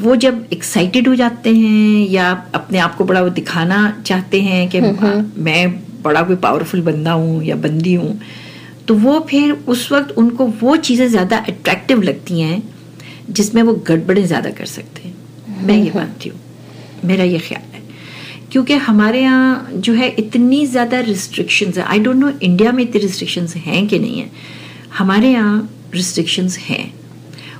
वो 0.00 0.16
जब 0.16 0.44
एक्साइटेड 0.52 1.08
हो 1.08 1.14
जाते 1.14 1.54
हैं 1.54 2.06
या 2.08 2.30
अपने 2.54 2.78
आप 2.78 2.94
को 2.94 3.04
बड़ा 3.04 3.22
वो 3.22 3.28
दिखाना 3.38 3.78
चाहते 4.06 4.40
हैं 4.40 4.68
कि 4.68 4.80
मैं 4.80 5.62
बड़ा 6.02 6.22
कोई 6.22 6.36
पावरफुल 6.42 6.82
बंदा 6.82 7.12
हूँ 7.12 7.42
या 7.44 7.56
बंदी 7.56 7.94
हूँ 7.94 8.18
तो 8.88 8.94
वो 8.94 9.18
फिर 9.30 9.52
उस 9.68 9.90
वक्त 9.92 10.10
उनको 10.18 10.46
वो 10.60 10.76
चीज़ें 10.78 11.06
ज़्यादा 11.08 11.36
अट्रैक्टिव 11.48 12.02
लगती 12.02 12.40
हैं 12.40 12.62
जिसमें 13.30 13.62
वो 13.62 13.72
गड़बड़े 13.88 14.22
ज़्यादा 14.22 14.50
कर 14.50 14.66
सकते 14.66 15.08
हैं। 15.08 15.66
मैं 15.66 15.76
ये 15.76 15.90
मानती 15.94 16.28
हूँ। 16.28 16.38
मेरा 17.04 17.24
ये 17.24 17.38
ख्याल 17.38 17.74
है। 17.74 17.82
क्योंकि 18.52 18.74
हमारे 18.74 19.20
यहाँ 19.22 19.70
जो 19.76 19.92
है 19.94 20.08
इतनी 20.18 20.64
ज़्यादा 20.66 21.00
रिस्ट्रिक्शंस 21.00 21.78
है। 21.78 21.84
आई 21.84 21.98
डोंट 21.98 22.16
नो 22.16 22.30
इंडिया 22.42 22.72
में 22.72 22.82
इतनी 22.84 23.00
रिस्ट्रिक्शंस 23.00 23.56
हैं 23.56 23.86
कि 23.88 23.98
नहीं 23.98 24.20
है। 24.20 24.30
हमारे 24.98 25.30
यहाँ 25.32 25.68
रिस्ट्रिक्शंस 25.94 26.58
हैं। 26.58 26.92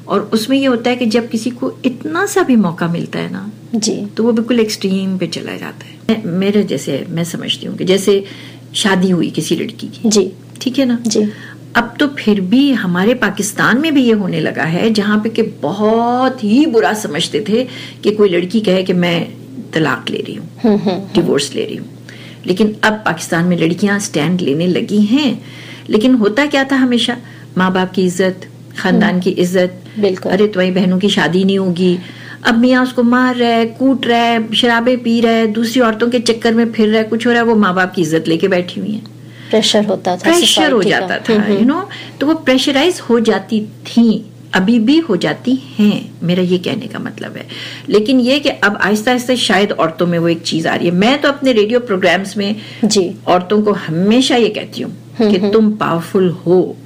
और 0.07 0.21
उसमें 0.35 0.57
ये 0.59 0.67
होता 0.67 0.91
है 0.91 0.97
कि 0.97 1.07
जब 1.07 1.29
किसी 1.29 1.51
को 1.51 1.73
इतना 1.85 2.25
सा 2.27 2.43
भी 2.43 2.57
मौका 2.57 2.89
मिलता 2.89 3.19
है 3.19 3.33
ना 3.33 3.51
जी। 3.75 3.95
तो 4.17 4.25
वो 4.25 4.33
बिल्कुल 4.33 4.61
एक्सट्रीम 4.61 5.17
पे 5.19 5.27
चला 5.27 5.57
जाता 5.57 6.13
है। 6.13 6.23
मेरे 6.27 6.63
जैसे 6.65 7.05
मैं 7.11 7.25
समझती 7.25 7.67
हूँ 7.67 7.77
कि 7.77 7.85
जैसे 7.85 8.25
शादी 8.75 9.11
हुई 9.11 9.31
किसी 9.31 9.57
लड़की 9.57 9.89
की। 9.89 10.09
जी। 10.09 10.31
ठीक 10.61 10.79
है 10.79 10.85
ना? 10.85 10.99
जी। 11.07 11.29
अब 11.77 11.95
तो 12.01 12.07
फिर 12.19 12.41
भी 12.51 12.71
हमारे 12.73 13.15
पाकिस्तान 13.15 13.81
में 13.81 13.93
भी 13.95 14.03
ये 14.03 14.13
होने 14.21 14.41
लगा 14.41 14.65
है 14.65 14.91
जहाँ 14.93 15.19
पे 15.23 15.29
कि 15.29 15.43
बहुत 15.63 16.43
ही 16.45 16.65
बुरा 16.67 16.93
समझते 16.97 17.45
थे 17.49 17.65
कि 18.03 18.11
कोई 18.11 18.29
लड़की 18.29 18.61
कहे 18.61 18.83
कि 18.83 18.93
मैं 18.95 19.19
तलाक 19.75 20.11
ले 20.11 20.19
रही 20.19 20.35
हूँ 20.35 20.49
हम्म, 20.63 20.99
डिवोर्स 21.15 21.55
ले 21.55 21.65
रही 21.65 21.77
हूँ। 21.77 21.87
लेकिन 22.47 22.75
अब 22.85 23.03
पाकिस्तान 23.05 23.45
में 23.45 23.57
लड़कियाँ 23.57 23.99
स्टैंड 23.99 24.41
लेने 24.41 24.67
लगी 24.67 25.01
हैं। 25.03 25.41
लेकिन 25.91 26.15
होता 26.15 26.47
क्या 26.47 26.65
था 26.65 26.77
हमेशा? 26.77 27.17
माँ 27.59 27.73
बाप 27.73 27.93
की 27.93 28.05
इज़्ज़त 28.07 28.49
खानदान 28.79 29.21
की 29.21 29.31
इज़्ज़त। 29.31 29.83
अरे 30.27 30.47
तुम्हारी 30.47 30.71
बहनों 30.73 30.99
की 30.99 31.09
शादी 31.11 31.45
नहीं 31.45 31.59
होगी। 31.59 31.99
अब 32.47 32.59
मियाँ 32.59 32.83
उसको 32.83 33.03
मार 33.03 33.35
रहा 33.37 33.51
है 33.51 33.65
कूट 33.79 34.07
रहा 34.07 34.19
है 34.19 34.53
शराबे 34.55 34.97
पी 34.97 35.21
रहा 35.21 35.33
है 35.33 35.47
दूसरी 35.53 35.81
औरतों 35.83 36.09
के 36.11 36.19
चक्कर 36.21 36.55
में 36.55 36.71
फिर 36.73 36.89
रहा 36.89 36.99
है 36.99 37.09
कुछ 37.09 37.27
हो 37.27 37.33
रहा 37.33 37.41
है 37.41 37.47
वो 37.47 37.55
माँ 37.57 37.75
बाप 37.75 37.93
की 37.95 38.03
इज़्ज़त 38.03 38.29
लेके 38.29 38.49
बैठी 38.49 38.81
हुई 38.81 38.93
है। 38.93 39.18
प्रेशर 39.51 39.85
होता 39.85 40.17
था 40.17 40.31
प्रेशर 40.31 40.73
हो 40.73 40.83
जाता 40.83 41.19
था 41.19 41.47
यू 41.49 41.65
नो 41.67 41.89
तो 42.21 42.27
वो 42.27 42.35
प्रेशराइज 42.49 43.01
हो 43.01 43.21
जाती 43.21 43.61
थी 43.87 44.09
अभी 44.55 44.79
भी 44.81 44.97
हो 44.99 45.17
जाती 45.17 45.55
हैं 45.79 45.97
मेरा 46.23 46.43
ये 46.43 46.59
कहने 46.59 46.87
का 46.87 46.99
मतलब 46.99 47.37
है। 47.37 47.47
लेकिन 47.89 48.21
ये 48.21 48.39
कि 48.41 48.49
अब 48.49 48.77
आहिस्ता 48.83 49.11
आहिस्ता 49.11 49.35
शायद 49.37 49.73
औरतों 49.73 50.07
में 50.07 50.19
वो 50.19 50.29
एक 50.29 50.43
चीज़ 50.43 50.69
आ 50.69 50.75
रही 50.75 50.89
है। 50.89 50.95
मैं 50.95 51.21
तो 51.21 51.29
अपने 51.29 51.53
रेडियो 51.53 51.81
प्रोग्राम्स 51.81 52.37
में 52.37 52.57
जी। 52.85 53.03
औरतों 53.29 53.63
को 53.63 53.73
हमेशा 53.73 54.37
ये 54.37 54.49
कहती 54.49 54.83
हूँ 54.83 54.93
कि 55.21 55.51
तुम 55.53 55.71
पावरफुल 55.77 56.29
हो। 56.47 56.77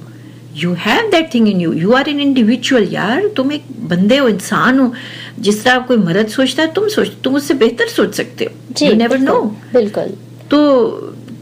You 0.55 0.73
have 0.79 1.09
that 1.11 1.33
thing 1.33 1.47
in 1.49 1.61
you 1.61 1.71
you 1.73 1.91
are 1.91 2.09
an 2.09 2.19
individual 2.19 2.87
यार। 2.91 3.27
तुम 3.37 3.51
एक 3.51 3.63
बंदे 3.89 4.17
हो 4.17 4.27
इंसान 4.27 4.79
हो। 4.79 4.91
जिस 5.39 5.63
तरह 5.63 5.79
कोई 5.87 5.97
मर्द 5.97 6.27
सोचता 6.27 6.63
है 6.63 6.71
तुम 6.73 6.87
सोच 6.89 7.11
तुम 7.23 7.35
उससे 7.35 7.53
बेहतर 7.53 7.87
सोच 7.87 8.15
सकते 8.15 8.45
हो। 8.45 8.85
यू 8.85 8.93
नेवर 8.95 9.19
नो 9.19 9.41
बिल्कुल। 9.73 10.13
तो 10.51 10.59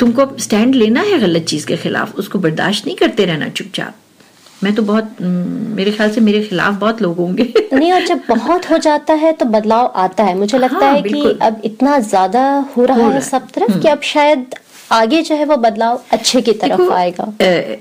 तुमको 0.01 0.25
स्टैंड 0.39 0.75
लेना 0.75 1.01
है 1.01 1.19
गलत 1.19 1.43
चीज़ 1.45 1.65
के 1.67 1.77
खिलाफ। 1.77 2.15
उसको 2.19 2.39
बर्दाश्त 2.39 2.85
नहीं 2.85 2.95
करते 2.97 3.25
रहना 3.25 3.49
चुपचाप। 3.49 3.95
मैं 4.63 4.73
तो 4.75 4.83
बहुत 4.83 5.21
मेरे 5.21 5.91
ख्याल 5.91 6.11
से 6.11 6.21
मेरे 6.21 6.41
खिलाफ 6.43 6.73
बहुत 6.79 7.01
लोग 7.01 7.17
होंगे। 7.17 7.43
नहीं 7.73 7.91
और 7.93 8.05
जब 8.05 8.21
बहुत 8.27 8.69
हो 8.71 8.77
जाता 8.77 9.13
है 9.21 9.31
तो 9.33 9.45
बदलाव 9.47 9.91
आता 9.95 10.23
है। 10.23 10.37
मुझे 10.37 10.57
लगता 10.57 10.85
हाँ, 10.85 10.93
है 10.95 11.01
कि 11.01 11.37
अब 11.41 11.61
इतना 11.65 11.97
ज़्यादा 11.99 12.43
हो 12.75 12.85
रहा 12.85 13.07
है 13.09 13.21
सब 13.21 13.47
तरफ़ 13.55 13.67
कि 13.67 13.73
हम्म। 13.73 13.91
अब 13.91 14.01
शायद 14.03 14.55
आगे 14.91 15.21
जो 15.21 15.35
है 15.35 15.45
वो 15.45 15.57
बदलाव 15.57 16.01
अच्छे 16.11 16.41
की 16.41 16.53
तरफ़ 16.63 16.81
आएगा। 16.91 17.31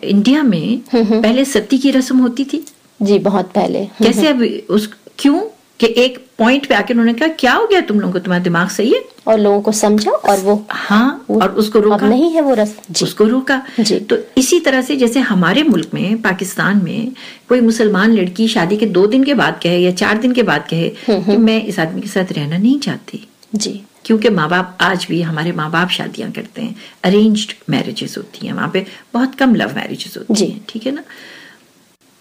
इंडिया 0.04 0.42
में 0.42 0.80
हम्म, 0.92 1.04
हम्म। 1.04 1.22
पहले 1.22 1.44
सती 1.44 1.78
की 1.78 1.90
रस्म 1.90 2.18
होती 2.18 2.44
थी। 2.44 2.64
जी 3.00 3.18
बहुत 3.18 3.50
पहले। 3.54 3.84
कैसे 4.02 4.26
अब 4.28 4.42
उस 4.70 4.88
क्यों? 5.18 5.40
कि 5.80 5.86
एक 5.96 6.18
पॉइंट 6.38 6.66
पे 6.66 6.74
आके 6.74 6.92
उन्होंने 6.94 7.12
कहा 7.14 7.28
क्या 7.28 7.52
हो 7.52 7.66
गया 7.66 7.80
तुम 7.80 8.00
लोगों 8.00 8.12
को? 8.12 8.18
तुम्हारा 8.18 8.44
दिमाग 8.44 8.68
सही 8.68 8.92
है? 8.92 9.02
और 9.26 9.38
लोगों 9.38 9.60
को 9.62 9.72
समझा 9.72 10.10
और 10.10 10.38
वो 10.38 10.66
हाँ 10.70 11.24
वो, 11.30 11.40
और 11.40 11.50
उसको 11.50 11.78
रोका। 11.80 12.08
नहीं 12.08 12.30
है 12.32 12.40
वो 12.40 12.54
रस। 12.54 12.76
जी, 12.90 13.04
उसको 13.04 13.24
रोका। 13.24 13.62
जी। 13.80 13.98
तो 14.00 14.16
इसी 14.38 14.60
तरह 14.60 14.82
से 14.82 14.96
जैसे 14.96 15.20
हमारे 15.20 15.62
मुल्क 15.62 15.90
में 15.94 16.22
पाकिस्तान 16.22 16.84
में 16.84 17.12
कोई 17.48 17.60
मुसलमान 17.60 18.12
लड़की 18.12 18.48
शादी 18.48 18.76
के 18.76 18.86
दो 18.86 19.06
दिन 19.06 19.24
के 19.24 19.34
बाद 19.34 19.60
कहे 19.62 19.78
या 19.78 19.90
चार 19.90 20.18
दिन 20.18 20.32
के 20.32 20.42
बाद 20.42 20.66
कहे 20.70 20.86
हम्म, 20.86 21.24
कि 21.24 21.32
हम्म। 21.32 21.44
मैं 21.44 21.64
इस 21.64 21.78
आदमी 21.78 22.00
के 22.00 22.08
साथ 22.08 22.32
रहना 22.32 22.58
नहीं 22.58 22.78
चाहती। 22.78 23.26
जी। 23.54 23.82
क्योंकि 24.04 24.28
माँ 24.28 24.48
बाप 24.48 24.78
आज 24.80 25.06
भी 25.10 25.22
हमारे 25.22 25.52
माँ 25.52 25.70
बाप 25.70 25.88
शादियाँ 25.88 26.30
करते 26.30 26.62
हैं। 26.62 26.76
अरेंज्ड 27.04 27.52
मैरिजेस 27.70 28.18
होती 28.18 28.46
हैं 28.46 28.52
वहाँ 28.54 28.70
पे। 28.74 28.86
बहुत 29.14 29.34
कम 29.34 29.54
लव 29.54 29.74
मैरिजेस 29.76 30.16
होती 30.16 30.46
हैं 30.46 30.64
ठीक 30.68 30.86
है 30.86 30.92
ना? 30.92 31.02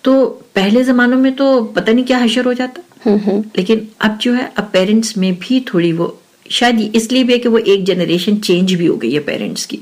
तो 0.03 0.25
पहले 0.55 0.83
जमानों 0.83 1.17
में 1.17 1.35
तो 1.35 1.63
पता 1.63 1.91
नहीं 1.91 2.05
क्या 2.05 2.17
हशर 2.17 2.45
हो 2.45 2.53
जाता। 2.53 2.81
लेकिन 3.07 3.87
अब 4.01 4.17
जो 4.17 4.33
है 4.33 4.51
अब 4.57 4.69
पेरेंट्स 4.73 5.17
में 5.17 5.33
भी 5.39 5.59
थोड़ी 5.73 5.91
वो 5.93 6.07
शायद 6.51 6.79
इसलिए 6.95 7.23
भी 7.23 7.33
है 7.33 7.39
कि 7.39 7.49
वो 7.49 7.57
एक 7.57 7.83
जनरेशन 7.85 8.37
चेंज 8.37 8.73
भी 8.73 8.85
हो 8.85 8.95
गई 8.97 9.11
है 9.13 9.19
पेरेंट्स 9.23 9.65
की। 9.65 9.79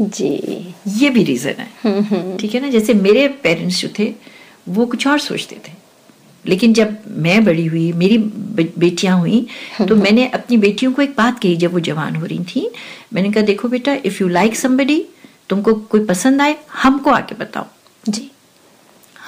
जी। 0.00 0.74
ये 0.98 1.10
भी 1.10 1.22
रीजन 1.24 1.54
है। 1.58 2.36
ठीक 2.38 2.54
है 2.54 2.60
ना? 2.60 2.68
जैसे 2.68 2.94
मेरे 2.94 3.26
पेरेंट्स 3.42 3.80
जो 3.82 3.88
थे 3.98 4.12
वो 4.68 4.86
कुछ 4.86 5.06
और 5.06 5.18
सोचते 5.18 5.56
थे। 5.68 5.72
लेकिन 6.44 6.72
जब 6.72 6.96
मैं 7.18 7.44
बड़ी 7.44 7.64
हुई 7.66 7.92
मेरी 7.92 8.18
बेटियाँ 8.18 9.18
हुई 9.18 9.46
तो 9.88 9.96
मैंने 9.96 10.26
अपनी 10.28 10.56
बेटियों 10.56 10.92
को 10.92 11.02
एक 11.02 11.14
बात 11.16 11.38
कही 11.38 11.56
जब 11.56 11.72
वो 11.72 11.80
जवान 11.80 12.16
हो 12.16 12.26
रही 12.26 12.44
थी। 12.46 12.70
मैंने 13.14 13.30
कहा 13.32 13.44
देखो 13.44 13.68
बेटा 13.68 13.96
इफ़ 14.04 14.22
यू 14.22 14.28
लाइक 14.28 14.56
समबडी 14.56 15.04
तुमको 15.48 15.74
कोई 15.74 16.04
पसंद 16.04 16.42
आए 16.42 16.56
हमको 16.72 17.10
आके 17.10 17.34
बताओ। 17.34 17.66
जी। 18.08 18.30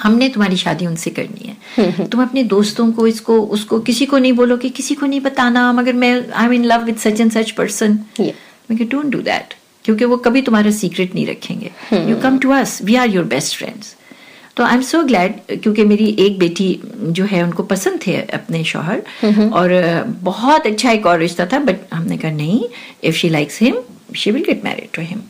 हमने 0.03 0.29
तुम्हारी 0.29 0.57
शादी 0.57 0.87
उनसे 0.87 1.11
करनी 1.11 1.49
है। 1.49 2.09
तुम 2.09 2.23
अपने 2.23 2.43
दोस्तों 2.43 2.91
को 2.93 3.07
इसको 3.07 3.41
उसको 3.57 3.81
किसी 3.81 4.07
को 4.07 4.19
नहीं 4.19 4.33
बोलो 4.33 4.57
कि 4.57 4.71
किसी 4.71 4.95
को 4.95 5.07
नहीं 5.07 5.21
बताना 5.21 5.73
मगर 5.73 5.93
मैं 5.93 6.13
I 6.33 6.47
am 6.47 6.53
in 6.53 6.65
love 6.65 6.85
with 6.85 6.97
such 6.97 7.21
and 7.21 7.33
such 7.33 7.51
person 7.51 7.99
मैं 8.21 8.89
डोंट 8.89 9.07
डू 9.07 9.21
दैट 9.23 9.55
क्योंकि 9.85 10.05
वो 10.05 10.17
कभी 10.17 10.43
तुम्हारा 10.43 10.71
सीक्रेट 10.71 11.15
नहीं 11.15 11.27
रखेंगे। 11.27 11.71
You 12.11 12.17
come 12.17 12.39
to 12.39 12.51
us 12.51 12.79
we 12.85 12.95
are 12.95 13.11
your 13.11 13.25
best 13.25 13.57
friends 13.57 13.97
तो 14.57 14.65
आई 14.65 14.75
एम 14.75 14.83
सो 14.83 15.03
ग्लैड 15.03 15.35
क्योंकि 15.63 15.85
मेरी 15.85 16.07
एक 16.19 16.39
बेटी 16.39 16.69
जो 16.97 17.25
है 17.25 17.43
उनको 17.43 17.63
पसंद 17.63 18.01
थे 18.07 18.17
अपने 18.35 18.65
शोहर 18.65 19.03
और 19.53 19.73
बहुत 20.21 20.67
अच्छा 20.67 20.91
एक 20.91 21.07
और 21.07 21.19
रिश्ता 21.19 21.47
था 21.47 21.59
बट 21.59 21.77
हमने 21.95 22.17
कहा 22.17 22.31
नहीं 22.31 22.65
if 23.05 23.17
she 23.17 23.29
likes 23.29 23.61
him 23.61 23.77
she 24.17 24.31
will 24.31 24.45
get 24.45 24.65
married 24.65 24.89
to 24.95 25.03
him 25.03 25.21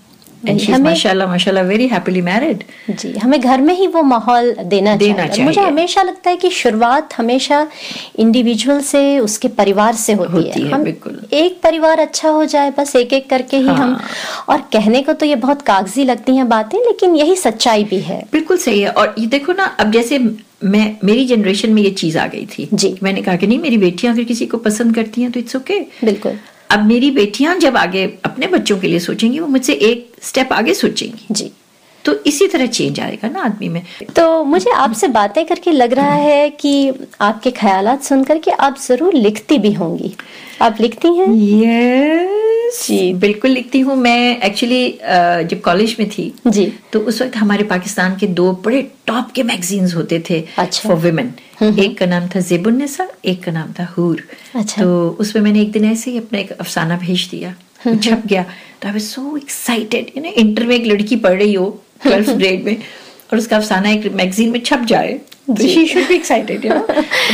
माशाल्लाह 0.45 1.29
माशाल्लाह 1.29 1.65
वेरी 1.65 1.87
हैप्पीली 1.89 2.21
मैरिड 2.23 2.63
जी 2.91 3.13
हमें 3.19 3.41
घर 3.41 3.61
में 3.61 3.75
ही 3.75 3.87
वो 3.87 4.03
माहौल 4.03 4.53
देना, 4.53 4.95
देना 4.97 5.17
चाहिए।, 5.17 5.29
चाहिए। 5.29 5.45
मुझे 5.45 5.61
हमेशा 5.61 6.03
लगता 6.03 6.31
है 6.31 6.37
कि 6.37 6.51
शुरुआत 6.51 7.15
हमेशा 7.17 7.67
इंडिविजुअल 8.19 8.81
से 8.83 9.19
उसके 9.21 9.49
परिवार 9.61 9.95
से 9.95 10.13
होती, 10.13 10.33
होती 10.33 10.61
है, 10.61 10.67
है 10.67 10.73
हम 10.73 10.87
एक 11.33 11.61
परिवार 11.63 12.01
अच्छा 12.01 12.29
हो 12.29 12.45
जाए 12.47 12.71
बस 12.79 12.97
एक 12.97 13.13
एक 13.13 13.29
करके 13.31 13.57
ही 13.57 13.67
हाँ। 13.67 13.77
हम 13.77 13.99
और 14.49 14.61
कहने 14.73 15.03
को 15.03 15.13
तो 15.13 15.27
ये 15.27 15.37
बहुत 15.39 15.63
कागज़ी 15.63 16.05
लगती 16.05 16.37
हैं 16.37 16.49
बातें 16.49 16.79
लेकिन 16.79 17.17
यही 17.17 17.37
सच्चाई 17.37 17.85
भी 17.85 18.01
है। 18.03 18.23
बिल्कुल 18.33 18.57
सही 18.59 18.81
है। 18.81 18.91
और 18.91 19.15
ये 19.19 19.27
देखो 19.29 19.53
ना 19.53 19.65
अब 19.81 19.93
जैसे 19.93 20.19
मैं 20.65 20.87
मेरी 21.05 21.25
जनरेशन 21.27 21.71
में 21.73 21.83
ये 21.83 21.91
चीज़ 21.91 22.19
आ 22.19 22.27
गई 22.27 22.47
थी। 22.47 22.69
जी। 22.73 22.97
मैंने 23.03 23.23
कहा 23.23 23.37
कि 23.37 23.47
नहीं 23.47 23.59
मेरी 23.59 23.77
बेटियाँ 23.79 24.15
अगर 24.15 24.25
किसी 24.25 24.47
को 24.47 24.59
पसंद 24.61 24.95
करती 24.95 25.23
हैं 25.23 25.31
तो 25.33 25.41
इट्स 25.41 25.57
ओके 25.57 25.79
बिल्कुल। 26.05 26.39
अब 26.71 26.87
मेरी 26.87 27.11
बेटियाँ 27.11 27.59
जब 27.59 27.77
आगे 27.77 28.19
अपने 28.25 28.47
बच्चों 28.47 28.79
के 28.79 28.89
लिए 28.89 28.99
सोचेंगी, 28.99 29.39
वो 29.39 29.47
मुझसे 29.47 29.73
एक 29.73 30.13
स्टेप 30.23 30.53
आगे 30.53 30.75
सोचेंगी। 30.75 31.27
जी। 31.31 31.51
तो 32.05 32.15
इसी 32.27 32.47
तरह 32.47 32.67
चेंज 32.67 33.01
आएगा 33.01 33.29
ना 33.29 33.43
आदमी 33.43 33.69
में। 33.69 33.83
तो 34.17 34.45
मुझे 34.45 34.71
आपसे 34.71 35.09
बातें 35.09 35.45
करके 35.47 35.73
लग 35.73 35.93
रहा 35.93 36.15
है 36.15 36.51
कि 36.51 36.93
आपके 37.21 37.51
ख्याल 37.51 37.97
सुनकर 37.99 38.39
के 38.39 38.51
आप 38.51 38.79
ज़रूर 38.81 39.15
लिखती 39.15 39.59
भी 39.59 39.73
होंगी। 39.73 40.15
आप 40.63 40.81
लिखती 40.81 41.09
हैं? 41.09 41.27
Yes. 41.27 42.39
यस 42.71 42.87
जी। 42.87 43.13
बिल्कुल 43.15 43.51
लिखती 43.51 43.81
हूँ। 43.81 43.97
मैं 43.97 44.41
एक्चुअली 44.41 44.89
जब 45.51 45.61
कॉलेज 45.61 45.97
में 46.01 46.09
थी 46.11 46.33
जी। 46.47 46.67
तो 46.93 47.01
उस 47.01 47.21
वक्त 47.23 47.37
हमारे 47.37 47.65
पाकिस्तान 47.65 48.17
के 48.17 48.27
दो 48.41 48.51
बड़े 48.65 48.83
टॉप 49.07 49.31
के 49.35 49.43
मैगजीन्स 49.43 49.95
होते 49.97 50.23
थे 50.31 50.41
अच्छा। 50.59 50.89
फॉर 50.89 50.99
वुमेन 50.99 51.33
एक 51.63 51.99
का 51.99 52.07
नाम 52.07 52.29
था 52.29 52.41
जेबुन्निसा 52.41 53.09
एक 53.25 53.43
का 53.45 53.53
नाम 53.53 53.73
था 53.79 53.85
हूर 53.97 54.23
अच्छा। 54.55 54.83
तो 54.83 55.09
उसमें 55.21 55.43
मैंने 55.43 55.61
एक 55.63 55.73
दिन 55.73 55.85
ऐसे 55.85 56.11
ही 56.11 56.19
अपना 56.19 56.39
एक 56.39 56.53
अफसाना 56.53 56.97
भेज 56.97 57.29
दिया। 57.31 57.55
छप 58.03 58.23
गया 58.27 58.43
तो 58.43 58.89
I 58.89 58.93
was 58.93 59.03
so 59.03 59.37
excited 59.37 60.13
you 60.17 60.23
know 60.23 60.31
inter 60.37 60.67
में 60.67 60.77
एक 60.77 60.87
लड़की 60.87 61.17
पढ़ 61.17 61.39
रही 61.39 61.55
हो 61.55 61.69
ट्वेल्थ 62.03 62.31
ग्रेड 62.31 62.65
में 62.67 62.77
और 63.33 63.39
उसका 63.39 63.57
अफसाना 63.57 63.91
एक 63.91 64.13
मैगजीन 64.13 64.51
में 64.51 64.61
छप 64.61 64.85
जाए 64.89 65.19
she 65.61 65.87
should 65.87 66.09
be 66.09 66.15
excited 66.15 66.65
you 66.65 66.75
know 66.75 66.87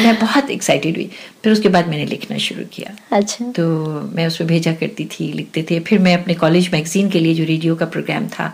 मैं 0.03 0.19
बहुत 0.21 0.51
एक्साइटेड 0.51 0.97
हुई. 0.97 1.11
फिर 1.45 1.53
उसके 1.53 1.69
बाद 1.69 1.89
मैंने 1.89 2.05
लिखना 2.07 2.39
शुरू 2.39 2.65
किया। 2.73 2.95
अच्छा। 3.17 3.45
तो 3.53 3.67
मैं 4.15 4.27
उसमें 4.27 4.49
भेजा 4.49 4.73
करती 4.73 5.05
थी 5.05 5.33
लिखते 5.33 5.67
थे। 5.71 5.81
फिर 5.81 5.99
मैं 5.99 6.15
अपने 6.23 6.35
कॉलेज 6.35 6.71
मैगजीन 6.73 7.11
के 7.11 7.21
लिए 7.21 7.35
जो 7.35 7.45
रेडियो 7.45 7.75
का 7.77 7.87
प्रोग्राम 7.87 8.29
था 8.29 8.53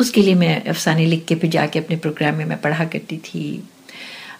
उसके 0.00 0.22
लिए 0.22 0.34
मैं 0.34 0.54
अफसाने 0.64 1.06
लिख 1.06 1.24
के 1.24 1.34
फिर 1.34 1.50
जाके 1.50 1.78
अपने 1.78 1.96
प्रोग्राम 1.96 2.34
में 2.34 2.44
मैं 2.44 2.60
पढ़ा 2.60 2.84
करती 2.84 3.16
थी। 3.16 3.42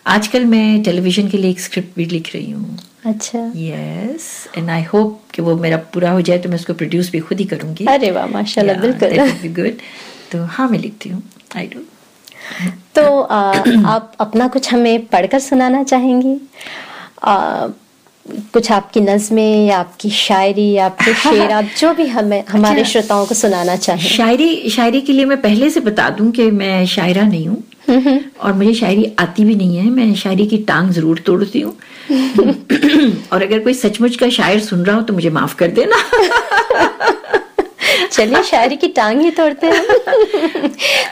आजकल 0.07 0.45
मैं 0.45 0.83
टेलीविज़न 0.83 1.29
के 1.29 1.39
लिए 1.39 1.51
एक 1.51 1.61
स्क्रिप्ट 1.61 1.97
भी 1.97 2.05
लिख 2.05 2.35
रही 2.35 2.51
हूँ। 2.51 2.79
अच्छा। 3.03 3.39
यस 3.57 4.27
एंड 4.57 4.71
आई 4.71 4.83
होप 4.83 5.21
कि 5.35 5.43
वो 5.43 5.57
मेरा 5.57 5.77
पूरा 5.95 6.11
हो 6.11 6.21
जाए 6.21 6.39
तो 6.39 6.49
मैं 6.49 6.57
उसको 6.57 6.75
प्रोड्यूस 6.75 7.11
भी 7.11 7.21
खुद 7.21 7.41
ही 7.41 7.45
करूँगी। 7.53 7.85
अरे 7.95 8.11
वाह 8.11 8.27
माशाल्लाह 8.27 8.81
बिल्कुल। 8.81 9.53
गुड 9.55 9.81
तो 10.33 10.45
हाँ 10.57 10.69
मैं 10.69 10.79
लिखती 10.79 11.09
हूँ। 11.09 11.23
आई 11.57 11.67
डू 11.67 11.81
तो 12.95 13.21
आ, 13.21 13.41
आप 13.95 14.13
अपना 14.21 14.49
कुछ 14.49 14.73
हमें 14.73 15.07
पढ़कर 15.07 15.39
सुनाना 15.41 15.83
चाहेंगी? 15.83 16.37
आ, 17.23 17.69
कुछ 18.53 18.71
आपकी 18.73 19.01
नज़में 19.01 19.67
या 19.67 19.79
आपकी 19.79 20.11
शायरी 20.11 20.71
या 20.73 20.87
आपके 20.87 21.15
शेर 21.15 21.51
आप 21.53 21.71
जो 21.79 21.93
भी 21.95 22.07
हमें 22.07 22.45
हमारे 22.49 22.81
अच्छा। 22.81 22.91
श्रोताओं 22.91 23.27
को 23.27 23.35
सुनाना 23.35 23.77
चाहें। 23.77 24.09
शायरी 24.09 24.71
शायरी 24.71 25.01
के 25.01 25.13
लिए 25.13 25.25
मैं 25.25 25.41
पहले 25.43 25.71
से 25.71 25.81
बता 25.81 26.09
दूँ 26.11 26.31
कि 26.31 26.51
मैं 26.53 26.87
शायरा 26.87 27.23
नहीं 27.27 27.47
हूँ। 27.49 27.63
और 27.89 28.53
मुझे 28.53 28.75
शायरी 28.75 29.05
आती 29.19 29.45
भी 29.45 29.55
नहीं 29.55 29.77
है 29.77 29.91
मैं 29.91 30.15
शायरी 30.15 30.47
की 30.47 30.59
टांग 30.69 30.91
ज़रूर 30.91 31.19
तोड़ती 31.27 31.61
हूँ। 31.61 31.77
और 33.33 33.43
अगर 33.43 33.59
कोई 33.59 33.75
सचमुच 33.75 34.17
का 34.17 34.29
शायर 34.31 34.61
सुन 34.61 34.85
रहा 34.85 34.97
हो 34.97 35.03
तो 35.03 35.15
मुझे 35.15 35.31
माफ़ 35.31 35.57
कर 35.57 35.69
देना। 35.71 35.97
चलिए 38.13 38.43
शायरी 38.43 38.77
की 38.77 38.89
टांग 38.89 39.21
ही 39.21 39.31
तोड़ते 39.31 39.67
हैं। 39.67 39.83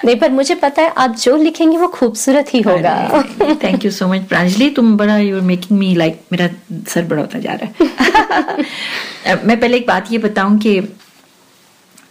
नहीं 0.04 0.16
पर 0.16 0.30
मुझे 0.30 0.54
पता 0.54 0.82
है 0.82 0.92
आप 0.98 1.14
जो 1.18 1.36
लिखेंगे 1.36 1.76
वो 1.78 1.86
खूबसूरत 1.88 2.54
ही 2.54 2.60
होगा। 2.60 3.22
Thank 3.62 3.84
you 3.84 3.90
so 3.90 4.06
much 4.08 4.24
Pranjali. 4.28 4.68
तुम 4.70 4.96
बड़ा 4.96 5.16
you 5.18 5.36
are 5.36 5.42
making 5.42 5.78
me 5.78 5.94
like 5.94 6.20
मेरा 6.32 6.48
सर 6.88 7.04
बड़ा 7.04 7.20
होता 7.20 7.38
जा 7.38 7.52
रहा 7.52 7.84
है। 7.84 9.38
मैं 9.44 9.60
पहले 9.60 9.76
एक 9.76 9.86
बात 9.86 10.12
ये 10.12 10.18
बताऊँ 10.18 10.58
कि 10.58 10.80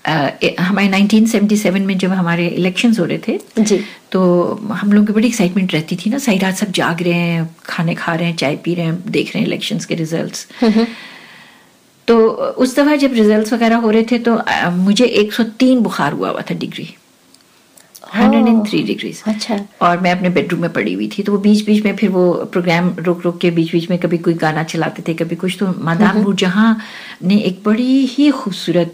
हमारे 0.08 0.88
1977 0.88 1.80
में 1.86 1.97
जब 1.97 2.12
हमारे 2.12 2.47
इलेक्शंस 2.47 3.00
हो 3.00 3.06
रहे 3.06 3.18
थे 3.28 3.64
जी। 3.64 3.80
तो 4.12 4.22
हम 4.72 4.91
लोगों 4.93 5.06
की 5.08 5.14
बड़ी 5.14 5.28
एक्साइटमेंट 5.28 5.74
रहती 5.74 5.95
थी 5.95 6.10
ना 6.10 6.18
सही 6.18 6.38
रात 6.38 6.56
सब 6.56 6.72
जाग 6.72 7.02
रहे 7.04 7.14
हैं 7.14 7.50
खाने 7.66 7.95
खा 7.95 8.16
रहे 8.16 8.28
हैं 8.28 8.36
चाय 8.36 8.56
पी 8.56 8.74
रहे 8.76 8.86
हैं 8.86 9.12
देख 9.12 9.28
रहे 9.28 9.39
हैं 9.39 9.47
इलेक्शंस 9.47 9.86
के 9.86 9.95
रिजल्ट्स 9.95 10.47
तो 12.08 12.18
उस 12.64 12.76
दफ़ा 12.80 12.95
जब 12.95 13.14
रिजल्ट्स 13.14 13.54
वगैरह 13.54 13.78
हो 13.78 13.89
रहे 13.91 14.04
थे 14.12 14.20
तो 14.20 14.39
मुझे 14.72 15.08
103 15.32 15.80
बुखार 15.80 16.14
हुआ 16.14 16.30
हुआ 16.30 16.41
था 16.41 16.56
डिग्री 16.56 16.88
103 18.16 18.86
डिग्रीज 18.86 19.22
अच्छा। 19.28 19.60
और 19.82 19.99
मैं 19.99 20.12
अपने 20.12 20.30
बेडरूम 20.30 20.62
में 20.62 20.72
पड़ी 20.74 20.93
हुई 20.93 21.07
थी 21.18 21.24
तो 21.24 21.32
वो 21.32 21.38
बीच 21.38 21.66
बीच 21.66 21.84
में 21.86 21.95
फिर 21.95 22.10
वो 22.10 22.32
प्रोग्राम 22.53 22.89
रोक 22.99 23.22
रोक 23.26 23.39
के 23.41 23.51
बीच 23.51 23.72
बीच 23.72 23.89
में 23.89 23.97
कभी 23.99 24.18
कोई 24.18 24.34
गाना 24.34 24.64
चलाते 24.64 25.03
थे 25.07 25.14
कभी 25.14 25.36
कुछ 25.36 25.57
तो 25.60 25.74
मादाम 25.84 26.34
जहाँ 26.34 26.78
ने 27.24 27.38
एक 27.41 27.62
बड़ी 27.66 28.05
ही 28.05 28.30
खूबसूरत 28.32 28.93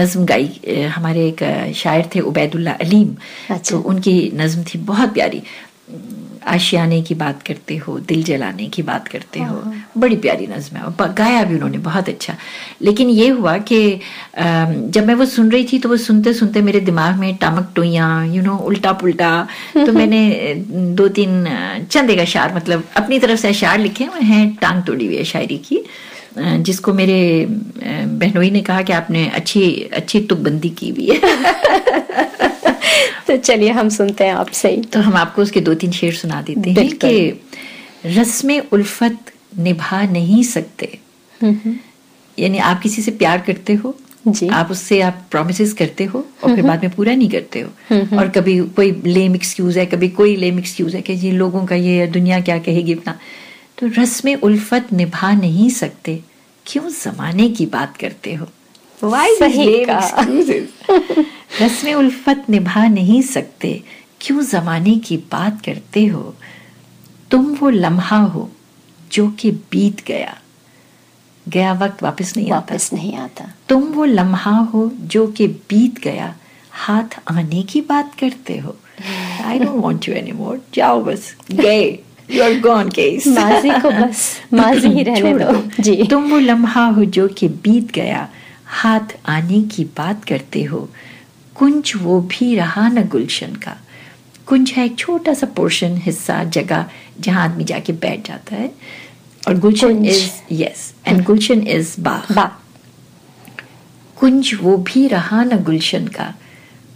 नज्म 0.00 0.24
गाई। 0.24 0.50
हमारे 0.94 1.26
एक 1.28 1.72
शायर 1.76 2.10
थे 2.14 2.20
उबैदुल्ला 2.20 2.72
अलीम। 2.80 3.14
अच्छा। 3.50 3.70
तो 3.70 3.82
उनकी 3.82 4.16
नज्म 4.34 4.64
थी 4.64 4.78
बहुत 4.86 5.14
प्यारी। 5.14 5.42
आशियाने 6.46 7.02
की 7.02 7.14
बात 7.14 7.42
करते 7.42 7.76
हो 7.76 7.98
दिल 7.98 8.22
जलाने 8.22 8.66
की 8.66 8.82
बात 8.82 9.08
करते 9.08 9.40
हो। 9.40 9.72
बड़ी 9.98 10.16
प्यारी 10.16 10.46
नज्म 10.46 10.76
है। 10.76 11.14
गाया 11.14 11.42
भी 11.44 11.54
उन्होंने 11.54 11.78
बहुत 11.78 12.08
अच्छा। 12.08 12.36
लेकिन 12.82 13.10
ये 13.10 13.28
हुआ 13.28 13.58
कि 13.58 14.00
जब 14.38 15.06
मैं 15.06 15.14
वो 15.14 15.24
सुन 15.24 15.50
रही 15.50 15.64
थी 15.72 15.78
तो 15.78 15.88
वो 15.88 15.96
सुनते 15.96 16.34
सुनते 16.34 16.62
मेरे 16.62 16.80
दिमाग 16.80 17.16
में 17.16 17.36
टामक 17.36 17.72
टोइयाँ 17.76 18.26
यू 18.28 18.42
नो 18.42 18.56
उल्टा 18.56 18.92
पुल्टा 18.92 19.48
तो 19.74 19.92
मैंने 20.00 20.54
दो 20.70 21.08
तीन 21.08 21.44
चंद 21.90 22.10
एक 22.10 22.18
अशार 22.18 22.54
मतलब 22.54 22.84
अपनी 22.96 23.18
तरफ़ 23.18 23.40
से 23.40 23.48
अशार 23.48 23.78
लिखे 23.78 24.04
हुए 24.04 24.20
हैं 24.20 24.54
टांग 24.54 24.82
तोड़ी 24.82 25.06
हुई 25.06 25.16
है 25.16 25.24
शायरी 25.24 25.58
की 25.58 25.82
जिसको 26.38 26.92
मेरे 26.94 27.46
बहनोई 28.20 28.50
ने 28.50 28.60
कहा 28.60 28.82
कि 28.82 28.92
आपने 28.92 29.28
अच्छी 29.28 29.82
अच्छी 29.92 30.20
तुकबंदी 30.20 30.70
की 30.70 30.88
हुई 30.88 31.06
है। 31.06 31.20
तो 33.26 33.36
चलिए 33.36 33.70
हम 33.70 33.88
सुनते 33.88 34.24
हैं 34.24 34.34
आपसे 34.34 34.70
ही। 34.70 34.82
तो 34.82 35.00
हम 35.00 35.14
आपको 35.14 35.42
उसके 35.42 35.60
दो 35.60 35.74
तीन 35.74 35.90
शेर 35.90 36.14
सुना 36.14 36.42
देते 36.42 36.70
हैं 36.70 36.88
कि 36.88 37.42
रस्म 38.06 38.62
उल्फत 38.72 39.18
निभा 39.58 40.02
नहीं 40.02 40.42
सकते। 40.42 40.98
यानी 42.38 42.58
आप 42.58 42.80
किसी 42.80 43.02
से 43.02 43.10
प्यार 43.10 43.40
करते 43.40 43.74
हो 43.74 43.96
जी। 44.28 44.48
आप 44.48 44.70
उससे 44.70 45.00
आप 45.00 45.26
प्रोमिस 45.30 45.72
करते 45.72 46.04
हो 46.04 46.26
और 46.44 46.54
फिर 46.54 46.64
बाद 46.64 46.82
में 46.82 46.94
पूरा 46.94 47.14
नहीं 47.14 47.28
करते 47.28 47.60
हो। 47.60 47.70
और 48.18 48.28
कभी 48.28 48.58
कोई 48.58 49.02
लेम 49.06 49.34
एक्सक्यूज 49.34 49.78
है 49.78 49.86
कभी 49.86 50.08
कोई 50.08 50.36
लेम 50.36 50.58
एक्सक्यूज 50.58 50.94
है 50.94 51.00
कि 51.02 51.12
ये 51.12 51.30
लोगों 51.32 51.66
का 51.66 51.74
ये 51.74 52.06
दुनिया 52.06 52.40
क्या 52.40 52.58
कहेगी 52.58 52.92
अपना। 52.92 53.18
तो 53.78 54.02
रस्म 54.02 54.34
उल्फत 54.34 54.86
निभा 54.92 55.32
नहीं 55.32 55.70
सकते 55.70 56.20
क्यों 56.66 56.88
जमाने 56.88 57.48
की 57.48 57.66
बात 57.66 57.96
करते 57.96 58.34
हो? 58.34 58.46
These 59.04 59.38
सही? 59.38 61.24
रस्म 61.62 61.92
उल्फत 61.92 62.44
निभा 62.50 62.86
नहीं 62.88 63.22
सकते। 63.22 63.82
क्यों 64.20 64.42
जमाने 64.42 64.94
की 64.96 65.16
बात 65.16 65.64
करते 65.64 66.06
हो? 66.06 66.34
तुम 67.30 67.54
वो 67.54 67.70
लम्हा 67.70 68.18
हो 68.18 68.50
जो 69.12 69.30
कि 69.30 69.50
बीत 69.50 70.06
गया। 70.06 70.38
गया 71.48 71.72
वक्त 71.72 72.02
वापस 72.02 72.36
नहीं 72.36 72.50
वापस 72.50 72.90
आता 72.92 72.96
नहीं 72.96 73.16
आता। 73.16 73.54
तुम 73.68 73.82
वो 73.82 74.04
लम्हा 74.04 74.56
हो 74.56 74.92
जो 75.00 75.26
कि 75.26 75.48
बीत 75.48 75.98
गया। 75.98 76.34
हाथ 76.70 77.20
आने 77.30 77.62
की 77.62 77.80
बात 77.80 78.14
करते 78.14 78.58
हो। 78.58 78.76
I 79.44 79.58
don't 79.58 79.84
want 79.84 80.08
you 80.08 80.14
any 80.14 80.32
more 80.32 80.60
जाओ 80.74 81.04
बस। 81.04 81.36
गए। 81.50 81.98
यू 82.30 82.44
आर 82.44 82.60
गॉन 82.60 82.88
केस 82.88 83.26
माजी 83.26 83.70
को 83.70 83.90
बस। 83.90 84.40
माजी 84.54 84.88
ही 84.88 85.02
रहने 85.02 85.34
दो। 85.34 85.82
जी। 85.82 86.06
तुम 86.10 86.24
वो 86.24 86.38
लम्हा 86.38 86.86
हो 86.86 87.04
जो 87.04 87.28
कि 87.28 87.48
बीत 87.48 87.92
गया। 87.92 88.28
हाथ 88.66 89.16
आने 89.26 89.62
की 89.62 89.84
बात 89.84 90.24
करते 90.24 90.62
हो। 90.62 90.88
कुंज 91.58 91.92
वो 91.96 92.20
भी 92.20 92.54
रहा 92.56 92.88
न 92.88 93.08
गुलशन 93.08 93.54
का। 93.54 93.76
कुंज 94.46 94.70
है 94.70 94.84
एक 94.84 94.96
छोटा 94.98 95.34
सा 95.34 95.46
पोर्शन 95.56 95.96
हिस्सा 95.96 96.42
जगह 96.56 96.84
जहाँ 97.20 97.44
आदमी 97.44 97.64
जाके 97.64 97.92
बैठ 97.94 98.26
जाता 98.28 98.56
है। 98.56 98.70
और 99.48 99.58
गुलशन। 99.58 100.04
इज़ 100.04 100.30
यस 100.52 100.92
एंड 101.06 101.24
गुलशन 101.24 101.66
इज़ 101.68 101.94
बाग 102.00 102.50
कुंज 104.18 104.54
वो 104.62 104.76
भी 104.88 105.06
रहा 105.08 105.42
न 105.44 105.62
गुलशन 105.64 106.06
का। 106.08 106.34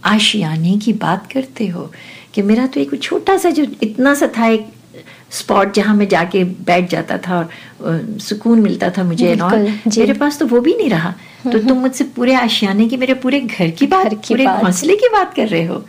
आशियाने 0.03 0.77
की 0.77 0.93
बात 0.93 1.31
करते 1.31 1.67
हो 1.67 1.91
कि 2.33 2.41
मेरा 2.41 2.67
तो 2.67 2.79
एक 2.79 3.01
छोटा 3.01 3.37
सा 3.37 3.49
जो 3.49 3.65
इतना 3.83 4.13
सा 4.15 4.27
था 4.37 4.47
एक 4.47 4.67
स्पॉट 5.31 5.73
जहाँ 5.73 5.95
मैं 5.95 6.07
जाके 6.07 6.43
बैठ 6.43 6.89
जाता 6.89 7.17
था 7.17 7.39
और 7.81 8.17
सुकून 8.19 8.59
मिलता 8.59 8.89
था 8.89 9.03
मुझे। 9.03 9.35
मेरे 9.35 10.13
पास 10.13 10.39
तो 10.39 10.45
वो 10.47 10.59
भी 10.59 10.75
नहीं 10.77 10.89
रहा। 10.89 11.13
तो 11.43 11.59
तुम 11.59 11.77
मुझसे 11.77 12.03
पूरे 12.03 12.33
आशियाने 12.33 12.87
की 12.87 12.97
मेरे 12.97 13.13
पूरे 13.13 13.39
घर 13.39 13.69
की 13.69 13.87
बात 13.87 14.07
की 14.07 14.33
पूरे। 14.33 14.45
घोंसले 14.45 14.95
की 14.95 15.07
बात 15.09 15.33
कर 15.33 15.47
रहे 15.47 15.63
हो? 15.63 15.85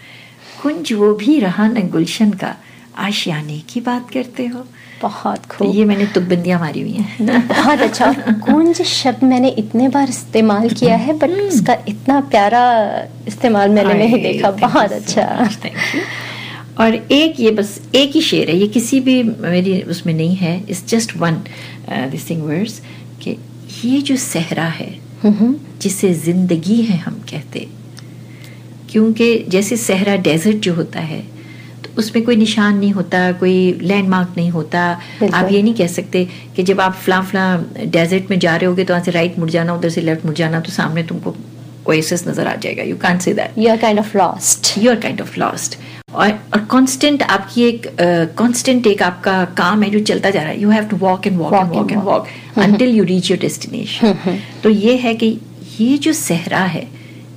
कुंज 0.62 0.92
वो 0.92 1.14
भी 1.14 1.40
रहा 1.40 1.68
न 1.68 1.88
गुलशन 1.88 2.30
का। 2.30 2.56
आशियाने 2.98 3.58
की 3.68 3.80
बात 3.80 4.10
करते 4.10 4.46
हो? 4.46 4.66
बहुत 5.02 5.46
खूब। 5.46 5.68
तो 5.68 5.74
ये 5.74 5.84
मैंने 5.84 6.06
तुकबंदियाँ 6.06 6.60
मारी 6.60 6.80
हुई 6.80 6.92
हैं। 6.92 7.48
बहुत 7.48 7.78
अच्छा। 7.78 8.12
कुंज 8.12 8.82
शब्द 8.82 9.24
मैंने 9.24 9.48
इतने 9.48 9.88
बार 9.88 10.08
इस्तेमाल 10.08 10.68
किया 10.70 10.96
है 10.96 11.18
बट 11.18 11.30
उसका 11.30 11.76
इतना 11.88 12.20
प्यारा 12.20 12.62
इस्तेमाल 13.28 13.70
मैंने 13.70 13.94
नहीं 13.94 14.22
देखा। 14.22 14.50
बहुत 14.50 14.92
अच्छा. 14.92 15.50
और 16.78 16.94
एक 16.94 17.40
ये 17.40 17.50
बस 17.50 17.80
एक 17.94 18.10
ही 18.10 18.20
शेर 18.20 18.50
है। 18.50 18.56
ये 18.56 18.66
किसी 18.66 19.00
भी 19.00 19.22
मेरी 19.22 19.82
उसमें 19.82 20.14
नहीं 20.14 20.36
है। 20.36 20.64
It's 20.68 20.86
just 20.86 21.16
one 21.16 21.34
this 21.88 22.30
thing 22.30 22.42
words 22.42 22.80
कि 23.22 23.38
ये 23.84 24.00
जो 24.00 24.16
सहरा 24.16 24.64
है 24.64 25.01
जिसे 25.24 26.12
ज़िंदगी 26.14 26.80
है 26.82 26.96
हम 26.98 27.22
कहते। 27.30 27.66
क्योंकि 28.90 29.36
जैसे 29.48 29.76
सहरा 29.78 30.16
डेजर्ट 30.24 30.56
जो 30.58 30.74
होता 30.74 31.00
है 31.00 31.20
तो 31.84 31.90
उसमें 31.98 32.24
कोई 32.24 32.36
निशान 32.36 32.76
नहीं 32.78 32.92
होता 32.92 33.30
कोई 33.40 33.72
लैंडमार्क 33.82 34.34
नहीं 34.36 34.50
होता। 34.50 34.82
आप 35.32 35.48
ये 35.52 35.62
नहीं 35.62 35.74
कह 35.74 35.86
सकते 35.88 36.24
कि 36.56 36.62
जब 36.62 36.80
आप 36.80 36.94
फला 36.96 37.20
फला 37.22 37.56
डेजर्ट 37.78 38.30
में 38.30 38.38
जा 38.38 38.56
रहे 38.56 38.66
होगे 38.66 38.84
तो 38.84 38.94
वहाँ 38.94 39.04
से 39.04 39.10
राइट 39.10 39.38
मुड़ 39.38 39.50
जाना 39.50 39.74
उधर 39.74 39.88
से 39.88 40.00
लेफ़्ट 40.00 40.26
मुड़ 40.26 40.34
जाना 40.36 40.60
तो 40.60 40.72
सामने 40.72 41.02
तुमको 41.04 41.34
ओएसिस 41.88 42.26
नज़र 42.28 42.46
आ 42.46 42.54
जाएगा। 42.56 42.82
You 42.82 42.96
can't 42.98 43.20
say 43.20 43.34
that 43.34 43.58
you 43.58 43.70
are 43.70 43.76
kind 43.78 43.98
of 43.98 44.16
lost 44.18 44.76
you 44.78 44.90
are 44.90 45.00
kind 45.00 45.20
of 45.20 45.38
lost 45.40 45.78
और 46.14 46.30
और 46.54 46.64
कांस्टेंट 46.70 47.22
आपकी 47.22 47.62
एक 47.64 47.86
कांस्टेंट 48.38 48.86
एक 48.86 49.02
आपका 49.02 49.44
काम 49.58 49.82
है 49.82 49.90
जो 49.90 50.00
चलता 50.00 50.30
जा 50.30 50.40
रहा 50.40 50.50
है। 50.50 50.60
You 50.62 50.70
have 50.70 50.84
to 50.88 50.96
walk 50.98 51.26
and 51.26 51.38
walk 51.38 51.54
and 51.54 51.72
walk 51.72 51.92
and 51.92 52.02
walk 52.02 52.26
until 52.58 52.96
you 52.96 53.04
reach 53.04 53.30
your 53.30 53.40
destination 53.40 54.38
तो 54.62 54.70
ये 54.70 54.96
है 54.98 55.14
कि 55.14 55.38
ये 55.80 55.96
जो 55.98 56.12
सहरा 56.14 56.64
है 56.66 56.86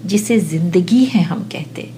जिसे 0.06 0.40
ज़िंदगी 0.40 1.04
है 1.06 1.22
हम 1.24 1.44
कहते 1.52 1.90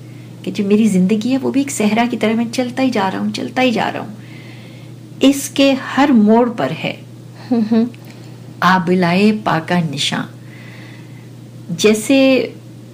कि 0.46 0.52
जो 0.52 0.64
मेरी 0.66 0.88
ज़िंदगी 0.90 1.30
है 1.30 1.38
वो 1.38 1.52
भी 1.52 1.62
एक 1.62 1.72
सहरा 1.72 2.06
की 2.06 2.18
तरह 2.18 2.36
मैं 2.36 2.50
चलता 2.52 2.84
ही 2.84 2.90
जा 2.92 3.08
रहा 3.08 3.22
हूँ 3.22 3.32
चलता 3.34 3.62
ही 3.62 3.72
जा 3.72 3.88
रहा 3.90 4.04
हूँ। 4.04 4.16
इसके 5.24 5.72
हर 5.86 6.12
मोड़ 6.14 6.50
पर 6.50 6.72
है 6.74 6.96
आबिलाए 8.64 9.32
पाका 9.46 9.80
निशान। 9.82 10.28
जैसे 11.76 12.18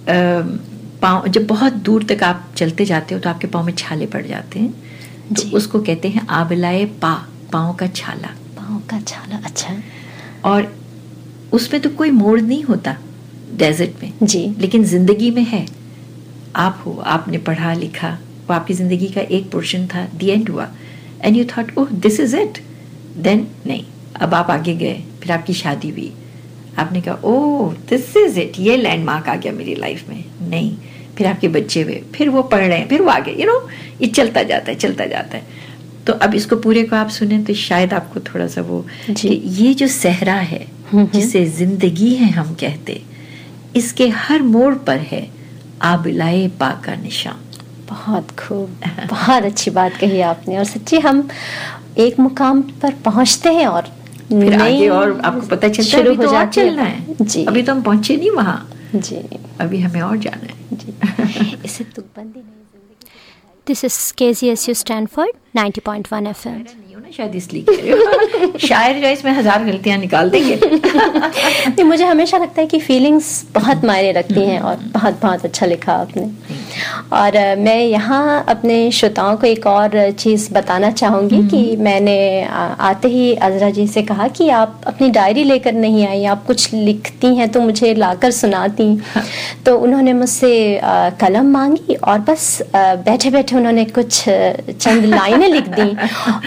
अम, 0.08 0.58
पाँव 1.04 1.26
जब 1.28 1.46
बहुत 1.46 1.72
दूर 1.86 2.04
तक 2.08 2.22
आप 2.22 2.44
चलते 2.56 2.84
जाते 2.84 3.14
हो 3.14 3.20
तो 3.20 3.30
आपके 3.30 3.46
पाँव 3.46 3.66
में 3.66 3.72
छाले 3.74 4.06
पड़ 4.06 4.26
जाते 4.26 4.58
हैं। 4.58 5.34
तो 5.34 5.56
उसको 5.56 5.80
कहते 5.80 6.08
हैं 6.08 6.26
आबिलाए 6.32 6.84
पा 7.02 7.14
पाँव 7.52 7.74
का 7.74 7.86
छाला। 7.88 8.28
पाँव 8.56 8.80
का 8.90 9.00
छाला 9.02 9.40
अच्छा। 9.44 9.74
और 10.44 10.72
उसमें 11.52 11.80
तो 11.82 11.90
कोई 11.92 12.10
मोड़ 12.12 12.40
नहीं 12.40 12.62
होता 12.64 12.96
डेजर्ट 13.56 14.02
में। 14.02 14.12
जी। 14.22 14.48
लेकिन 14.58 14.84
ज़िंदगी 14.84 15.30
में 15.30 15.42
है। 15.44 15.66
आप 16.56 16.82
हो 16.86 16.92
आपने 17.06 17.38
पढ़ा 17.46 17.72
लिखा 17.74 18.10
वो 18.48 18.54
आपकी 18.54 18.74
ज़िंदगी 18.74 19.08
का 19.08 19.20
एक 19.20 19.50
पोर्शन 19.52 19.86
था 19.86 20.06
दी 20.14 20.28
एंड 20.30 20.48
हुआ। 20.48 20.68
And 21.22 21.36
you 21.36 21.44
thought 21.56 21.78
oh 21.78 21.90
this 22.02 22.20
is 22.20 22.36
it 22.36 22.58
then 23.18 23.46
नहीं 23.66 23.84
अब 24.16 24.34
आप 24.34 24.50
आगे 24.50 24.74
गए 24.76 25.02
फिर 25.22 25.32
आपकी 25.32 25.54
शादी 25.54 25.90
हुई। 25.90 26.12
आपने 26.78 27.00
कहा 27.00 27.14
ओह 27.24 27.72
दिस 27.90 28.16
इज़ 28.16 28.38
इट 28.40 28.58
ये 28.60 28.76
लैंडमार्क 28.76 29.28
आ 29.28 29.34
गया 29.36 29.52
मेरी 29.52 29.74
लाइफ 29.74 30.08
में। 30.08 30.24
नहीं 30.50 30.76
फिर 31.18 31.26
आपके 31.26 31.48
बच्चे 31.48 31.82
हुए 31.82 32.02
फिर 32.14 32.28
वो 32.28 32.42
पढ़ 32.44 32.64
रहे 32.64 32.78
हैं 32.78 32.88
फिर 32.88 33.02
वो 33.02 33.10
आगे 33.10 33.32
यू 33.32 33.46
नो 33.46 33.58
ये 34.00 34.06
चलता 34.08 34.42
जाता 34.42 34.70
है 34.70 34.78
चलता 34.78 35.06
जाता 35.06 35.36
है। 35.36 35.62
तो 36.06 36.12
अब 36.14 36.34
इसको 36.34 36.56
पूरे 36.56 36.82
को 36.84 36.96
आप 36.96 37.08
सुने 37.10 37.38
तो 37.44 37.54
शायद 37.56 37.92
आपको 37.94 38.20
थोड़ा 38.22 38.46
सा 38.46 38.62
वो 38.62 38.84
कि 39.10 39.28
ये 39.28 39.72
जो 39.74 39.86
सहरा 39.88 40.34
है 40.34 40.66
जिसे 40.94 41.44
ज़िंदगी 41.52 42.14
है 42.14 42.30
हम 42.30 42.54
कहते 42.60 43.00
इसके 43.76 44.08
हर 44.16 44.42
मोड़ 44.44 44.74
पर 44.86 44.98
है 45.12 45.26
आबिलाए 45.82 46.46
पा 46.60 46.70
का 46.84 46.94
निशान। 46.96 47.40
बहुत 47.88 48.30
खूब 48.38 48.80
बहुत 49.10 49.44
अच्छी 49.44 49.70
बात 49.70 49.96
कही 49.96 50.20
आपने 50.22 50.58
और 50.58 50.64
सच्ची 50.64 50.98
हम 50.98 51.28
एक 51.98 52.18
मुकाम 52.20 52.62
पर 52.82 52.94
पहुँचते 53.04 53.52
हैं 53.52 53.66
और 53.66 53.88
फिर 54.28 54.54
आगे 54.54 54.88
और 54.88 55.20
आपको 55.20 55.46
पता 55.46 55.68
चलता 55.68 55.96
है 55.96 56.04
अभी 56.04 56.16
तो 56.16 56.28
और 56.28 56.46
चलना 56.48 56.82
है। 56.82 57.16
जी। 57.20 57.44
अभी 57.44 57.62
तो 57.62 57.72
हम 57.72 57.82
पहुँचे 57.82 58.16
नहीं 58.16 58.30
वहाँ। 58.30 58.70
जी। 58.94 59.16
अभी 59.60 59.80
हमें 59.80 60.00
और 60.00 60.16
जाना 60.18 60.46
है। 60.46 60.54
जी 60.86 60.94
is 63.72 64.12
K 64.12 64.34
Z 64.34 64.48
S 64.48 64.68
U 64.68 64.74
KZSU 64.74 64.84
Stanford 64.84 65.28
90.1 65.56 66.36
FM. 66.36 66.46
नहीं 66.46 66.94
हो 66.94 67.00
ना 67.00 67.08
शायद 67.16 67.34
इसलिए 67.34 67.64
शायर 68.68 69.00
जो 69.00 69.08
इसमें 69.08 69.32
हज़ार 69.32 69.64
गलतियाँ 69.64 69.98
निकाल 69.98 70.30
देंगे। 70.30 70.56
नहीं 71.68 71.84
मुझे 71.84 72.04
हमेशा 72.04 72.38
लगता 72.38 72.60
है 72.60 72.66
कि 72.66 72.80
फीलिंग्स 72.80 73.46
बहुत 73.54 73.84
मायने 73.84 74.12
रखती 74.12 74.34
हैं 74.34 74.60
और 74.60 74.76
बहुत 74.76 75.18
बहुत 75.22 75.44
अच्छा 75.44 75.66
लिखा 75.66 75.92
आपने। 75.92 76.30
और 77.12 77.36
मैं 77.58 77.78
यहाँ 77.78 78.44
अपने 78.48 78.90
श्रोताओं 78.90 79.36
को 79.36 79.46
एक 79.46 79.66
और 79.66 80.10
चीज़ 80.12 80.52
बताना 80.54 80.90
चाहूँगी 80.92 81.42
कि 81.48 81.76
मैंने 81.78 82.18
आते 82.44 83.08
ही 83.08 83.34
अजरा 83.36 83.70
जी 83.70 83.86
से 83.88 84.02
कहा 84.02 84.28
कि 84.30 84.48
आप 84.50 84.80
अपनी 84.86 85.10
डायरी 85.10 85.44
लेकर 85.44 85.72
नहीं 85.74 86.06
आई 86.06 86.24
आप 86.26 86.44
कुछ 86.46 86.72
लिखती 86.74 87.34
हैं 87.36 87.48
तो 87.52 87.60
मुझे 87.60 87.94
लाकर 87.94 88.30
सुनाती। 88.32 88.88
तो 89.66 89.76
उन्होंने 89.78 90.12
मुझसे 90.12 90.80
कलम 91.20 91.50
मांगी 91.52 91.94
और 91.94 92.18
बस 92.20 92.46
बैठे 92.76 93.30
बैठे 93.30 93.56
उन्होंने 93.56 93.84
कुछ 93.86 94.22
चंद 94.24 95.04
लाइनें 95.04 95.48
लिख 95.48 95.68
दी 95.70 95.88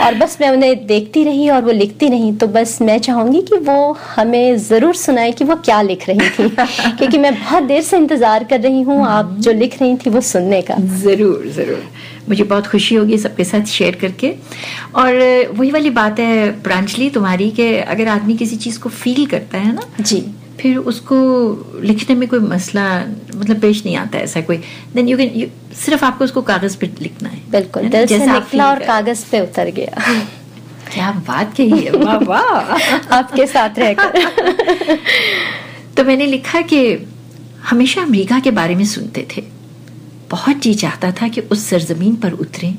और 0.04 0.16
बस 0.16 0.38
मैं 0.42 0.50
उन्हें 0.50 0.86
देखती 0.88 1.24
रही 1.24 1.50
और 1.50 1.62
वो 1.62 1.72
लिखती 1.74 2.10
रही। 2.10 2.32
तो 2.34 2.48
बस 2.50 2.78
मैं 2.82 2.98
चाहूँगी 3.00 3.42
कि 3.42 3.58
वो 3.68 3.98
हमें 4.16 4.58
ज़रूर 4.60 4.96
सुनाए 4.96 5.32
कि 5.32 5.46
वो 5.46 5.56
क्या 5.66 5.82
लिख 5.82 6.08
रही 6.10 6.30
थी 6.30 6.50
क्योंकि 6.50 7.18
मैं 7.18 7.34
बहुत 7.36 7.64
देर 7.64 7.82
से 7.82 7.98
इंतज़ार 7.98 8.44
कर 8.44 8.60
रही 8.62 8.82
हूँ। 8.82 9.06
आप 9.08 9.36
जो 9.40 9.52
लिख 9.54 9.82
रही 9.82 9.96
थी 9.98 10.10
वो 10.18 10.22
सुनने 10.22 10.62
का। 10.62 10.76
ज़रूर 11.02 11.48
ज़रूर। 11.48 11.84
मुझे 12.30 12.44
बहुत 12.44 12.68
खुशी 12.68 12.96
होगी 12.96 13.18
सबके 13.18 13.44
साथ 13.44 13.66
शेयर 13.66 13.96
करके। 13.96 14.34
और 14.96 15.14
वही 15.52 15.72
वाली 15.72 15.90
बात 15.90 16.20
है 16.20 16.50
प्रांजलि 16.62 17.10
तुम्हारी 17.10 17.50
कि 17.52 17.68
अगर 17.78 18.08
आदमी 18.08 18.36
किसी 18.38 18.56
चीज़ 18.56 18.80
को 18.80 18.90
फील 18.90 19.26
करता 19.26 19.58
है 19.58 19.74
ना 19.76 19.88
जी। 20.02 20.26
फिर 20.62 20.78
उसको 20.78 21.16
लिखने 21.82 22.16
में 22.16 22.28
कोई 22.30 22.40
मसला 22.40 22.86
मतलब 23.36 23.60
पेश 23.62 23.86
नहीं 23.86 23.96
आता 23.96 24.20
ऐसा 24.20 24.42
कोई। 24.42 24.58
देन 24.96 25.08
यू 25.08 25.18
कैन 25.18 25.52
सिर्फ़ 25.76 26.06
आपको 26.06 26.26
उसको 26.26 26.42
कागज़ 26.42 26.78
पे 26.78 26.90
लिखना 27.02 27.30
है। 27.30 27.42
बिल्कुल? 27.52 27.84
दिल 27.90 28.08
से 28.08 28.26
निकला 28.26 28.70
और 28.70 28.80
कागज़ 28.80 29.26
पे 29.32 29.42
उतर 29.42 29.70
गया। 29.70 30.04
क्या 30.94 31.12
बात 31.28 31.54
कही 31.58 31.80
है 31.80 31.92
वाह 31.92 32.18
वाह। 32.18 32.74
आपके 33.18 33.48
साथ 33.48 33.80
रहकर। 33.80 34.98
तो 35.98 36.04
मैंने 36.04 36.26
लिखा 36.26 36.62
कि 36.62 36.82
हमेशा 37.64 38.02
अमेरिका 38.02 38.40
के 38.40 38.52
बारे 38.52 38.76
में 38.76 38.86
सुनते 38.86 39.28
थे। 39.38 39.44
बहुत 40.32 40.58
जी 40.58 40.74
चाहता 40.74 41.12
था 41.12 41.28
कि 41.28 41.42
उस 41.42 41.66
सरजमीन 41.70 42.16
पर 42.16 42.32
उतरें। 42.32 42.78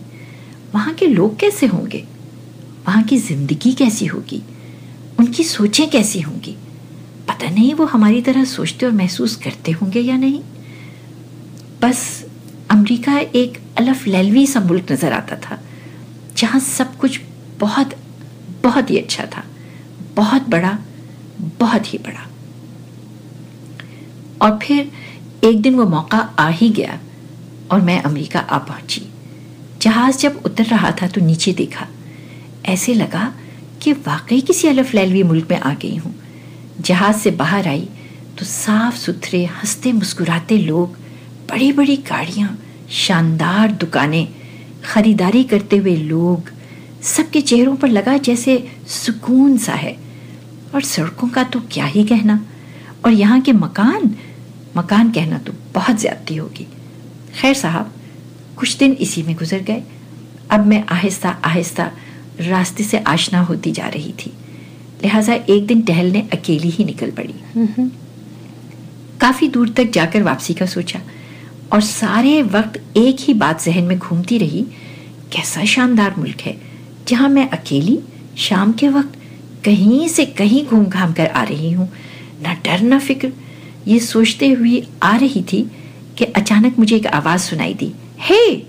वहाँ 0.74 0.94
के 0.94 1.06
लोग 1.06 1.38
कैसे 1.38 1.66
होंगे? 1.66 2.04
वहाँ 2.86 3.02
की 3.02 3.16
ज़िंदगी 3.18 3.72
कैसी 3.72 4.06
होगी? 4.06 4.42
उनकी 5.20 5.44
सोचें 5.44 5.88
कैसी 5.90 6.20
होंगी? 6.20 6.56
पता 7.28 7.50
नहीं 7.50 7.74
वो 7.74 7.84
हमारी 7.84 8.20
तरह 8.22 8.44
सोचते 8.44 8.86
और 8.86 8.92
महसूस 8.92 9.36
करते 9.36 9.72
होंगे 9.72 10.00
या 10.00 10.16
नहीं? 10.16 10.42
बस 11.82 12.24
अमेरिका 12.70 13.18
एक 13.18 13.58
अलफ 13.78 14.06
लैलवी 14.06 14.46
सा 14.46 14.60
मुल्क 14.60 14.92
नज़र 14.92 15.12
आता 15.12 15.36
था, 15.36 15.58
जहाँ 16.36 16.60
सब 16.60 16.96
कुछ 16.96 17.20
बहुत 17.60 17.94
बहुत 18.64 18.90
ही 18.90 18.98
अच्छा 18.98 19.24
था। 19.24 19.44
बहुत 20.16 20.48
बड़ा, 20.48 20.78
बहुत 21.60 21.92
ही 21.94 21.98
बड़ा। 21.98 22.26
और 24.42 24.58
फिर 24.62 24.90
एक 25.44 25.60
दिन 25.62 25.74
वो 25.74 25.86
मौका 25.86 26.18
आ 26.18 26.48
ही 26.48 26.68
गया। 26.70 26.98
और 27.70 27.80
मैं 27.80 28.02
अमेरिका 28.02 28.40
आ 28.40 28.58
पहुँची। 28.58 29.02
जहाज़ 29.82 30.18
जब 30.18 30.42
उतर 30.44 30.64
रहा 30.64 30.90
था 30.90 31.06
तो 31.06 31.20
नीचे 31.20 31.52
देखा। 31.52 31.86
ऐसे 32.66 32.94
लगा 32.94 33.34
कि 33.82 33.92
वाकई 33.92 34.40
किसी 34.40 34.68
अलफ 34.68 34.94
लैलवी 34.94 35.22
मुल्क 35.22 35.48
में 35.50 35.60
आ 35.60 35.74
गई 35.74 35.96
हूँ। 35.96 36.14
जहाज़ 36.80 37.16
से 37.16 37.30
बाहर 37.30 37.68
आई 37.68 37.88
तो 38.38 38.44
साफ़ 38.44 38.96
सुथरे 38.96 39.44
हँसते 39.44 39.92
मुस्कुराते 39.92 40.58
लोग 40.58 40.96
बड़ी 41.50 41.72
बड़ी 41.72 41.96
गाड़ियाँ, 41.96 42.58
शानदार 42.90 43.72
दुकानें, 43.72 44.28
खरीदारी 44.84 45.44
करते 45.44 45.76
हुए 45.76 45.96
लोग, 45.96 46.50
सबके 47.02 47.40
चेहरों 47.40 47.76
पर 47.76 47.88
लगा 47.88 48.16
जैसे 48.16 48.72
सुकून 48.86 49.58
सा 49.58 49.72
है। 49.72 49.96
और 50.74 50.82
सड़कों 50.82 51.28
का 51.28 51.42
तो 51.42 51.60
क्या 51.60 51.84
ही 51.84 52.04
कहना। 52.04 52.44
और 53.04 53.12
यहाँ 53.12 53.40
के 53.40 53.52
मकान 53.52 54.16
मकान 54.76 55.12
कहना 55.12 55.38
तो 55.38 55.52
बहुत 55.74 56.00
ज्यादती 56.00 56.36
होगी। 56.36 56.66
खैर 57.38 57.54
साहब 57.54 57.92
कुछ 58.58 58.76
दिन 58.76 58.92
इसी 59.00 59.22
में 59.22 59.34
गुजर 59.36 59.60
गए। 59.62 59.82
अब 60.50 60.66
मैं 60.66 60.82
आहिस्ता 60.90 61.30
आहिस्ता 61.44 61.90
रास्ते 62.40 62.84
से 62.84 62.98
आशना 63.06 63.40
होती 63.40 63.72
जा 63.72 63.88
रही 63.88 64.12
थी। 64.20 64.32
लिहाजा 65.02 65.34
एक 65.34 65.66
दिन 65.66 65.82
टहलने 65.82 66.20
अकेली 66.32 66.70
ही 66.70 66.84
निकल 66.84 67.10
पड़ी। 67.10 67.34
काफ़ी 69.20 69.48
दूर 69.48 69.68
तक 69.68 69.90
जाकर 69.90 70.22
वापसी 70.22 70.54
का 70.54 70.66
सोचा 70.66 71.00
और 71.72 71.80
सारे 71.82 72.40
वक्त 72.42 72.80
एक 72.96 73.20
ही 73.20 73.34
बात 73.34 73.62
जहन 73.62 73.84
में 73.84 73.98
घूमती 73.98 74.38
रही 74.38 74.62
कैसा 75.32 75.64
शानदार 75.64 76.14
मुल्क 76.18 76.40
है 76.40 76.56
जहाँ 77.08 77.28
मैं 77.28 77.48
अकेली 77.50 77.98
शाम 78.38 78.72
के 78.72 78.88
वक्त 78.88 79.18
कहीं 79.64 80.06
से 80.08 80.24
कहीं 80.38 80.64
घूम 80.66 80.84
घाम 80.86 81.12
कर 81.12 81.26
आ 81.26 81.42
रही 81.44 81.70
हूँ। 81.72 81.88
ना 82.42 82.52
डर 82.64 82.80
ना 82.80 82.98
फ़िक्र। 82.98 83.32
ये 83.88 83.98
सोचते 84.00 84.48
हुए 84.50 84.82
आ 85.02 85.16
रही 85.16 85.42
थी 85.42 85.60
कि 86.18 86.24
अचानक 86.24 86.78
मुझे 86.78 86.96
एक 86.96 87.06
आवाज़ 87.06 87.40
सुनाई 87.40 87.74
दी। 87.74 87.92
हे! 88.18 88.46
hey! 88.46 88.62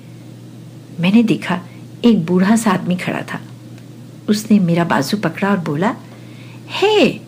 मैंने 0.99 1.23
देखा 1.23 1.61
एक 2.05 2.25
बूढ़ा 2.25 2.55
सा 2.55 2.71
आदमी 2.71 2.95
खड़ा 2.95 3.21
था। 3.21 3.39
उसने 4.29 4.59
मेरा 4.59 4.83
बाजू 4.83 5.17
पकड़ा 5.17 5.49
और 5.49 5.57
बोला 5.57 5.95
hey 6.69 7.21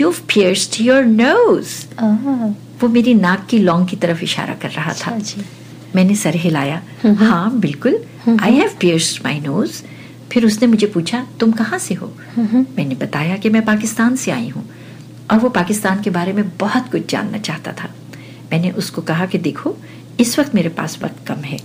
you 0.00 0.10
pierced 0.10 0.80
your 0.80 1.04
nose 1.04 1.70
वो 2.82 2.88
मेरी 2.88 3.14
नाक 3.14 3.46
की 3.46 3.58
लौंग 3.58 3.86
की 3.88 3.96
तरफ़ 3.96 4.22
इशारा 4.22 4.54
कर 4.54 4.70
रहा 4.70 4.92
था। 4.92 5.10
अच्छा 5.10 5.42
मैंने 5.96 6.14
सर 6.16 6.36
हिलाया। 6.36 6.82
हाँ 7.06 7.58
बिल्कुल। 7.60 7.98
I 8.40 8.52
have 8.52 8.76
pierced 8.80 9.24
my 9.24 9.40
nose 9.40 9.82
फिर 10.32 10.46
उसने 10.46 10.66
मुझे 10.68 10.86
पूछा 10.86 11.26
तुम 11.40 11.52
कहाँ 11.52 11.78
से 11.78 11.94
हो? 11.94 12.12
मैंने 12.38 12.94
बताया 12.94 13.36
कि 13.36 13.48
मैं 13.48 13.64
पाकिस्तान 13.64 14.16
से 14.16 14.30
आई 14.30 14.48
हूँ। 14.48 14.68
और 15.30 15.38
वो 15.38 15.48
पाकिस्तान 15.48 16.02
के 16.02 16.10
बारे 16.10 16.32
में 16.32 16.44
बहुत 16.56 16.90
कुछ 16.92 17.10
जानना 17.10 17.38
चाहता 17.38 17.72
था। 17.72 17.90
मैंने 18.52 18.70
उसको 18.72 19.02
कहा 19.02 19.26
कि 19.26 19.38
देखो 19.40 19.76
इस 20.20 20.38
वक्त 20.38 20.54
मेरे 20.54 20.68
पास 20.70 20.98
वक्त 21.02 21.26
कम 21.26 21.40
है। 21.44 21.58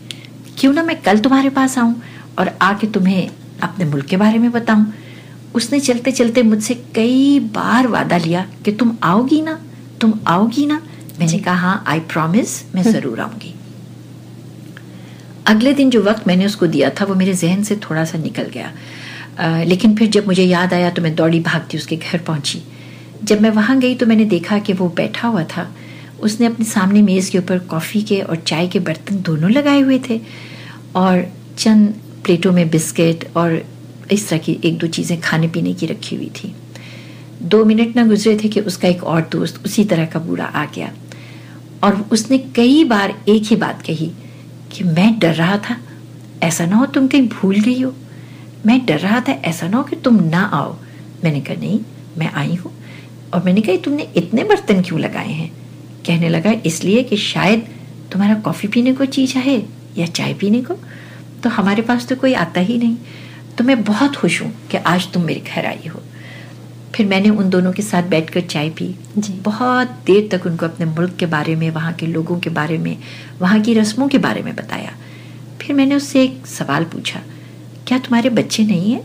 क्यों 0.60 0.74
ना 0.74 0.84
मैं 0.84 1.02
कल 1.02 1.20
तुम्हारे 1.20 1.50
पास 1.52 1.78
आऊँ 1.78 1.96
और 2.40 2.52
आके 2.62 2.88
तुम्हें 2.88 3.30
अपने 3.64 3.86
मुल्क 3.86 4.06
के 4.06 4.18
बारे 4.18 4.38
में 4.40 4.52
बताऊँ? 4.52 4.94
उसने 5.56 5.80
चलते 5.80 6.12
चलते 6.12 6.44
मुझसे 6.44 6.76
कई 6.96 7.40
बार 7.54 7.88
वादा 7.88 8.18
लिया 8.18 8.46
कि 8.66 8.72
तुम 8.72 8.96
आओगी 9.04 9.42
ना? 9.42 9.60
तुम 10.02 10.14
आओगी 10.28 10.66
ना? 10.66 10.82
मैंने 11.20 11.40
कहा 11.40 11.56
हाँ 11.56 11.84
आई 11.88 12.00
प्रॉमिस 12.12 12.64
मैं 12.76 12.84
ज़रूर 12.84 13.20
आऊँगी। 13.20 13.54
अगले 15.48 15.74
दिन 15.74 15.90
जो 15.90 16.02
वक्त 16.04 16.28
मैंने 16.28 16.46
उसको 16.46 16.68
दिया 16.68 16.90
था 16.90 17.06
वो 17.06 17.16
मेरे 17.16 17.34
जहन 17.34 17.64
से 17.64 17.76
थोड़ा 17.80 18.04
सा 18.06 18.18
निकल 18.18 18.50
गया। 18.54 18.72
आ, 19.40 19.64
लेकिन 19.64 19.96
फिर 19.96 20.10
जब 20.10 20.28
मुझे 20.28 20.44
याद 20.44 20.74
आया 20.74 20.90
तो 20.90 21.02
मैं 21.02 21.14
दौड़ी 21.16 21.40
भागती 21.40 21.78
उसके 21.78 21.96
घर 21.98 22.18
पहुँची। 22.28 22.62
जब 23.24 23.42
मैं 23.42 23.50
वहाँ 23.50 23.78
गई 23.80 23.96
तो 23.96 24.06
मैंने 24.06 24.26
देखा 24.28 24.60
कि 24.60 24.74
वो 24.74 24.90
बैठा 24.96 25.28
हुआ 25.28 25.44
था। 25.56 25.68
उसने 26.20 26.46
अपने 26.46 26.66
सामने 26.66 27.02
मेज़ 27.02 27.32
के 27.32 27.38
ऊपर 27.38 27.60
कॉफ़ी 27.70 28.02
के 28.02 28.22
और 28.22 28.36
चाय 28.38 28.68
के 28.68 28.80
बर्तन 28.80 29.22
दोनों 29.22 29.50
लगाए 29.52 29.80
हुए 29.82 30.00
थे 30.10 30.20
और 30.96 31.26
चंद 31.58 31.94
प्लेटों 32.26 32.52
में 32.52 32.70
बिस्किट 32.70 33.28
और 33.38 33.62
इस 34.12 34.28
तरह 34.30 34.40
की 34.40 34.60
एक 34.66 34.78
दो 34.78 34.88
चीज़ें 34.88 35.20
खाने 35.22 35.48
पीने 35.48 35.74
की 35.74 35.86
रखी 35.86 36.16
हुई 36.16 36.30
थी। 36.36 36.54
दो 37.44 37.64
मिनट 37.66 37.96
ना 37.96 38.06
गुजरे 38.06 38.38
थे 38.44 38.48
कि 38.48 38.60
उसका 38.62 38.88
एक 38.88 39.04
और 39.04 39.22
दोस्त 39.32 39.62
उसी 39.66 39.86
तरह 39.86 40.06
का 40.06 40.20
बूढ़ा 40.20 40.46
आ 40.46 40.66
गया 40.66 40.92
और 41.84 42.02
उसने 42.12 42.38
कई 42.56 42.84
बार 42.84 43.14
एक 43.30 43.44
ही 43.44 43.56
बात 43.56 43.82
कही 43.82 44.12
कि 44.72 44.84
मैं 44.84 45.18
डर 45.20 45.34
रहा 45.34 45.58
था, 45.60 45.78
ऐसा 46.44 46.66
ना 46.66 46.76
हो 46.76 46.86
तुम 46.86 47.08
कहीं 47.08 47.28
भूल 47.30 47.60
गई 47.60 47.82
हो। 47.82 47.94
मैं 48.66 48.86
डर 48.86 49.00
रहा 49.00 49.20
था, 49.20 49.32
ऐसा 49.32 49.68
ना 49.68 49.78
हो 49.78 49.84
कि 49.84 49.96
तुम 49.96 50.24
ना 50.24 50.42
आओ। 50.44 50.76
मैंने 51.24 51.42
कहा, 51.42 51.56
नहीं, 51.56 51.80
मैं 52.18 52.32
आई 52.34 52.56
हूँ 52.56 52.72
और 53.34 53.44
मैंने 53.44 53.62
कहा 53.62 53.76
तुमने 53.76 54.08
इतने 54.18 54.44
बर्तन 54.44 54.82
क्यों 54.82 55.00
लगाए 55.00 55.32
हैं? 55.32 55.52
कहने 56.08 56.30
लगा 56.30 56.52
इसलिए 56.66 57.04
कि 57.04 57.18
शायद 57.18 57.68
तुम्हारा 58.12 58.36
कॉफ़ी 58.42 58.68
पीने 58.68 58.94
को 58.94 59.06
चीज़ 59.08 59.38
है 59.38 59.58
या 59.98 60.06
चाय 60.08 60.34
पीने 60.34 60.62
को 60.62 60.74
तो 61.44 61.50
हमारे 61.50 61.82
पास 61.82 62.08
तो 62.08 62.16
कोई 62.16 62.34
आता 62.36 62.62
ही 62.62 62.78
नहीं। 62.78 62.98
तो 63.58 63.64
मैं 63.64 63.84
बहुत 63.84 64.16
खुश 64.16 64.42
हूँ 64.42 64.52
कि 64.72 64.78
आज 64.78 65.12
तुम 65.14 65.24
मेरे 65.24 65.40
घर 65.42 65.66
आई 65.66 65.88
हो। 65.88 66.02
फिर 66.96 67.06
मैंने 67.06 67.30
उन 67.30 67.50
दोनों 67.50 67.72
के 67.74 67.82
साथ 67.82 68.04
बैठकर 68.04 68.42
चाय 68.44 68.70
पी। 68.70 68.88
बहुत 69.44 69.88
देर 70.06 70.28
तक 70.32 70.46
उनको 70.46 70.66
अपने 70.66 70.86
मुल्क 70.86 71.16
के 71.16 71.26
बारे 71.26 71.56
में 71.56 71.70
वहाँ 71.72 71.94
के 71.94 72.08
लोगों 72.08 72.40
के 72.40 72.50
बारे 72.50 72.78
में 72.78 72.98
वहाँ 73.42 73.60
की 73.62 73.74
रस्मों 73.74 74.08
के 74.08 74.18
बारे 74.18 74.42
में 74.42 74.56
बताया। 74.56 74.94
फिर 75.62 75.76
मैंने 75.76 75.96
उससे 75.96 76.24
एक 76.24 76.48
सवाल 76.48 76.84
पूछा 76.84 77.22
क्या 77.88 77.98
तुम्हारे 77.98 78.30
बच्चे 78.30 78.64
नहीं 78.64 78.92
हैं? 78.92 79.04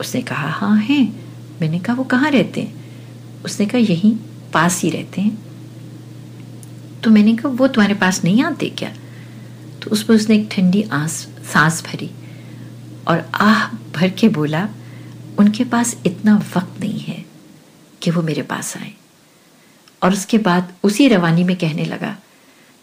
उसने 0.00 0.22
कहा 0.22 0.48
हाँ 0.50 0.76
हैं। 0.78 1.04
मैंने 1.60 1.78
कहा 1.78 1.94
वो 1.94 2.04
कहाँ 2.04 2.30
रहते 2.30 2.60
हैं? 2.60 2.74
उसने 3.44 3.66
कहा 3.66 3.78
यहीं 3.78 4.14
पास 4.52 4.80
ही 4.82 4.90
रहते 4.90 5.20
हैं। 5.20 5.38
तो 7.04 7.10
मैंने 7.10 7.36
कहा, 7.36 7.48
वो 7.48 7.68
तुम्हारे 7.68 7.94
पास 7.94 8.24
नहीं 8.24 8.42
आते 8.42 8.70
क्या? 8.70 8.92
तो 9.82 9.90
उस 9.90 10.02
पर 10.02 10.14
उसने 10.14 10.36
एक 10.36 10.48
ठंडी 10.52 10.82
आंस, 10.82 11.28
सांस 11.52 11.84
भरी 11.84 12.10
और 13.08 13.30
आह 13.34 13.66
भर 13.66 14.10
के 14.10 14.28
बोला, 14.28 14.68
उनके 15.38 15.64
पास 15.64 15.96
इतना 16.06 16.36
वक्त 16.56 16.80
नहीं 16.80 17.00
है 17.00 17.24
कि 18.02 18.10
वो 18.10 18.22
मेरे 18.22 18.42
पास 18.42 18.76
आए. 18.76 18.92
और 20.02 20.12
उसके 20.12 20.38
बाद 20.38 20.72
उसी 20.82 21.08
रवानी 21.08 21.44
में 21.44 21.56
कहने 21.56 21.84
लगा 21.84 22.16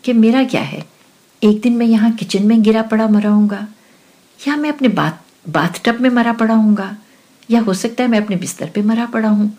कि, 0.03 0.13
मेरा 0.13 0.43
क्या 0.43 0.61
है? 0.61 0.85
एक 1.43 1.61
दिन 1.61 1.73
मैं 1.73 1.85
यहाँ 1.85 2.11
किचन 2.11 2.43
में 2.43 2.61
गिरा 2.61 2.81
पड़ा 2.81 3.07
मरा 3.07 3.29
हूँगा 3.29 3.67
या 4.47 4.55
मैं 4.55 4.69
अपने 4.69 4.87
बाथ 4.87 5.11
बाथ 5.49 5.83
टब 5.85 6.01
में 6.01 6.09
मरा 6.09 6.33
पड़ा 6.33 6.53
हूँगा 6.53 6.97
या 7.51 7.61
हो 7.61 7.73
सकता 7.73 8.03
है 8.03 8.09
मैं 8.09 8.21
अपने 8.21 8.35
बिस्तर 8.35 8.69
पे 8.69 8.81
मरा 8.81 9.05
पड़ा 9.05 9.29
हूँ 9.29 9.57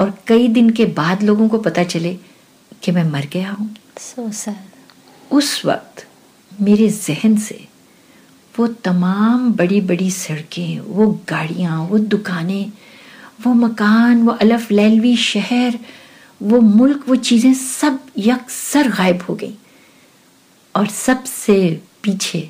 और 0.00 0.18
कई 0.26 0.48
दिन 0.48 0.70
के 0.70 0.84
बाद 0.84 1.22
लोगों 1.22 1.48
को 1.48 1.58
पता 1.58 1.84
चले 1.84 2.18
कि 2.82 2.92
मैं 2.92 3.04
मर 3.10 3.26
गया 3.32 3.50
हूँ? 3.50 3.76
सो 3.98 4.30
सैड 4.32 5.34
उस 5.34 5.64
वक्त 5.64 6.06
मेरे 6.52 6.88
जहन 6.88 7.36
से 7.38 7.66
वो 8.54 8.66
तमाम 8.84 9.52
बड़ी 9.52 9.80
बड़ी 9.80 10.10
सड़कें, 10.10 10.80
वो 10.80 11.06
गाड़ियाँ, 11.28 11.80
वो 11.88 11.98
दुकानें, 11.98 12.72
वो 13.44 13.52
मकान, 13.54 14.22
वो 14.22 14.32
अलफ 14.32 14.70
लैलवी 14.70 15.16
शहर, 15.16 15.78
वो 16.40 16.60
मुल्क, 16.60 17.04
वो 17.08 17.16
चीज़ें 17.16 17.52
सब 17.54 17.98
यकसर 18.18 18.88
गायब 18.88 19.22
हो 19.28 19.34
गई। 19.34 19.54
और 20.74 20.86
सबसे 20.86 21.58
पीछे 22.02 22.40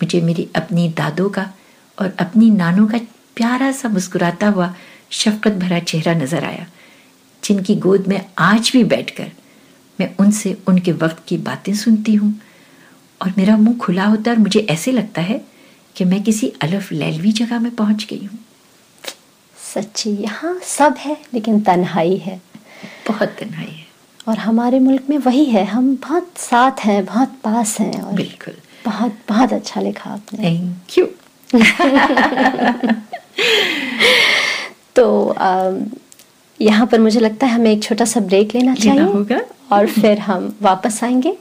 मुझे 0.00 0.20
मेरी 0.20 0.48
अपनी 0.56 0.88
दादों 0.98 1.28
का 1.30 1.50
और 1.98 2.14
अपनी 2.20 2.50
नानों 2.50 2.86
का 2.86 2.98
प्यारा 3.36 3.72
सा 3.72 3.88
मुस्कुराता 3.88 4.48
हुआ 4.48 4.74
शफकत 5.10 5.52
भरा 5.52 5.78
चेहरा 5.80 6.14
नज़र 6.14 6.44
आया, 6.44 6.66
जिनकी 7.42 7.76
गोद 7.76 8.06
में 8.08 8.20
आज 8.38 8.70
भी 8.72 8.84
बैठकर 8.84 9.30
मैं 10.00 10.14
उनसे 10.20 10.56
उनके 10.68 10.92
वक्त 10.92 11.22
की 11.28 11.38
बातें 11.38 11.74
सुनती 11.74 12.14
हूँ। 12.14 12.40
और 13.22 13.32
मेरा 13.38 13.56
मुँह 13.56 13.78
खुला 13.78 14.04
होता 14.04 14.30
है 14.30 14.36
और 14.36 14.42
मुझे 14.42 14.66
ऐसे 14.70 14.92
लगता 14.92 15.22
है 15.22 15.44
कि 15.96 16.04
मैं 16.04 16.22
किसी 16.22 16.52
अलफ 16.62 16.92
लैलवी 16.92 17.32
जगह 17.32 17.60
में 17.60 17.74
पहुँच 17.74 18.06
गई 18.10 18.24
हूँ। 18.24 18.38
सच्ची 19.74 20.10
यहाँ 20.10 20.58
सब 20.62 20.94
है 20.98 21.16
लेकिन 21.34 21.60
तन्हाई 21.60 22.16
है। 22.16 22.40
बहुत 23.08 23.28
तन्हाई 23.28 23.66
है। 23.66 23.86
और 24.28 24.38
हमारे 24.38 24.80
मुल्क 24.80 25.02
में 25.10 25.18
वही 25.18 25.44
है 25.44 25.64
हम 25.64 25.96
बहुत 25.96 26.38
साथ 26.38 26.72
हैं 26.84 27.04
बहुत 27.04 27.28
पास 27.44 27.80
हैं 27.80 28.02
और 28.02 28.14
बिल्कुल। 28.14 28.54
बहुत 28.84 29.12
बहुत 29.28 29.52
अच्छा 29.52 29.80
लिखा 29.80 30.10
आपने। 30.10 30.44
थैंक 30.44 30.98
यू 30.98 31.06
तो 34.96 35.28
अम, 35.28 35.90
यहाँ 36.60 36.86
पर 36.86 37.00
मुझे 37.00 37.20
लगता 37.20 37.46
है 37.46 37.54
हमें 37.54 37.70
एक 37.70 37.82
छोटा 37.82 38.04
सा 38.04 38.20
ब्रेक 38.20 38.54
लेना, 38.54 38.74
लेना 38.74 39.04
होगा। 39.04 39.40
और 39.72 39.86
फिर 39.88 40.18
हम 40.18 40.54
वापस 40.62 41.02
आएँगे 41.04 41.36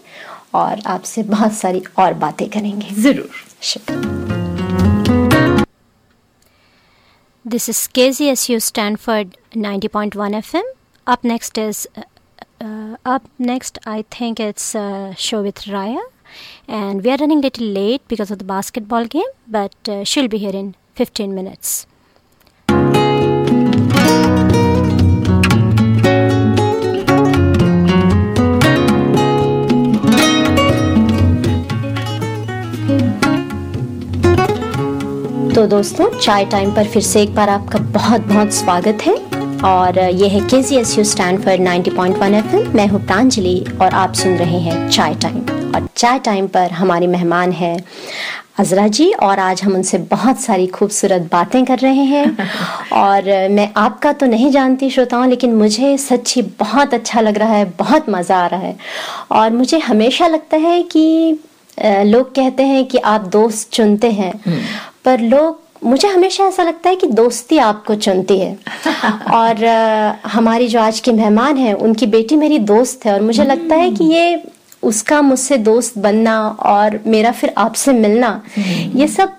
और 0.55 0.82
आपसे 0.88 1.24
बहुत 1.24 1.53
सारी 1.53 1.84
और 1.99 2.13
बातें 2.13 2.47
करेंगे। 2.49 2.95
ज़रूर। 3.01 3.43
This 7.45 7.70
is 7.70 7.88
K 7.95 8.11
Z 8.11 8.26
S 8.28 8.49
U 8.49 8.59
Stanford 8.59 9.36
ninety 9.57 9.88
point 9.88 10.16
one 10.16 10.34
F 10.34 10.55
M 10.57 10.72
up 11.07 11.26
next 11.26 11.57
is 11.59 11.88
up 13.05 13.22
next 13.41 13.80
I 13.88 14.03
think 14.20 14.41
it's 14.41 14.72
show 15.20 15.41
with 15.41 15.68
Raya 15.68 16.07
and 16.70 17.01
we 17.01 17.09
are 17.09 17.20
running 17.20 17.43
little 17.43 17.72
late 17.74 18.01
because 18.09 18.34
of 18.34 18.39
the 18.39 18.43
basketball 18.45 19.05
game 19.13 19.32
but 19.51 19.91
she'll 20.07 20.28
be 20.28 20.38
here 20.38 20.55
in 20.55 20.74
fifteen 20.97 21.30
minutes 21.32 21.86
तो 35.55 35.65
दोस्तों 35.67 36.07
चाय 36.19 36.45
time 36.45 36.73
पर 36.75 36.87
फिर 36.87 37.01
से 37.01 37.21
एक 37.21 37.33
बार 37.35 37.49
आपका 37.49 37.79
बहुत 37.91 38.21
बहुत 38.21 38.53
स्वागत 38.53 39.01
है। 39.01 39.13
और 39.65 39.99
ये 39.99 40.27
है 40.27 40.39
K 40.41 40.61
Z 40.63 40.75
S 40.75 40.97
U 40.97 41.03
Stanford 41.03 41.61
90.1 41.61 42.33
FM 42.33 42.75
मैं 42.75 42.87
हूँ 42.87 42.99
प्रांजलि 43.05 43.55
और 43.81 43.93
आप 43.93 44.13
सुन 44.13 44.35
रहे 44.37 44.59
हैं 44.59 44.89
चाय 44.89 45.15
टाइम 45.15 45.39
और 45.75 45.87
चाय 45.95 46.19
टाइम 46.19 46.47
पर 46.47 46.71
हमारी 46.71 47.07
मेहमान 47.07 47.51
है 47.51 47.77
अजरा 48.59 48.87
जी 48.87 49.11
और 49.13 49.39
आज 49.39 49.63
हम 49.63 49.75
उनसे 49.75 49.97
बहुत 50.11 50.39
सारी 50.39 50.67
खूबसूरत 50.67 51.29
बातें 51.31 51.63
कर 51.65 51.79
रहे 51.79 52.03
हैं। 52.03 52.49
और 52.93 53.49
मैं 53.49 53.69
आपका 53.77 54.11
तो 54.13 54.25
नहीं 54.25 54.51
जानती 54.51 54.89
श्रोताओं 54.89 55.27
लेकिन 55.29 55.55
मुझे 55.55 55.97
सच्ची 55.97 56.41
बहुत 56.59 56.93
अच्छा 56.93 57.21
लग 57.21 57.37
रहा 57.37 57.53
है 57.53 57.65
बहुत 57.79 58.09
मज़ा 58.09 58.37
आ 58.37 58.47
रहा 58.47 58.59
है। 58.59 58.75
और 59.31 59.49
मुझे 59.51 59.79
हमेशा 59.79 60.27
लगता 60.27 60.57
है 60.57 60.81
कि 60.83 61.37
लोग 61.79 62.35
कहते 62.35 62.63
हैं 62.63 62.85
कि 62.85 62.97
आप 62.97 63.21
दोस्त 63.27 63.71
चुनते 63.73 64.11
हैं। 64.11 64.33
पर 65.05 65.19
लोग 65.19 65.61
मुझे 65.83 66.07
हमेशा 66.07 66.43
ऐसा 66.43 66.63
लगता 66.63 66.89
है 66.89 66.95
कि 66.95 67.07
दोस्ती 67.07 67.57
आपको 67.57 67.95
चुनती 67.95 68.39
है। 68.39 68.57
और 69.33 69.65
हमारी 70.25 70.67
जो 70.67 70.79
आज 70.79 70.99
की 70.99 71.11
मेहमान 71.11 71.57
है 71.57 71.73
उनकी 71.73 72.05
बेटी 72.05 72.35
मेरी 72.35 72.59
दोस्त 72.59 73.05
है 73.05 73.13
और 73.13 73.21
मुझे 73.21 73.43
लगता 73.43 73.75
है 73.75 73.91
कि 73.91 74.03
ये 74.03 74.43
उसका 74.83 75.21
मुझसे 75.21 75.57
दोस्त 75.57 75.97
बनना 75.97 76.47
और 76.49 76.99
मेरा 77.07 77.31
फिर 77.31 77.53
आपसे 77.57 77.93
मिलना 77.93 78.41
ये 78.95 79.07
सब 79.07 79.33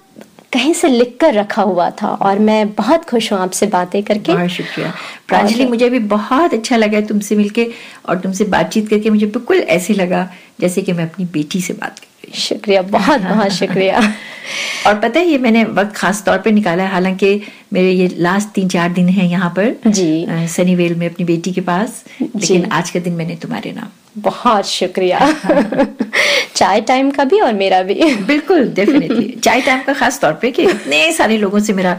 कहीं 0.52 0.74
से 0.74 0.88
लिख 0.88 1.16
कर 1.20 1.34
रखा 1.34 1.62
हुआ 1.62 1.90
था 1.90 2.08
और 2.08 2.38
मैं 2.38 2.72
बहुत 2.72 3.04
खुश 3.04 3.32
हूँ 3.32 3.40
आपसे 3.40 3.66
बातें 3.66 4.02
करके। 4.02 4.32
बहुत 4.32 4.48
शुक्रिया। 4.48 4.92
प्रांजलि 5.28 5.64
मुझे 5.66 5.90
भी 5.90 5.98
बहुत 5.98 6.54
अच्छा 6.54 6.76
लगा 6.76 7.00
तुमसे 7.00 7.36
मिलके 7.36 7.70
और 8.08 8.18
तुमसे 8.18 8.44
बातचीत 8.44 8.88
करके 8.88 9.10
मुझे 9.10 9.26
बिल्कुल 9.26 9.56
ऐसे 9.56 9.94
लगा 9.94 10.28
जैसे 10.60 10.82
कि 10.82 10.92
मैं 10.92 11.04
अपनी 11.04 11.24
बेटी 11.24 11.60
से 11.60 11.72
बात 11.72 11.98
कर। 11.98 12.06
शुक्रिया 12.35 12.83
बहुत 12.83 13.20
बहुत 13.20 13.53
शुक्रिया। 13.53 14.01
और 14.87 14.95
पता 15.01 15.20
है 15.20 15.27
ये 15.27 15.39
मैंने 15.39 15.64
वक्त 15.64 15.95
खास 15.97 16.22
तौर 16.27 16.39
पे 16.39 16.51
निकाला 16.53 16.83
है 16.83 16.91
हालाँकि 16.91 17.41
मेरे 17.72 17.91
ये 17.91 18.09
लास्ट 18.18 18.49
तीन 18.49 18.68
चार 18.68 18.93
दिन 18.93 19.09
हैं 19.09 19.24
यहाँ 19.24 19.51
पर 19.59 19.74
जी। 19.87 20.27
सनीवेल 20.49 20.95
में 20.95 21.09
अपनी 21.09 21.24
बेटी 21.27 21.53
के 21.53 21.61
पास 21.61 22.05
लेकिन 22.22 22.64
आज 22.72 22.91
का 22.91 23.01
दिन 23.01 23.12
मैंने 23.12 23.37
तुम्हारे 23.37 23.72
नाम। 23.72 23.89
बहुत 24.22 24.66
शुक्रिया। 24.66 25.18
चाय 26.55 26.81
टाइम 26.81 27.11
का 27.11 27.24
भी 27.24 27.41
और 27.41 27.53
मेरा 27.55 27.83
भी। 27.83 27.95
बिल्कुल 28.27 28.68
डेफिनेटली 28.74 29.29
चाय 29.45 29.61
टाइम 29.61 29.83
का 29.83 29.93
खास 29.93 30.20
तौर 30.20 30.33
पे 30.33 30.51
कि 30.51 30.62
इतने 30.62 31.12
सारे 31.12 31.39
लोगों 31.39 31.61
से 31.61 31.72
मेरा 31.72 31.99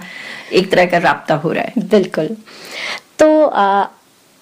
एक 0.53 0.71
तरह 0.71 0.85
का 0.85 0.97
राब्ता 0.97 1.35
हो 1.35 1.51
रहा 1.51 1.63
है। 1.63 1.87
बिल्कुल। 1.89 2.35
तो 3.19 3.45
आ, 3.45 3.85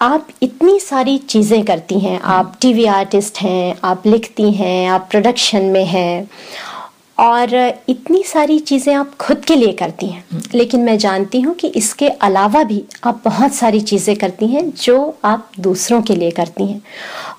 आप 0.02 0.28
इतनी 0.43 0.80
सारी 0.80 1.18
चीज़ें 1.20 1.64
करती 1.66 2.00
हैं। 2.00 2.20
आप 2.22 2.58
टीवी 2.62 2.86
आर्टिस्ट 2.86 3.38
हैं 3.38 3.76
आप 3.84 4.08
लिखती 4.08 4.52
हैं 4.52 4.88
आप 4.89 5.08
प्रोडक्शन 5.12 5.66
में 5.66 5.86
हैं 5.86 6.30
और 7.18 7.54
इतनी 7.89 8.24
सारी 8.24 8.58
चीज़ें 8.60 8.93
आप 8.96 9.14
खुद 9.16 9.46
के 9.46 9.56
लिए 9.56 9.74
करती 9.74 10.08
हैं। 10.08 10.41
लेकिन 10.56 10.82
मैं 10.82 10.98
जानती 10.98 11.41
हूँ 11.41 11.54
कि 11.56 11.68
इसके 11.68 12.10
अलावा 12.10 12.64
भी 12.64 12.84
आप 13.04 13.22
बहुत 13.26 13.54
सारी 13.54 13.80
चीज़ें 13.82 14.16
करती 14.16 14.48
हैं 14.48 14.70
जो 14.82 14.98
आप 15.26 15.52
दूसरों 15.60 16.02
के 16.02 16.16
लिए 16.16 16.32
करती 16.32 16.66
हैं। 16.66 16.82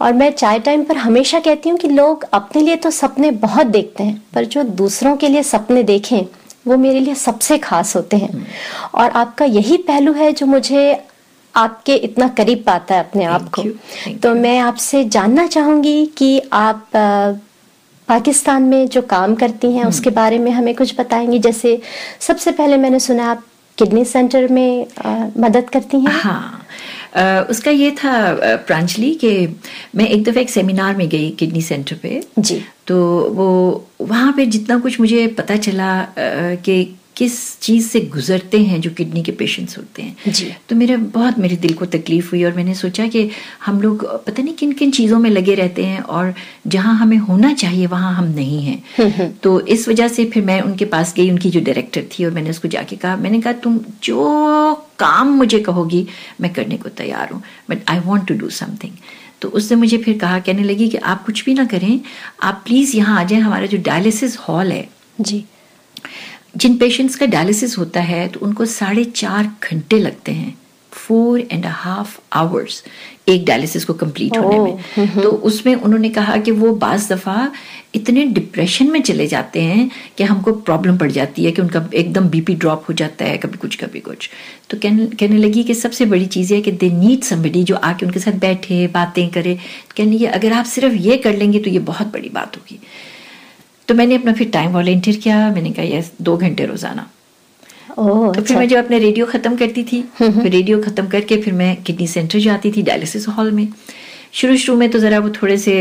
और 0.00 0.12
मैं 0.12 0.30
चाय 0.32 0.58
टाइम 0.60 0.84
पर 0.84 0.96
हमेशा 0.96 1.40
कहती 1.40 1.68
हूँ 1.68 1.78
कि 1.78 1.88
लोग 1.88 2.24
अपने 2.32 2.62
लिए 2.62 2.76
तो 2.76 2.90
सपने 2.92 3.30
बहुत 3.42 3.66
देखते 3.66 4.04
हैं 4.04 4.22
पर 4.34 4.44
जो 4.46 4.62
दूसरों 4.62 5.16
के 5.16 5.28
लिए 5.28 5.42
सपने 5.44 5.82
देखें 5.82 6.20
वो 6.66 6.76
मेरे 6.76 7.00
लिए 7.00 7.14
सबसे 7.16 7.58
खास 7.58 7.94
होते 7.96 8.16
हैं। 8.16 8.46
और 8.94 9.10
आपका 9.10 9.44
यही 9.44 9.76
पहलू 9.78 10.12
है 10.12 10.32
जो 10.32 10.46
मुझे 10.46 10.92
आपके 11.56 11.94
इतना 11.94 12.28
करीब 12.28 12.62
पाता 12.66 12.94
है 12.94 13.00
अपने 13.00 13.24
आप 13.24 13.48
को। 13.54 13.62
तो 14.22 14.34
मैं 14.34 14.58
आपसे 14.58 15.04
जानना 15.04 15.46
चाहूँगी 15.46 16.06
कि 16.16 16.40
आप 16.52 16.88
पाकिस्तान 18.08 18.62
में 18.62 18.88
जो 18.88 19.02
काम 19.02 19.34
करती 19.34 19.72
हैं 19.72 19.84
उसके 19.84 20.10
हम्म। 20.10 20.16
बारे 20.16 20.38
में 20.38 20.50
हमें 20.50 20.74
कुछ 20.74 20.94
बताएँगी? 21.00 21.38
जैसे 21.38 21.80
सबसे 22.20 22.50
पहले 22.52 22.76
मैंने 22.76 23.00
सुना 23.00 23.30
आप 23.30 23.42
किडनी 23.78 24.04
सेंटर 24.04 24.46
में 24.48 24.86
आ, 25.04 25.26
मदद 25.38 25.70
करती 25.70 26.00
हैं। 26.00 26.12
हाँ 26.12 26.62
आ, 27.16 27.40
उसका 27.50 27.70
ये 27.70 27.90
था 27.90 28.12
प्रांजलि 28.66 29.10
कि 29.14 29.32
मैं 29.94 30.08
एक 30.08 30.22
दफ़ा 30.24 30.40
एक 30.40 30.50
सेमिनार 30.50 30.96
में 30.96 31.08
गई 31.08 31.30
किडनी 31.30 31.62
सेंटर 31.62 31.96
पे। 32.02 32.22
जी। 32.38 32.62
तो 32.86 32.96
वो 33.30 33.48
वहाँ 34.00 34.32
पे 34.32 34.46
जितना 34.46 34.78
कुछ 34.78 35.00
मुझे 35.00 35.26
पता 35.38 35.56
चला 35.56 35.90
कि 36.18 36.76
किस 37.16 37.34
चीज़ 37.60 37.86
से 37.88 38.00
गुजरते 38.12 38.58
हैं 38.60 38.80
जो 38.80 38.90
किडनी 38.90 39.22
के 39.22 39.32
पेशेंट्स 39.32 39.76
होते 39.78 40.02
हैं? 40.02 40.32
जी। 40.32 40.50
तो 40.68 40.76
मेरे 40.76 40.96
बहुत 40.96 41.38
मेरे 41.38 41.56
दिल 41.56 41.72
को 41.74 41.86
तकलीफ़ 41.86 42.30
हुई 42.30 42.42
और 42.44 42.52
मैंने 42.52 42.74
सोचा 42.74 43.06
कि 43.06 43.30
हम 43.66 43.80
लोग 43.80 44.04
पता 44.26 44.42
नहीं 44.42 44.54
किन 44.54 44.72
किन 44.72 44.90
चीज़ों 44.90 45.18
में 45.18 45.30
लगे 45.30 45.54
रहते 45.54 45.84
हैं 45.84 46.00
और 46.00 46.34
जहाँ 46.66 46.94
हमें 46.96 47.16
होना 47.18 47.52
चाहिए 47.54 47.86
वहाँ 47.86 48.14
हम 48.14 48.28
नहीं 48.34 48.62
हैं। 48.64 48.82
हम्म, 48.98 49.10
हम्म। 49.10 49.28
तो 49.42 49.60
इस 49.68 49.88
वजह 49.88 50.08
से 50.08 50.24
फिर 50.24 50.44
मैं 50.44 50.60
उनके 50.62 50.84
पास 50.84 51.14
गई 51.16 51.30
उनकी 51.30 51.50
जो 51.50 51.60
डायरेक्टर 51.60 52.04
थी 52.12 52.24
और 52.24 52.30
मैंने 52.30 52.50
उसको 52.50 52.68
जाके 52.68 52.96
कहा 52.96 53.16
मैंने 53.16 53.40
कहा 53.40 53.52
तुम 53.64 53.80
जो 54.04 54.74
काम 54.98 55.32
मुझे 55.36 55.60
कहोगी 55.60 56.06
मैं 56.40 56.52
करने 56.52 56.76
को 56.76 56.88
तैयार 56.98 57.32
हूँ 57.32 57.42
but 57.70 57.90
I 57.90 57.98
want 58.06 58.28
to 58.28 58.34
do 58.34 58.50
something 58.58 58.92
तो 59.42 59.48
उसने 59.48 59.76
मुझे 59.76 59.98
फिर 59.98 60.18
कहा 60.18 60.38
कहने 60.40 60.62
लगी 60.62 60.88
कि 60.88 60.96
आप 60.96 61.24
कुछ 61.24 61.44
भी 61.44 61.54
ना 61.54 61.64
करें 61.64 62.00
आप 62.42 62.62
प्लीज़ 62.66 62.96
यहाँ 62.96 63.20
आ 63.20 63.24
जाएँ 63.24 63.42
हमारा 63.42 63.66
जो 63.66 63.78
डायलिसिस 63.84 64.38
हॉल 64.38 64.72
है 64.72 64.88
जी। 65.20 65.44
जिन 66.56 66.76
पेशेंट्स 66.76 67.16
का 67.16 67.26
डायलिसिस 67.26 67.78
होता 67.78 68.00
है 68.02 68.26
तो 68.28 68.40
उनको 68.40 68.64
साढ़े 68.66 69.04
चार 69.04 69.50
घंटे 69.62 69.98
लगते 69.98 70.32
हैं। 70.32 70.56
फोर 70.92 71.40
एंड 71.40 71.66
हाफ़ 71.66 72.16
आवर्स 72.32 72.82
एक 73.28 73.44
डायलिसिस 73.44 73.84
को 73.84 73.94
कंप्लीट 73.94 74.36
होने 74.38 74.58
में। 74.58 75.22
तो 75.22 75.30
उसमें 75.30 75.74
उन्होंने 75.74 76.08
कहा 76.08 76.36
कि 76.36 76.50
वो 76.50 76.72
बाज 76.74 77.08
दफ़ा 77.12 77.50
इतने 77.94 78.24
डिप्रेशन 78.26 78.90
में 78.90 79.00
चले 79.02 79.26
जाते 79.26 79.60
हैं 79.62 79.90
कि 80.18 80.24
हमको 80.24 80.52
प्रॉब्लम 80.52 80.98
पड़ 80.98 81.10
जाती 81.10 81.44
है 81.44 81.52
कि 81.52 81.62
उनका 81.62 81.88
एकदम 81.94 82.28
बीपी 82.28 82.54
ड्रॉप 82.54 82.84
हो 82.88 82.94
जाता 82.94 83.24
है 83.24 83.36
कभी 83.38 83.58
कुछ 83.58 83.76
कभी 83.76 84.00
कुछ। 84.00 84.28
तो 84.70 84.78
कहने 84.78 85.06
कहने 85.06 85.38
लगी 85.38 85.64
कि 85.64 85.74
सबसे 85.74 86.04
बड़ी 86.04 86.26
चीज़ 86.26 86.54
है 86.54 86.60
कि 86.60 86.72
दे 86.72 86.90
नीड 86.90 87.22
समबडी 87.22 87.62
जो 87.64 87.76
आके 87.76 88.06
उनके 88.06 88.20
साथ 88.20 88.38
बैठे 88.40 88.86
बातें 88.94 89.28
करे। 89.28 89.58
कहने 89.96 90.12
लगी 90.12 90.24
अगर 90.24 90.52
आप 90.52 90.64
सिर्फ़ 90.64 90.94
ये 90.94 91.16
कर 91.16 91.36
लेंगे 91.36 91.58
तो 91.58 91.70
ये 91.70 91.78
बहुत 91.90 92.12
बड़ी 92.12 92.28
बात 92.28 92.56
होगी। 92.56 92.80
तो 93.88 93.94
मैंने 93.94 94.14
अपना 94.14 94.32
फिर 94.32 94.48
टाइम 94.50 94.72
वॉलेंटियर 94.72 95.16
किया 95.16 95.38
मैंने 95.52 95.70
कहा 95.72 95.84
यस 95.86 96.12
दो 96.22 96.36
घंटे 96.36 96.66
रोज़ाना. 96.66 97.10
ओ, 97.90 98.04
तो 98.04 98.28
अच्छा। 98.30 98.42
फिर 98.42 98.56
मैं 98.56 98.68
जब 98.68 98.76
अपने 98.76 98.98
रेडियो 98.98 99.26
ख़त्म 99.26 99.56
करती 99.56 99.82
थी 99.84 99.98
हम्म, 99.98 100.30
हम्म। 100.30 100.42
फिर 100.42 100.52
रेडियो 100.52 100.80
ख़त्म 100.82 101.06
करके 101.08 101.36
फिर 101.42 101.54
मैं 101.54 101.76
किडनी 101.82 102.06
सेंटर 102.06 102.38
जाती 102.38 102.72
थी 102.72 102.82
डायलिसिस 102.82 103.28
हॉल 103.28 103.50
में। 103.52 103.68
शुरू 104.34 104.56
शुरू 104.56 104.76
में 104.78 104.88
तो 104.90 104.98
ज़रा 104.98 105.18
वो 105.18 105.28
थोड़े 105.30 105.56
से 105.58 105.72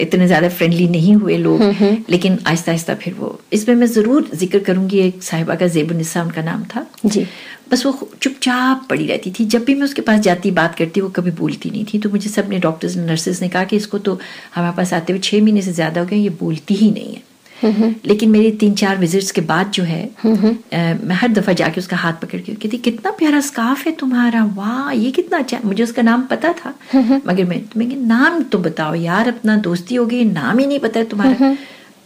इतने 0.00 0.26
ज़्यादा 0.26 0.48
फ्रेंडली 0.50 0.86
नहीं 0.88 1.14
हुए 1.16 1.36
लोग 1.38 1.60
हम्म, 1.62 1.96
लेकिन 2.10 2.38
आहिस्ता 2.46 2.70
आहिस्ता 2.72 2.94
फिर 2.94 3.14
वो 3.14 3.38
इसमें 3.52 3.74
मैं 3.74 3.86
ज़रूर 3.86 4.30
ज़िक्र 4.34 4.58
करूँगी 4.68 4.98
एक 5.00 5.22
साहिबा 5.22 5.54
का 5.54 5.66
जेबुनिसा 5.66 6.22
उनका 6.22 6.42
नाम 6.42 6.64
था। 6.64 6.86
जी। 7.06 7.26
बस 7.72 7.84
वो 7.86 8.08
चुपचाप 8.22 8.86
पड़ी 8.90 9.06
रहती 9.06 9.30
थी। 9.38 9.44
जब 9.44 9.64
भी 9.64 9.74
मैं 9.74 9.84
उसके 9.84 10.02
पास 10.02 10.20
जाती 10.20 10.50
बात 10.50 10.74
करती 10.74 11.00
वो 11.00 11.08
कभी 11.10 11.30
बोलती 11.38 11.70
नहीं 11.70 11.84
थी। 11.92 11.98
तो 11.98 12.10
मुझे 12.10 12.30
सबने 12.30 12.58
डॉक्टर्स 12.58 12.96
नर्सेज 12.96 13.40
ने 13.42 13.48
कहा 13.48 13.64
कि 13.64 13.76
इसको 13.76 13.98
तो 13.98 14.18
हमारे 14.54 14.76
पास 14.76 14.92
आते 14.92 15.12
हुए 15.12 15.20
छः 15.20 15.42
महीने 15.42 15.62
से 15.62 15.72
ज़्यादा 15.72 16.00
हो 16.00 16.06
गए 16.06 16.16
ये 16.16 16.30
बोलती 16.40 16.74
ही 16.74 16.90
नहीं 16.90 17.14
है। 17.14 17.22
लेकिन 17.64 18.30
मेरी 18.30 18.50
तीन 18.60 18.74
चार 18.74 18.98
विजिट्स 18.98 19.30
के 19.30 19.40
बाद 19.42 19.70
जो 19.70 19.82
है 19.84 20.02
मैं 20.24 21.14
हर 21.14 21.28
दफ़ा 21.32 21.52
जाके 21.52 21.80
उसका 21.80 21.96
हाथ 21.96 22.20
पकड़ 22.22 22.40
के 22.40 22.54
कहती 22.54 22.78
कितना 22.78 23.10
प्यारा 23.12 23.40
स्काफ 23.42 23.86
है 23.86 23.92
तुम्हारा, 23.96 24.44
वाह, 24.46 24.90
ये 24.92 25.10
कितना 25.10 25.38
अच्छा 25.38 25.58
मुझे 25.64 25.82
उसका 25.82 26.02
नाम 26.02 26.22
पता 26.26 26.52
था, 26.54 26.74
मगर 26.96 27.44
मैं 27.44 27.60
तुम्हें 27.64 27.96
नाम 27.98 28.42
तो 28.44 28.58
बताओ 28.60 28.94
यार, 28.96 29.28
अपना 29.28 29.56
दोस्ती 29.62 29.94
हो 29.94 30.06
गई, 30.06 30.24
नाम 30.24 30.58
ही 30.58 30.66
नहीं 30.66 30.78
पता 30.80 31.00
है 31.00 31.06
तुम्हारा। 31.06 31.56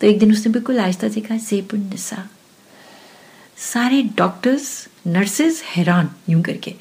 तो 0.01 0.07
एक 0.07 0.19
दिन 0.19 0.33
उसने 0.33 0.53
बिल्कुल 0.53 0.79
आहिस्ता 0.79 1.09
से 1.09 1.21
कहा 1.21 1.39
निसा। 1.75 2.29
सारे 3.63 4.03
डॉक्टर्स 4.17 4.89
नर्सेज 5.07 5.63
हैरान, 5.67 6.09
यूँ 6.29 6.43
करके। 6.43 6.75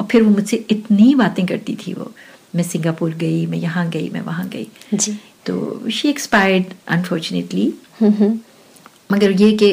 और 0.00 0.06
फिर 0.06 0.22
वो 0.22 0.30
मुझसे 0.30 0.56
इतनी 0.70 1.14
बातें 1.14 1.44
करती 1.46 1.76
थी 1.76 1.92
वो, 1.94 2.12
मैं 2.56 2.62
सिंगापुर 2.64 3.10
गई, 3.14 3.46
मैं 3.46 3.58
यहाँ 3.58 3.88
गई, 3.90 4.08
मैं 4.10 4.20
वहाँ 4.20 4.48
गई। 4.48 4.66
जी। 4.94 5.18
तो 5.46 5.90
शी 5.90 6.08
एक्सपायर्ड 6.08 6.74
अनफॉर्चुनेटली 6.88 7.72
मगर 9.12 9.30
ये 9.32 9.50
कि 9.52 9.70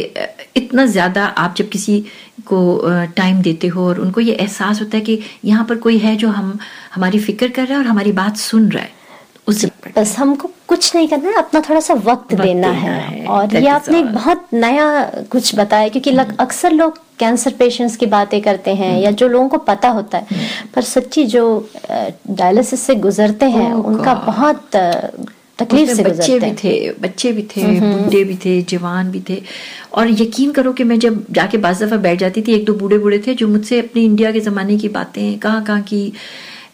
इतना 0.58 0.86
ज़्यादा 0.86 1.26
आप 1.38 1.56
जब 1.58 1.70
किसी 1.70 2.04
को 2.46 2.60
टाइम 3.16 3.42
देते 3.42 3.68
हो 3.68 3.88
और 3.88 4.00
उनको 4.00 4.22
ये 4.22 4.34
एहसास 4.34 4.82
होता 4.82 4.98
है 4.98 5.04
कि 5.04 5.20
यहाँ 5.46 5.66
पर 5.66 5.76
कोई 5.78 5.98
है 5.98 6.16
जो 6.16 6.30
हम 6.30 6.58
हमारी 6.96 7.20
फ़िक्र 7.20 7.48
कर 7.48 7.68
रहा 7.68 7.74
है 7.74 7.80
और 7.80 7.88
हमारी 7.88 8.12
बात 8.12 8.38
सुन 8.38 8.70
रहा 8.72 8.84
है 8.84 8.96
बस 9.98 10.16
हमको 10.18 10.50
कुछ 10.68 10.96
नहीं 10.96 11.08
करना 11.08 11.30
है 11.30 11.36
अपना 11.36 11.60
थोड़ा 11.62 11.80
सा 11.80 11.94
वक्त, 11.94 12.08
वक्त 12.08 12.34
देना, 12.34 12.44
देना 12.44 12.68
है, 12.70 13.02
है 13.02 13.26
और 13.26 13.56
ये 13.56 13.68
आपने 13.68 14.02
बहुत 14.04 14.48
नया 14.54 14.88
कुछ 15.32 15.56
बताया 15.56 15.90
क्योंकि 15.90 16.12
लग, 16.12 16.26
हम्म। 16.26 16.38
अक्सर 16.40 16.72
लोग 16.72 16.98
कैंसर 17.20 17.54
पेशेंट्स 17.60 17.96
की 17.96 18.06
बातें 18.06 18.42
करते 18.42 18.74
हैं 18.74 18.92
हम्म। 18.92 19.04
या 19.04 19.12
जो 19.12 19.28
लोगों 19.28 19.48
को 19.50 19.58
पता 19.66 19.90
होता 19.90 20.18
है 20.18 20.28
हम्म। 20.32 20.68
पर 20.76 20.82
सच्ची 20.84 21.26
जो 21.26 21.46
डायलिसिस 21.90 22.82
से 22.82 22.96
गुजरते 22.98 23.46
हैं 23.46 23.74
oh 23.74 23.84
उनका 23.84 24.14
बहुत 24.28 24.76
तकलीफ़ 25.60 25.92
से 25.94 26.04
बच्चे 26.04 26.40
भी 26.40 26.52
थे 26.64 26.92
बच्चे 27.02 27.32
भी 27.32 27.44
थे 27.56 27.64
बूढ़े 27.80 28.24
भी 28.24 28.36
थे 28.46 28.62
जवान 28.70 29.12
भी 29.12 29.22
थे। 29.30 29.42
और 29.94 30.10
यकीन 30.22 30.52
करो 30.52 30.74
कि 30.74 30.84
मैं 30.84 31.00
जब 31.00 31.26
जाके 31.32 31.58
बाज 31.58 31.84
दफ़ा 31.84 31.98
बैठ 31.98 32.20
जाती 32.20 32.42
थी 32.42 32.54
एक 32.54 32.66
दो 32.66 32.74
बूढ़े 32.74 32.98
बूढ़े 32.98 33.20
थे 33.28 33.34
जो 33.36 33.48
मुझसे 33.48 33.80
अपने 33.80 34.04
इंडिया 34.04 34.32
के 34.32 34.40
ज़माने 34.40 34.78
की 34.78 34.90
बातें 34.90 35.40
कहाँ 35.40 35.64
कहाँ 35.64 35.82
की 35.82 36.12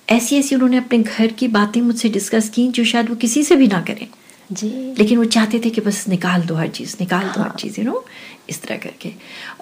ऐसी 0.09 0.37
ऐसी 0.39 0.55
उन्होंने 0.55 0.77
अपने 0.77 0.99
घर 0.99 1.27
की 1.39 1.47
बातें 1.47 1.81
मुझसे 1.81 2.09
डिस्कस 2.09 2.49
की 2.49 2.67
जो 2.67 2.83
शायद 2.83 3.09
वो 3.09 3.15
किसी 3.15 3.43
से 3.43 3.55
भी 3.55 3.67
ना 3.67 3.81
करें। 3.81 4.07
जी। 4.51 4.67
लेकिन 4.97 5.17
वो 5.17 5.25
चाहते 5.25 5.59
थे 5.65 5.69
कि 5.69 5.81
बस 5.81 6.05
निकाल 6.09 6.41
दो 6.41 6.55
हर 6.55 6.67
चीज़ 6.69 6.95
निकाल 6.99 7.23
दो 7.23 7.41
हर 7.41 7.47
हाँ। 7.47 7.55
चीज़ 7.59 7.79
यू 7.79 7.85
नो 7.85 8.03
इस 8.49 8.61
तरह 8.61 8.77
करके 8.77 9.11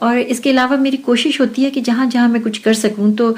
और 0.02 0.18
इसके 0.18 0.50
अलावा 0.50 0.78
मेरी 0.78 0.98
कोशिश 1.06 1.40
होती 1.42 1.64
है 1.64 1.70
कि 1.72 1.82
जहाँ 1.82 2.10
जहाँ 2.10 2.28
मैं 2.30 2.42
कुछ 2.42 2.58
कर 2.58 2.74
सकूँ 2.74 3.12
तो 3.16 3.36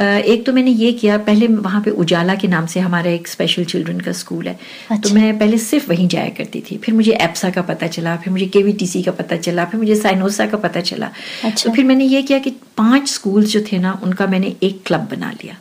एक 0.00 0.44
तो 0.46 0.52
मैंने 0.52 0.70
ये 0.70 0.92
किया 0.92 1.16
पहले 1.18 1.46
वहाँ 1.46 1.80
पे 1.82 1.90
उजाला 2.02 2.34
के 2.34 2.48
नाम 2.48 2.66
से 2.66 2.80
हमारा 2.80 3.10
एक 3.10 3.28
स्पेशल 3.28 3.64
चिल्ड्रन 3.64 4.00
का 4.00 4.12
स्कूल 4.12 4.48
है 4.48 4.54
तो 4.54 4.94
अच्छा। 4.94 5.08
तो 5.08 5.14
मैं 5.14 5.38
पहले 5.38 5.58
सिर्फ़ 5.58 5.88
वहीं 5.88 6.06
जाया 6.08 6.28
करती 6.38 6.60
थी 6.70 6.76
फिर 6.76 6.94
मुझे 6.94 7.12
एप्सा 7.20 7.50
का 7.50 7.62
पता 7.62 7.86
चला 7.88 8.16
फिर 8.16 8.32
मुझे 8.32 8.46
केवीटीसी 8.46 9.02
का 9.02 9.12
पता 9.12 9.36
चला 9.38 9.64
फिर 9.64 9.80
मुझे 9.80 9.96
साइनोसा 9.96 10.46
का 10.46 10.58
पता 10.58 10.80
चला 10.82 11.10
अच्छा। 11.44 11.68
तो 11.68 11.74
फिर 11.74 11.84
मैंने 11.84 12.04
ये 12.04 12.22
किया 12.22 12.38
कि 12.38 12.50
पाँच 12.76 13.08
स्कूल्स 13.08 13.52
जो 13.52 13.60
थे 13.72 13.78
ना 13.78 13.98
उनका 14.02 14.26
मैंने 14.26 14.54
एक 14.62 14.82
क्लब 14.86 15.08
बना 15.10 15.30
लिया 15.42 15.56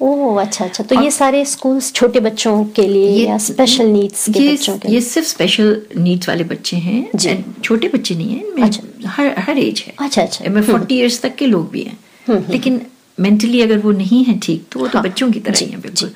ओह 0.00 0.40
अच्छा 0.40 0.64
अच्छा। 0.64 0.84
तो 0.84 1.00
ये 1.02 1.10
सारे 1.10 1.44
स्कूल्स 1.44 1.92
छोटे 1.92 2.20
बच्चों 2.20 2.64
के 2.76 2.86
लिए 2.88 3.08
ये, 3.10 3.26
या 3.26 3.38
स्पेशल 3.38 3.86
नीड्स 3.86 4.28
के 4.28 4.40
ये, 4.40 4.52
बच्चों 4.52 4.76
के 4.78 4.92
ये 4.92 5.00
सिर्फ़ 5.00 5.28
स्पेशल 5.28 5.80
नीड्स 5.96 6.28
वाले 6.28 6.44
बच्चे 6.44 6.76
हैं। 6.76 7.44
छोटे 7.64 7.88
बच्चे 7.94 8.14
नहीं 8.14 8.36
हैं 8.36 8.62
अच्छा। 8.66 9.10
हर 9.16 9.34
हर 9.38 9.58
एज 9.58 9.82
है। 9.86 9.94
अच्छा 9.98 10.22
अच्छा। 10.22 10.50
मैं 10.50 10.62
फोर्टी 10.62 10.94
हम्म। 10.94 11.00
इयर्स 11.00 11.20
तक 11.22 11.34
के 11.36 11.46
लोग 11.46 11.70
भी 11.70 11.82
हैं। 11.82 11.98
हम्म, 12.26 12.38
हम्म, 12.38 12.52
लेकिन 12.52 12.80
मेंटली 13.20 13.60
अगर 13.60 13.78
वो 13.78 13.90
नहीं 13.92 14.24
है 14.24 14.38
ठीक 14.38 14.66
तो 14.72 14.80
वो 14.80 14.86
तो 14.86 14.98
हाँ, 14.98 15.02
बच्चों 15.08 15.30
की 15.32 15.40
तरह 15.40 15.64
ही 15.64 15.70
है 15.70 15.80
बिल्कुल। 15.80 16.10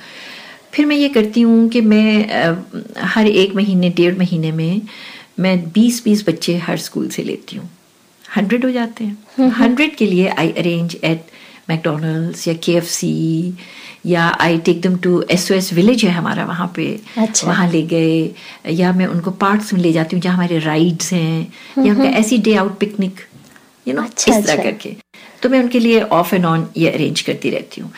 फिर 0.72 0.86
मैं 0.86 0.96
ये 0.96 1.08
करती 1.08 1.40
हूँ 1.40 1.68
कि 1.68 1.80
मैं 1.80 2.26
हर 3.14 3.26
एक 3.26 3.54
महीने 3.56 3.90
डेढ़ 3.96 4.18
महीने 4.18 4.52
में 4.52 4.80
मैं 5.40 5.58
बीस 5.72 6.02
बीस 6.04 6.28
बच्चे 6.28 6.56
हर 6.58 6.76
स्कूल 6.78 7.08
से 7.08 7.22
लेती 7.22 7.56
हूँ। 7.56 7.68
हंड्रेड 8.36 8.64
हो 8.64 8.70
जाते 8.70 9.04
हैं। 9.04 9.48
हंड्रेड 9.58 9.96
के 9.96 10.06
लिए 10.06 10.28
आई 10.28 10.50
अरेंज 10.58 10.96
एट 11.04 11.24
मैकडोनल्ड्स 11.72 12.48
या 12.48 12.54
के 12.68 12.80
या 14.06 14.26
I 14.40 14.58
take 14.58 14.80
them 14.82 14.96
to 14.98 15.20
S 15.30 15.50
O 15.52 15.54
S 15.54 15.72
village 15.72 16.04
है 16.04 16.10
हमारा 16.10 16.44
वहाँ 16.44 16.72
पे 16.76 16.86
अच्छा। 17.18 17.46
वहाँ 17.46 17.68
ले 17.70 17.82
गए 17.92 18.72
या 18.74 18.92
मैं 18.92 19.06
उनको 19.06 19.30
पार्क्स 19.42 19.72
में 19.72 19.80
ले 19.80 19.92
जाती 19.92 20.16
हूँ 20.16 20.22
जहाँ 20.22 20.34
हमारे 20.34 20.58
राइड्स 20.60 21.12
हैं 21.12 21.52
या 21.78 21.94
उनका। 21.94 22.08
ऐसी 22.18 22.38
day 22.38 22.54
out 22.54 22.78
picnic 22.78 23.20
you 23.86 23.94
know 23.94 24.04
इस 24.04 24.24
तरह 24.26 24.38
अच्छा। 24.38 24.56
करके 24.62 24.94
तो 25.42 25.48
मैं 25.48 25.60
उनके 25.62 25.78
लिए 25.78 26.00
ऑफ़ 26.16 26.34
एंड 26.34 26.44
ऑन 26.44 26.66
ये 26.76 26.90
अरेंज 26.90 27.20
करती 27.20 27.50
रहती 27.50 27.80
हूँ। 27.80 27.90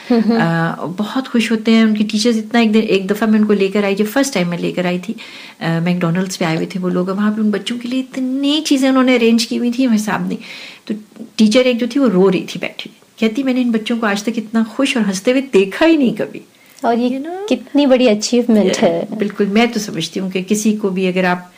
बहुत 0.98 1.26
खुश 1.28 1.50
होते 1.52 1.72
हैं 1.72 1.84
उनकी 1.84 2.04
टीचर्स 2.04 2.36
इतना 2.36 2.60
एक 2.60 2.72
दिन 2.72 2.82
एक 2.96 3.06
दफ़ा 3.06 3.26
मैं 3.26 3.38
उनको 3.40 3.52
लेकर 3.52 3.84
आई 3.84 3.94
जब 3.94 4.06
फ़र्स्ट 4.06 4.34
टाइम 4.34 4.48
मैं 4.48 4.58
लेकर 4.58 4.86
आई 4.86 4.98
थी 4.98 5.14
मैकडोनल्ड्स 5.62 6.36
पे 6.36 6.44
आए 6.44 6.56
हुए 6.56 6.66
थे 6.74 6.78
वो 6.78 6.88
लोग 6.88 7.10
वहाँ 7.10 7.32
पे 7.32 7.40
उन 7.40 7.50
बच्चों 7.50 7.78
के 7.78 7.88
लिए 7.88 8.00
इतनी 8.00 8.60
चीज़ें 8.60 8.88
उन्होंने 8.88 9.16
अरेंज 9.16 9.44
की 9.44 9.56
हुई 9.56 9.72
थी 9.78 9.86
मेरे 9.86 10.02
सामने 10.02 10.38
तो 10.86 10.94
टीचर 11.38 11.66
एक 11.66 11.78
जो 11.78 11.86
थी 11.86 12.00
वो 12.00 12.08
रो 12.08 12.28
रही 12.28 12.46
थी 12.54 12.58
बैठी 12.58 12.90
कहती 13.18 13.42
मैंने 13.42 13.60
इन 13.60 13.70
बच्चों 13.72 13.98
को 13.98 14.06
आज 14.06 14.24
तक 14.24 14.38
इतना 14.38 14.62
खुश 14.74 14.96
और 14.96 15.02
हँसते 15.02 15.30
हुए 15.30 15.40
देखा 15.52 15.86
ही 15.86 15.96
नहीं 15.96 16.14
कभी. 16.16 16.42
और 16.84 16.98
ये 16.98 17.08
you 17.10 17.24
know? 17.26 17.48
कितनी 17.48 17.86
बड़ी 17.86 18.06
अचीवमेंट 18.08 18.76
है। 18.76 19.16
बिल्कुल 19.18 19.46
मैं 19.48 19.70
तो 19.72 19.80
समझती 19.80 20.20
हूँ 20.20 20.30
कि 20.30 20.42
किसी 20.42 20.72
को 20.76 20.90
भी 20.90 21.06
अगर 21.06 21.24
आप 21.24 21.50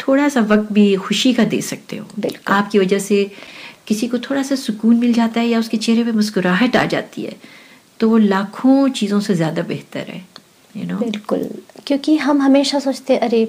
थोड़ा 0.00 0.28
सा 0.28 0.40
वक्त 0.40 0.72
भी 0.72 0.94
खुशी 0.96 1.32
का 1.32 1.44
दे 1.44 1.60
सकते 1.62 1.96
हो 1.96 2.06
आपकी 2.54 2.78
वजह 2.78 2.98
से 2.98 3.24
किसी 3.86 4.06
को 4.08 4.18
थोड़ा 4.18 4.42
सा 4.42 4.54
सुकून 4.54 4.96
मिल 4.96 5.12
जाता 5.12 5.40
है 5.40 5.46
या 5.48 5.58
उसके 5.58 5.76
चेहरे 5.76 6.04
पे 6.04 6.12
मुस्कुराहट 6.12 6.76
आ 6.76 6.84
जाती 6.94 7.22
है 7.22 7.36
तो 8.00 8.08
वो 8.10 8.18
लाखों 8.18 8.88
चीज़ों 8.98 9.20
से 9.20 9.34
ज़्यादा 9.34 9.62
बेहतर 9.62 10.06
है 10.08 10.16
यू 10.16 10.82
you 10.82 10.90
नो 10.90 10.96
know? 10.98 11.10
बिल्कुल 11.10 11.48
क्योंकि 11.86 12.16
हम 12.16 12.42
हमेशा 12.42 12.78
सोचते 12.78 13.16
अरे 13.18 13.44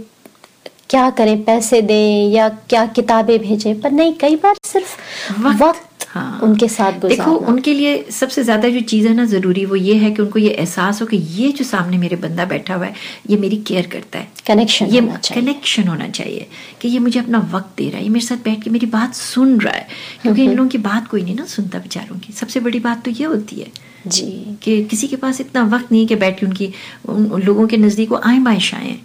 क्या 0.89 1.09
करें 1.17 1.43
पैसे 1.43 1.81
दें 1.81 2.31
या 2.31 2.47
क्या 2.69 2.85
किताबें 2.95 3.37
भेजें? 3.39 3.79
पर 3.81 3.91
नहीं 3.91 4.13
कई 4.13 4.35
बार 4.35 4.55
सिर्फ़ 4.65 4.95
वक्त, 5.41 5.61
वक्त 5.61 5.94
हाँ। 6.15 6.39
उनके 6.43 6.67
साथ 6.67 6.99
देखो 7.01 7.31
उनके 7.51 7.73
लिए 7.73 7.95
सबसे 8.11 8.43
ज़्यादा 8.43 8.69
जो 8.69 8.79
चीज़ 8.81 9.07
है 9.07 9.13
ना 9.13 9.23
ज़रूरी 9.25 9.63
वो 9.65 9.75
ये 9.75 9.93
है 9.95 10.11
कि 10.11 10.21
उनको 10.21 10.39
ये 10.39 10.49
एहसास 10.49 11.01
हो 11.01 11.07
कि 11.07 11.17
ये 11.17 11.51
जो 11.51 11.63
सामने 11.65 11.97
मेरे 11.97 12.15
बंदा 12.15 12.45
बैठा 12.45 12.75
हुआ 12.75 12.85
है 12.85 12.93
ये 13.29 13.37
मेरी 13.37 13.57
केयर 13.67 13.87
करता 13.87 14.19
है। 14.19 14.27
कनेक्शन 14.47 14.85
ये 14.85 15.01
कनेक्शन 15.29 15.87
होना 15.87 16.07
चाहिए 16.09 16.47
कि 16.81 16.87
ये 16.87 16.99
मुझे 16.99 17.19
अपना 17.19 17.39
वक्त 17.53 17.75
दे 17.77 17.89
रहा 17.89 17.97
है 17.97 18.03
ये 18.03 18.09
मेरे 18.09 18.25
साथ 18.25 18.43
बैठ 18.43 18.63
के 18.63 18.69
मेरी 18.69 18.85
बात 18.85 19.15
सुन 19.15 19.59
रहा 19.59 19.73
है। 19.73 19.87
क्योंकि 20.21 20.43
इन 20.43 20.53
लोगों 20.53 20.69
की 20.69 20.77
बात 20.85 21.07
कोई 21.07 21.23
नहीं 21.23 21.35
ना 21.35 21.45
सुनता 21.45 21.79
बेचारों 21.79 22.19
की। 22.19 22.33
सबसे 22.33 22.59
बड़ी 22.59 22.79
बात 22.79 23.03
तो 23.05 23.11
ये 23.11 23.25
होती 23.25 23.55
है 23.55 23.67
जी। 24.07 24.57
कि 24.63 24.83
किसी 24.85 25.07
के 25.07 25.15
पास 25.15 25.41
इतना 25.41 25.63
वक्त 25.75 25.91
नहीं 25.91 26.01
है 26.01 26.07
कि 26.07 26.15
बैठ 26.15 26.39
के 26.39 26.45
उनकी 26.45 26.71
उन, 27.09 27.41
लोगों 27.41 27.67
के 27.67 27.77
नज़दीक 27.77 28.11
वो 28.11 28.21
आए 28.25 28.39
बाएश 28.39 28.73
आए 28.75 28.97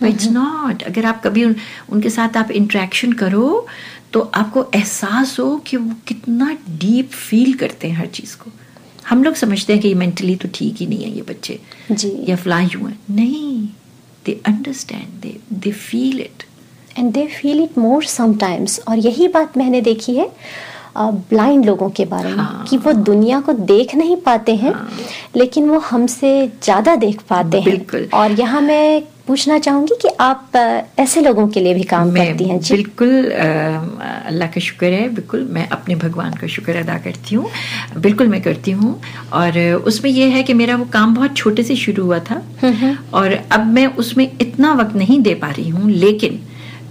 इट्स 0.00 0.28
नॉट 0.30 0.82
अगर 0.82 1.04
आप 1.06 1.22
कभी 1.24 1.44
उन, 1.44 1.54
उनके 1.90 2.10
साथ 2.10 2.36
आप 2.36 2.50
इंट्रैक्शन 2.50 3.12
करो 3.12 3.66
तो 4.12 4.20
आपको 4.34 4.64
एहसास 4.74 5.38
हो 5.40 5.56
कि 5.66 5.76
वो 5.76 5.94
कितना 6.06 6.50
डीप 6.70 7.10
फील 7.10 7.52
करते 7.54 7.88
हैं 7.88 7.96
हर 7.96 8.06
चीज़ 8.08 8.36
को। 8.36 8.50
हम 9.08 9.22
लोग 9.24 9.34
समझते 9.34 9.72
हैं 9.72 9.82
कि 9.82 9.88
ये 9.88 9.94
मेंटली 9.94 10.36
तो 10.36 10.48
ठीक 10.54 10.76
ही 10.76 10.86
नहीं 10.86 11.02
है 11.02 11.10
ये 11.10 11.22
बच्चे 11.28 11.58
जी। 11.92 12.12
या 12.28 12.36
फ्लाई 12.36 12.68
हुए। 12.74 12.92
नहीं 13.10 13.68
they 14.26 14.40
understand 14.46 15.20
they 15.22 15.36
they 15.54 15.72
feel 15.72 16.20
it 16.20 16.44
and 16.98 17.12
they 17.12 17.26
feel 17.34 17.62
it 17.62 17.78
more 17.78 18.04
sometimes 18.06 18.80
और 18.88 18.98
यही 18.98 19.28
बात 19.28 19.56
मैंने 19.58 19.80
देखी 19.80 20.14
है 20.16 20.30
ब्लाइंड 20.96 21.64
लोगों 21.64 21.88
के 21.90 22.04
बारे 22.04 22.28
में 22.28 22.36
हाँ, 22.36 22.64
कि 22.70 22.76
वो 22.76 22.92
दुनिया 22.92 23.40
को 23.40 23.52
देख 23.52 23.94
नहीं 23.94 24.16
पाते 24.22 24.54
हैं 24.56 24.72
हाँ, 24.72 24.90
लेकिन 25.36 25.68
वो 25.70 25.78
हमसे 25.80 26.30
ज़्यादा 26.62 26.94
देख 26.96 27.20
पाते 27.28 27.60
हैं। 27.60 28.08
और 28.10 28.32
यहाँ 28.32 28.60
मैं 28.60 29.02
पूछना 29.28 29.58
चाहूँगी 29.58 29.94
कि 30.02 30.08
आप 30.20 30.56
ऐसे 30.98 31.20
लोगों 31.20 31.46
के 31.48 31.60
लिए 31.60 31.74
भी 31.74 31.82
काम 31.86 32.10
करती 32.14 32.44
हैं 32.44 32.58
जी। 32.60 32.74
बिल्कुल 32.74 33.10
अल्लाह 33.30 34.48
का 34.48 34.60
शुक्र 34.60 34.92
है 34.92 35.08
बिल्कुल 35.14 35.42
मैं 35.52 35.68
अपने 35.70 35.94
भगवान 35.96 36.34
का 36.34 36.46
शुक्र 36.48 36.76
अदा 36.78 36.96
करती 37.04 37.34
हूँ 37.34 37.50
बिल्कुल 37.98 38.28
मैं 38.28 38.40
करती 38.42 38.70
हूँ 38.72 38.94
और 39.34 39.58
उसमें 39.86 40.10
यह 40.10 40.34
है 40.36 40.42
कि 40.42 40.54
मेरा 40.54 40.76
वो 40.76 40.84
काम 40.92 41.14
बहुत 41.14 41.36
छोटे 41.36 41.62
से 41.62 41.76
शुरू 41.76 42.04
हुआ 42.04 42.18
था 42.30 42.42
और 43.14 43.38
अब 43.52 43.66
मैं 43.74 43.86
उसमें 43.98 44.30
इतना 44.30 44.72
वक्त 44.74 44.96
नहीं 44.96 45.20
दे 45.22 45.34
पा 45.42 45.50
रही 45.50 45.68
हूँ 45.70 45.90
लेकिन 45.90 46.40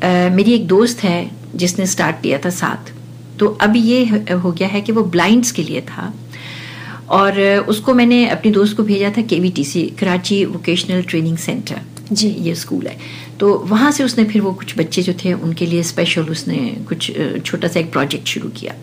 आ, 0.04 0.30
मेरी 0.30 0.54
एक 0.54 0.68
दोस्त 0.68 1.04
है 1.04 1.20
जिसने 1.56 1.86
स्टार्ट 1.88 2.22
किया 2.24 2.38
था 2.46 2.50
साथ 2.54 2.94
तो 3.40 3.48
अब 3.62 3.76
ये 3.78 4.04
हो 4.32 4.52
गया 4.52 4.68
है 4.68 4.82
कि 4.82 4.92
वो 4.92 5.04
ब्लाइंड्स 5.12 5.52
के 5.52 5.64
लिए 5.64 5.82
था 5.90 6.14
और 7.12 7.40
उसको 7.70 7.94
मैंने 7.94 8.26
अपनी 8.30 8.52
दोस्त 8.52 8.78
को 8.78 8.84
भेजा 8.84 9.12
था 9.18 9.22
KVTC 9.26 9.84
Karachi 10.00 10.44
vocational 10.46 11.02
training 11.04 11.38
centre 11.40 11.82
जी। 12.12 12.28
ये 12.28 12.56
स्कूल 12.56 12.88
है। 12.88 12.98
तो 13.40 13.58
वहाँ 13.60 13.92
से 13.92 14.04
उसने 14.04 14.24
फिर 14.26 14.42
वो 14.42 14.52
कुछ 14.54 14.78
बच्चे 14.78 15.02
जो 15.02 15.14
थे 15.14 15.34
उनके 15.34 15.66
लिए 15.66 15.84
स्पेशल 15.84 16.22
उसने 16.22 16.58
कुछ 16.88 17.12
छोटा 17.46 17.68
सा 17.68 17.80
एक 17.80 17.92
प्रोजेक्ट 17.92 18.28
शुरू 18.28 18.50
किया। 18.50 18.74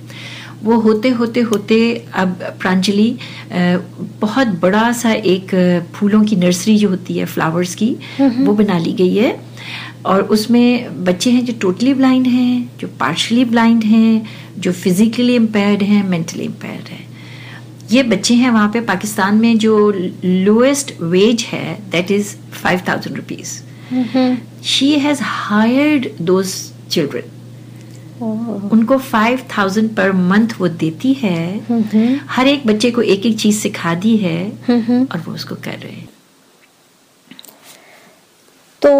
वो 0.62 0.78
होते 0.80 1.08
होते 1.08 1.40
होते 1.40 2.04
अब 2.14 2.28
प्रांजलि 2.60 3.16
बहुत 4.20 4.46
बड़ा 4.46 4.92
सा 4.92 5.12
एक 5.12 5.54
फूलों 5.94 6.24
की 6.24 6.36
नर्सरी 6.36 6.76
जो 6.78 6.88
होती 6.88 7.14
है 7.14 7.24
फ्लावर्स 7.24 7.74
की 7.74 7.96
वो 8.20 8.52
बना 8.52 8.78
ली 8.78 8.92
गई 8.92 9.14
है। 9.14 9.38
और 10.06 10.22
उसमें 10.22 11.04
बच्चे 11.04 11.30
हैं 11.30 11.44
जो 11.44 11.52
टोटली 11.60 11.94
ब्लाइंड 11.94 12.26
हैं 12.26 12.70
जो 12.80 12.88
पार्शली 12.88 13.44
ब्लाइंड 13.44 13.84
हैं 13.84 14.28
जो 14.58 14.72
फिजिकली 14.72 15.34
इम्पेयर्ड 15.34 15.82
हैं 15.82 16.02
मेंटली 16.08 16.44
इम्पेयर्ड 16.44 16.88
हैं। 16.88 17.03
ये 17.90 18.02
बच्चे 18.02 18.34
हैं 18.34 18.50
वहाँ 18.50 18.70
पे 18.72 18.80
पाकिस्तान 18.80 19.34
में 19.34 19.58
जो 19.58 19.90
लोएस्ट 20.24 21.00
वेज 21.00 21.42
है 21.42 21.90
that 21.90 22.10
is 22.10 22.36
five 22.52 22.80
thousand 22.88 23.16
rupees 23.16 23.62
she 24.64 24.92
has 24.98 25.18
hired 25.22 26.08
दो 26.20 26.42
चिल्ड्रन 26.42 27.30
उनको 28.72 28.98
फाइव 28.98 29.40
थाउज़ेंड 29.58 29.94
पर 29.96 30.12
मंथ 30.12 30.48
वो 30.58 30.68
देती 30.68 31.12
है। 31.12 31.66
Mm-hmm. 31.66 32.18
हर 32.28 32.48
एक 32.48 32.66
बच्चे 32.66 32.90
को 32.90 33.02
एक 33.02 33.26
एक 33.26 33.38
चीज़ 33.38 33.58
सिखा 33.58 33.94
दी 33.94 34.16
है 34.16 34.52
mm-hmm. 34.52 35.12
और 35.12 35.20
वो 35.20 35.34
उसको 35.34 35.54
कर 35.54 35.78
रहे 35.78 35.92
हैं। 35.92 36.08
तो 38.84 38.90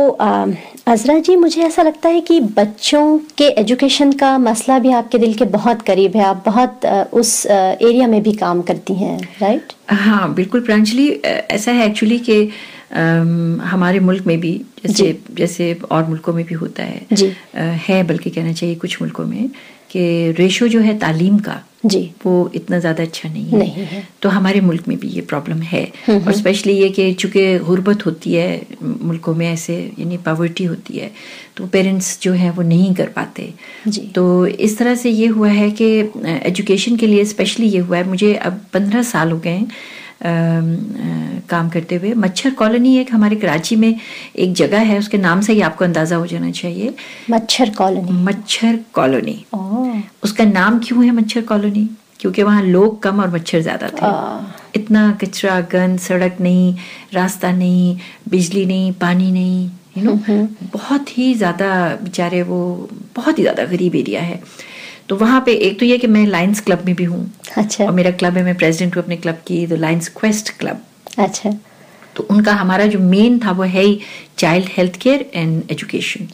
अजरा 0.89 1.19
जी 1.19 1.35
मुझे 1.37 1.63
ऐसा 1.63 1.83
लगता 1.83 2.09
है 2.09 2.21
कि 2.21 2.39
बच्चों 2.57 3.19
के 3.39 3.45
एजुकेशन 3.61 4.13
का 4.13 4.37
मसला 4.39 4.79
भी 4.79 4.91
आपके 4.93 5.19
दिल 5.19 5.35
के 5.35 5.45
बहुत 5.55 5.83
करीब 5.83 6.17
है। 6.17 6.25
आप 6.25 6.43
बहुत 6.47 6.87
उस 7.13 7.35
एरिया 7.47 8.07
में 8.07 8.23
भी 8.23 8.33
काम 8.35 8.63
करती 8.63 8.95
हैं 8.95 9.19
राइट? 9.41 9.73
हाँ 9.91 10.33
बिल्कुल। 10.35 10.61
प्रांजलि 10.61 11.09
ऐसा 11.09 11.73
है 11.73 11.87
एक्चुअली 11.87 12.19
कि 12.29 12.39
हमारे 12.95 14.01
मुल्क 14.01 14.27
में 14.27 14.39
भी 14.41 14.53
जैसे 14.87 15.19
जैसे 15.33 15.73
और 15.91 16.05
मुल्कों 16.09 16.33
में 16.33 16.45
भी 16.47 16.55
होता 16.55 16.83
है। 16.83 17.01
जी। 17.13 17.33
है 17.87 18.03
बल्कि 18.03 18.31
कहना 18.31 18.53
चाहिए 18.53 18.75
कुछ 18.77 19.01
मुल्कों 19.03 19.25
में 19.25 19.49
कि 19.95 20.33
रेशो 20.39 20.69
जो 20.69 20.81
है 20.81 20.99
तालीम 20.99 21.39
का 21.39 21.63
जी। 21.87 22.01
वो 22.25 22.51
इतना 22.55 22.79
ज़्यादा 22.79 23.03
अच्छा 23.03 23.29
नहीं 23.29 23.45
है, 23.45 23.59
नहीं 23.59 23.85
है। 23.87 24.03
तो 24.23 24.29
हमारे 24.29 24.61
मुल्क 24.61 24.87
में 24.89 24.97
भी 24.99 25.09
ये 25.09 25.21
प्रॉब्लम 25.23 25.61
है। 25.63 25.85
और 26.11 26.33
स्पेशली 26.33 26.73
ये 26.73 26.89
कि 26.91 27.13
चूँकि 27.15 27.59
गुर्बत 27.61 28.05
होती 28.07 28.33
है 28.33 28.67
मुल्कों 28.83 29.35
में 29.35 29.47
ऐसे 29.49 29.77
यानी 29.99 30.17
पावर्टी 30.27 30.65
होती 30.65 30.99
है 30.99 31.11
तो 31.57 31.67
पेरेंट्स 31.67 32.19
जो 32.23 32.33
है 32.33 32.51
वो 32.51 32.63
नहीं 32.65 32.95
कर 32.95 33.09
पाते। 33.17 33.53
जी। 33.89 34.01
तो 34.15 34.25
इस 34.47 34.79
तरह 34.79 34.95
से 34.95 35.11
ये 35.11 35.27
हुआ 35.29 35.49
है 35.51 35.71
कि 35.81 35.91
एजुकेशन 36.27 36.97
के 36.97 37.07
लिए 37.07 37.25
स्पेशली 37.25 37.67
ये 37.67 37.79
हुआ 37.81 37.97
है। 37.97 38.09
मुझे 38.09 38.35
अब 38.35 38.61
पंद्रह 38.73 39.03
साल 39.05 39.31
हो 39.31 39.39
गए 39.39 39.63
काम 40.27 41.69
करते 41.71 41.95
हुए। 41.97 42.13
मच्छर 42.17 42.51
कॉलोनी 42.55 42.97
एक 42.99 43.13
हमारे 43.13 43.37
कराची 43.37 43.77
में 43.77 43.95
एक 44.37 44.53
जगह 44.55 44.81
है 44.91 44.99
उसके 44.99 45.19
नाम 45.19 45.41
से 45.41 45.53
ही 45.53 45.61
आपको 45.63 45.85
अंदाज़ा 45.85 46.17
हो 46.17 46.27
जाना 46.27 46.51
चाहिए। 46.53 46.95
मच्छर 47.31 47.71
कॉलोनी। 47.71 48.23
मच्छर 48.25 48.79
कॉलोनी। 48.95 49.45
उसका 50.25 50.45
नाम 50.45 50.79
क्यों 50.79 51.05
है 51.05 51.11
मच्छर 51.13 51.43
कॉलोनी? 51.43 51.89
क्योंकि 52.21 52.43
वहाँ 52.43 52.63
लोग 52.63 53.03
कम 53.03 53.21
और 53.21 53.31
मच्छर 53.31 53.61
ज़्यादा 53.61 53.89
थे। 53.91 54.79
इतना 54.79 55.11
कचरा 55.21 55.61
गंद 55.73 55.99
सड़क 56.01 56.37
नहीं 56.41 56.75
रास्ता 57.15 57.51
नहीं 57.53 57.97
बिजली 58.29 58.65
नहीं 58.67 58.93
पानी 59.01 59.31
नहीं 59.31 59.71
यू 59.97 60.05
नो 60.05 60.15
बहुत 60.73 61.19
ही 61.19 61.33
ज़्यादा 61.35 61.69
बेचारे 62.03 62.43
वो 62.43 62.61
बहुत 63.17 63.39
ही 63.39 63.43
ज़्यादा 63.43 63.65
गरीब 63.67 63.95
एरिया 63.97 64.21
है। 64.23 64.41
तो 65.09 65.17
वहाँ 65.17 65.41
पे 65.47 65.53
एक 65.67 65.79
तो 65.81 65.87
ये 65.87 65.99
कि 65.99 66.07
मैं 66.07 66.27
लाइन्स 66.27 66.61
क्लब 66.61 66.85
में 66.87 66.95
भी 66.95 67.05
हूँ। 67.05 67.31
अच्छा। 67.57 67.85
और 67.85 67.93
मेरा 67.93 68.11
क्लब 68.13 68.37
है 68.37 68.45
मैं 68.45 68.57
प्रेसिडेंट 68.57 68.97
हूँ 68.97 69.03
अपने 69.03 69.17
क्लब 69.17 69.43
की 69.47 69.67
द 69.67 69.73
लाइन्स 69.81 70.09
क्वेस्ट 70.17 70.51
क्लब 70.59 70.83
अच्छा। 71.19 71.51
तो 72.17 72.27
उनका 72.31 72.53
हमारा 72.55 72.87
जो 72.87 72.99
मेन 73.01 73.39
था 73.45 73.53
वो 73.53 73.63
है 73.65 73.83
ही 73.83 74.01
child 74.39 74.69
health 74.77 74.97
care 75.03 75.31
and 75.35 75.63
education 75.71 76.29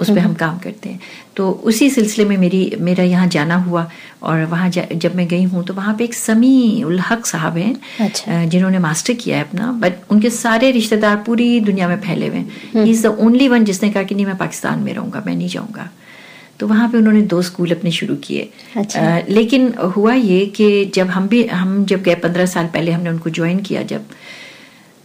उस 0.00 0.10
पर 0.10 0.18
हम 0.18 0.34
काम 0.34 0.58
करते 0.58 0.88
हैं। 0.88 1.00
तो 1.36 1.50
उसी 1.50 1.88
सिलसिले 1.90 2.24
में 2.28 2.36
मेरी 2.38 2.60
मेरा 2.80 3.04
यहाँ 3.04 3.26
जाना 3.28 3.56
हुआ 3.62 3.86
और 4.22 4.44
वहाँ 4.44 4.68
जब 4.70 5.14
मैं 5.16 5.26
गई 5.28 5.42
हूँ 5.44 5.64
तो 5.64 5.74
वहाँ 5.74 5.94
पे 5.96 6.04
एक 6.04 6.14
समी 6.14 6.82
उल 6.82 7.00
हक 7.00 7.26
साहब 7.26 7.56
हैं 7.56 7.74
अच्छा। 8.00 8.44
जिन्होंने 8.44 8.78
मास्टर 8.78 9.14
किया 9.14 9.36
है 9.36 9.44
अपना। 9.44 9.70
बट 9.80 10.10
उनके 10.10 10.30
सारे 10.30 10.70
रिश्तेदार 10.70 11.16
पूरी 11.26 11.48
दुनिया 11.60 11.88
में 11.88 12.00
फैले 12.00 12.28
हुए 12.28 12.36
हैं। 12.36 12.84
He 12.84 12.90
is 12.90 13.06
the 13.06 13.16
only 13.20 13.48
one 13.48 13.64
जिसने 13.64 13.90
कहा 13.90 14.02
कि 14.02 14.14
नहीं 14.14 14.26
मैं 14.26 14.36
पाकिस्तान 14.36 14.78
में 14.80 14.92
रहूँगा 14.94 15.22
मैं 15.26 15.36
नहीं 15.36 15.48
जाऊँगा। 15.48 15.88
तो 16.60 16.66
वहाँ 16.66 16.88
पे 16.88 16.98
उन्होंने 16.98 17.22
दो 17.28 17.40
स्कूल 17.42 17.70
अपने 17.70 17.90
शुरू 17.90 18.14
किए। 18.24 18.48
अच्छा। 18.76 19.00
आ, 19.00 19.20
लेकिन 19.28 19.72
हुआ 19.96 20.14
ये 20.14 20.44
कि 20.46 20.84
जब 20.94 21.06
हम 21.08 21.28
भी 21.28 21.44
हम 21.46 21.84
जब 21.84 22.02
गए 22.02 22.14
पंद्रह 22.24 22.46
साल 22.46 22.66
पहले 22.74 22.92
हमने 22.92 23.10
उनको 23.10 23.30
ज्वाइन 23.30 23.60
किया 23.60 23.82
जब 23.92 24.04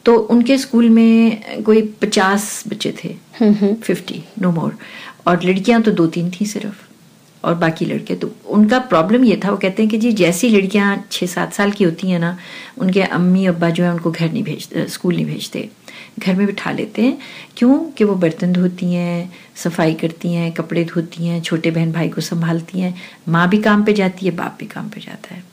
तो 0.06 0.16
उनके 0.32 0.58
स्कूल 0.58 0.90
में 0.90 1.64
कोई 1.64 1.82
पचास 2.02 2.64
बच्चे 2.68 2.94
थे। 3.04 3.16
फिफ्टी 3.76 4.24
नो 4.42 4.52
मोर 4.52 4.76
और 5.28 5.44
लड़कियाँ 5.44 5.82
तो 5.82 5.92
दो 5.92 6.08
तीन 6.08 6.32
थी 6.32 6.46
सिर्फ़ 6.46 6.84
और 7.44 7.56
बाकी 7.56 7.86
लड़के 7.86 8.16
तो 8.16 8.30
उनका 8.50 8.80
प्रॉब्लम 8.92 9.24
ये 9.26 9.40
था 9.44 9.50
वो 9.52 9.58
कहते 9.58 9.84
हैं 9.84 9.90
कि 9.92 9.98
जी 9.98 10.12
जैसी 10.20 10.50
लड़कियाँ 10.50 10.96
छः 11.12 11.28
सात 11.28 11.54
साल 11.54 11.72
की 11.72 11.84
होती 11.84 12.10
हैं 12.10 12.20
ना 12.20 12.38
उनके 12.78 13.02
अम्मी 13.18 13.46
अब्बा 13.46 13.70
जो 13.70 13.84
है 13.84 13.92
उनको 13.92 14.12
घर 14.12 14.32
नहीं 14.32 14.44
भेजते 14.44 14.88
स्कूल 14.90 15.16
नहीं 15.16 15.26
भेजते। 15.26 15.70
घर 16.20 16.36
में 16.36 16.46
बिठा 16.48 16.72
लेते 16.72 17.02
हैं। 17.02 17.18
क्यों? 17.58 17.80
कि 17.98 18.04
वो 18.04 18.16
बर्तन 18.16 18.54
धोती 18.54 18.94
हैं 18.94 19.34
सफ़ाई 19.56 19.94
करती 19.94 20.34
हैं 20.34 20.52
कपड़े 20.54 20.84
धोती 20.86 21.28
हैं 21.28 21.42
छोटे 21.42 21.72
बहन 21.72 21.92
भाई 21.92 22.10
को 22.10 22.22
संभालती 22.22 22.80
हैं। 22.80 22.96
माँ 23.30 23.48
भी 23.50 23.58
काम 23.62 23.84
पे 23.86 23.94
जाती 23.94 24.26
है 24.26 24.36
बाप 24.36 24.58
भी 24.60 24.66
काम 24.66 24.90
पे 24.90 25.02
जाता 25.02 25.36
है। 25.36 25.44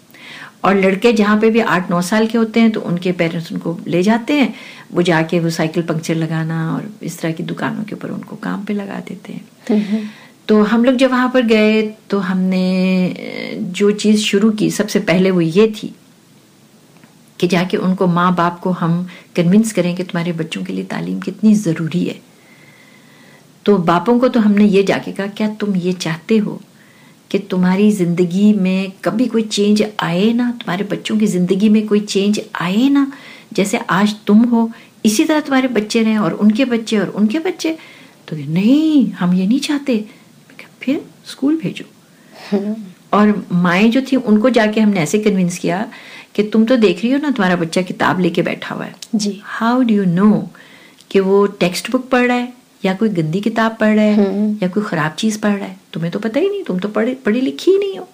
और 0.65 0.77
लड़के 0.77 1.13
जहाँ 1.13 1.39
पे 1.41 1.51
भी 1.51 1.61
आठ 1.61 1.91
नौ 1.91 2.01
साल 2.03 2.27
के 2.27 2.39
होते 2.39 2.61
हैं 2.61 2.71
तो 2.71 2.81
उनके 2.81 3.13
पेरेंट्स 3.13 3.53
उनको 3.53 3.77
ले 3.87 4.03
जाते 4.03 4.35
हैं। 4.35 4.53
वो 4.93 5.03
जाके 5.03 5.39
वो 5.41 5.51
साइकिल 5.51 5.83
पंक्चर 5.83 6.15
लगाना 6.15 6.59
और 6.75 6.91
इस 7.03 7.19
तरह 7.21 7.33
की 7.33 7.43
दुकानों 7.43 7.85
के 7.85 7.95
ऊपर 7.95 8.11
उनको 8.11 8.37
काम 8.37 8.65
पे 8.65 8.75
लगा 8.75 8.99
देते 9.09 9.33
हैं। 9.33 10.11
तो 10.49 10.63
हम 10.63 10.85
लोग 10.85 10.97
जब 10.97 11.11
वहाँ 11.11 11.31
पर 11.35 11.43
गए 11.47 11.83
तो 12.11 12.19
हमने 12.19 13.57
जो 13.73 13.91
चीज़ 13.91 14.21
शुरू 14.21 14.51
की 14.51 14.71
सबसे 14.71 15.01
पहले 15.01 15.31
वो 15.31 15.41
ये 15.41 15.67
थी 15.73 15.95
कि 17.43 17.47
जाके 17.49 17.77
उनको 17.77 18.07
माँ 18.07 18.35
बाप 18.35 18.59
को 18.61 18.71
हम 18.71 19.07
कन्विंस 19.37 19.73
करें 19.73 19.95
कि 19.97 20.03
तुम्हारे 20.03 20.33
बच्चों 20.33 20.63
के 20.65 20.73
लिए 20.73 20.85
तालीम 20.85 21.21
कितनी 21.21 21.55
ज़रूरी 21.55 22.05
है। 22.05 22.15
तो 23.67 23.77
बापों 23.79 24.19
को 24.19 24.29
तो 24.29 24.41
हमने 24.41 24.65
ये 24.65 24.83
जाके 24.83 25.13
कहा 25.13 25.27
क्या 25.27 25.49
तुम 25.49 25.77
ये 25.77 25.93
चाहते 25.93 26.37
हो 26.39 26.61
कि 27.31 27.39
तुम्हारी 27.39 27.91
ज़िंदगी 27.93 28.53
में 28.53 28.93
कभी 29.05 29.27
कोई 29.27 29.43
चेंज 29.43 29.83
आए 30.01 30.33
ना? 30.33 30.51
तुम्हारे 30.51 30.85
बच्चों 30.85 31.19
की 31.19 31.27
ज़िंदगी 31.27 31.69
में 31.69 31.87
कोई 31.87 32.01
चेंज 32.01 32.41
आए 32.61 32.89
ना? 32.89 33.13
जैसे 33.53 33.79
आज 33.91 34.15
तुम 34.27 34.45
हो 34.45 34.71
इसी 35.05 35.25
तरह 35.25 35.41
तुम्हारे 35.41 35.69
बच्चे 35.69 36.03
रहें 36.03 36.19
और 36.19 36.33
उनके 36.33 36.65
बच्चे 36.65 36.99
और 36.99 37.09
उनके 37.09 37.39
बच्चे। 37.39 37.77
तो 38.29 38.37
नहीं 38.37 39.13
हम 39.13 39.35
ये 39.35 39.47
नहीं 39.47 39.61
चाहते। 39.61 40.05
फिर 40.83 41.05
स्कूल 41.27 41.57
भेजो। 41.57 41.85
और 43.15 43.47
माएँ 43.53 43.89
जो 43.91 44.01
थी 44.03 44.17
उनको 44.17 44.51
जाके 44.51 44.81
हमने 44.81 45.01
ऐसे 45.01 45.19
कन्विंस 45.19 45.59
किया 45.59 45.87
कि 46.35 46.43
तुम 46.43 46.65
तो 46.65 46.77
देख 46.77 47.03
रही 47.03 47.13
हो 47.13 47.19
ना 47.19 47.31
तुम्हारा 47.31 47.57
बच्चा 47.57 47.83
किताब 47.83 48.21
लेके 48.21 48.43
बैठा 48.43 48.75
हुआ 48.75 48.85
है। 48.85 48.95
जी। 49.15 49.41
हाउ 49.45 49.83
डू 49.83 49.95
यू 49.95 50.05
नो 50.05 50.31
कि 51.11 51.21
वो 51.21 51.45
टेक्स्ट 51.61 51.91
बुक 51.91 52.09
पढ़ 52.09 52.27
रहा 52.27 52.37
है 52.37 52.53
या 52.85 52.95
कोई 52.95 53.09
गंदी 53.09 53.41
किताब 53.41 53.77
पढ़ 53.81 53.95
रहा 53.97 54.05
है 54.05 54.15
हम्म। 54.17 54.59
या 54.63 54.69
कोई 54.69 54.83
खराब 54.83 55.13
चीज़ 55.19 55.39
पढ़ 55.41 55.53
रहा 55.53 55.67
है? 55.67 55.77
तुम्हें 55.93 56.13
तो 56.13 56.19
पता 56.19 56.41
ही 56.41 56.49
नहीं 56.49 56.63
तुम 56.65 56.79
तो 56.79 56.89
पढ़े 56.89 57.15
पढ़ी 57.27 57.41
लिखी 57.41 57.71
ही 57.71 57.79
नहीं 57.79 57.99
हो। 57.99 58.09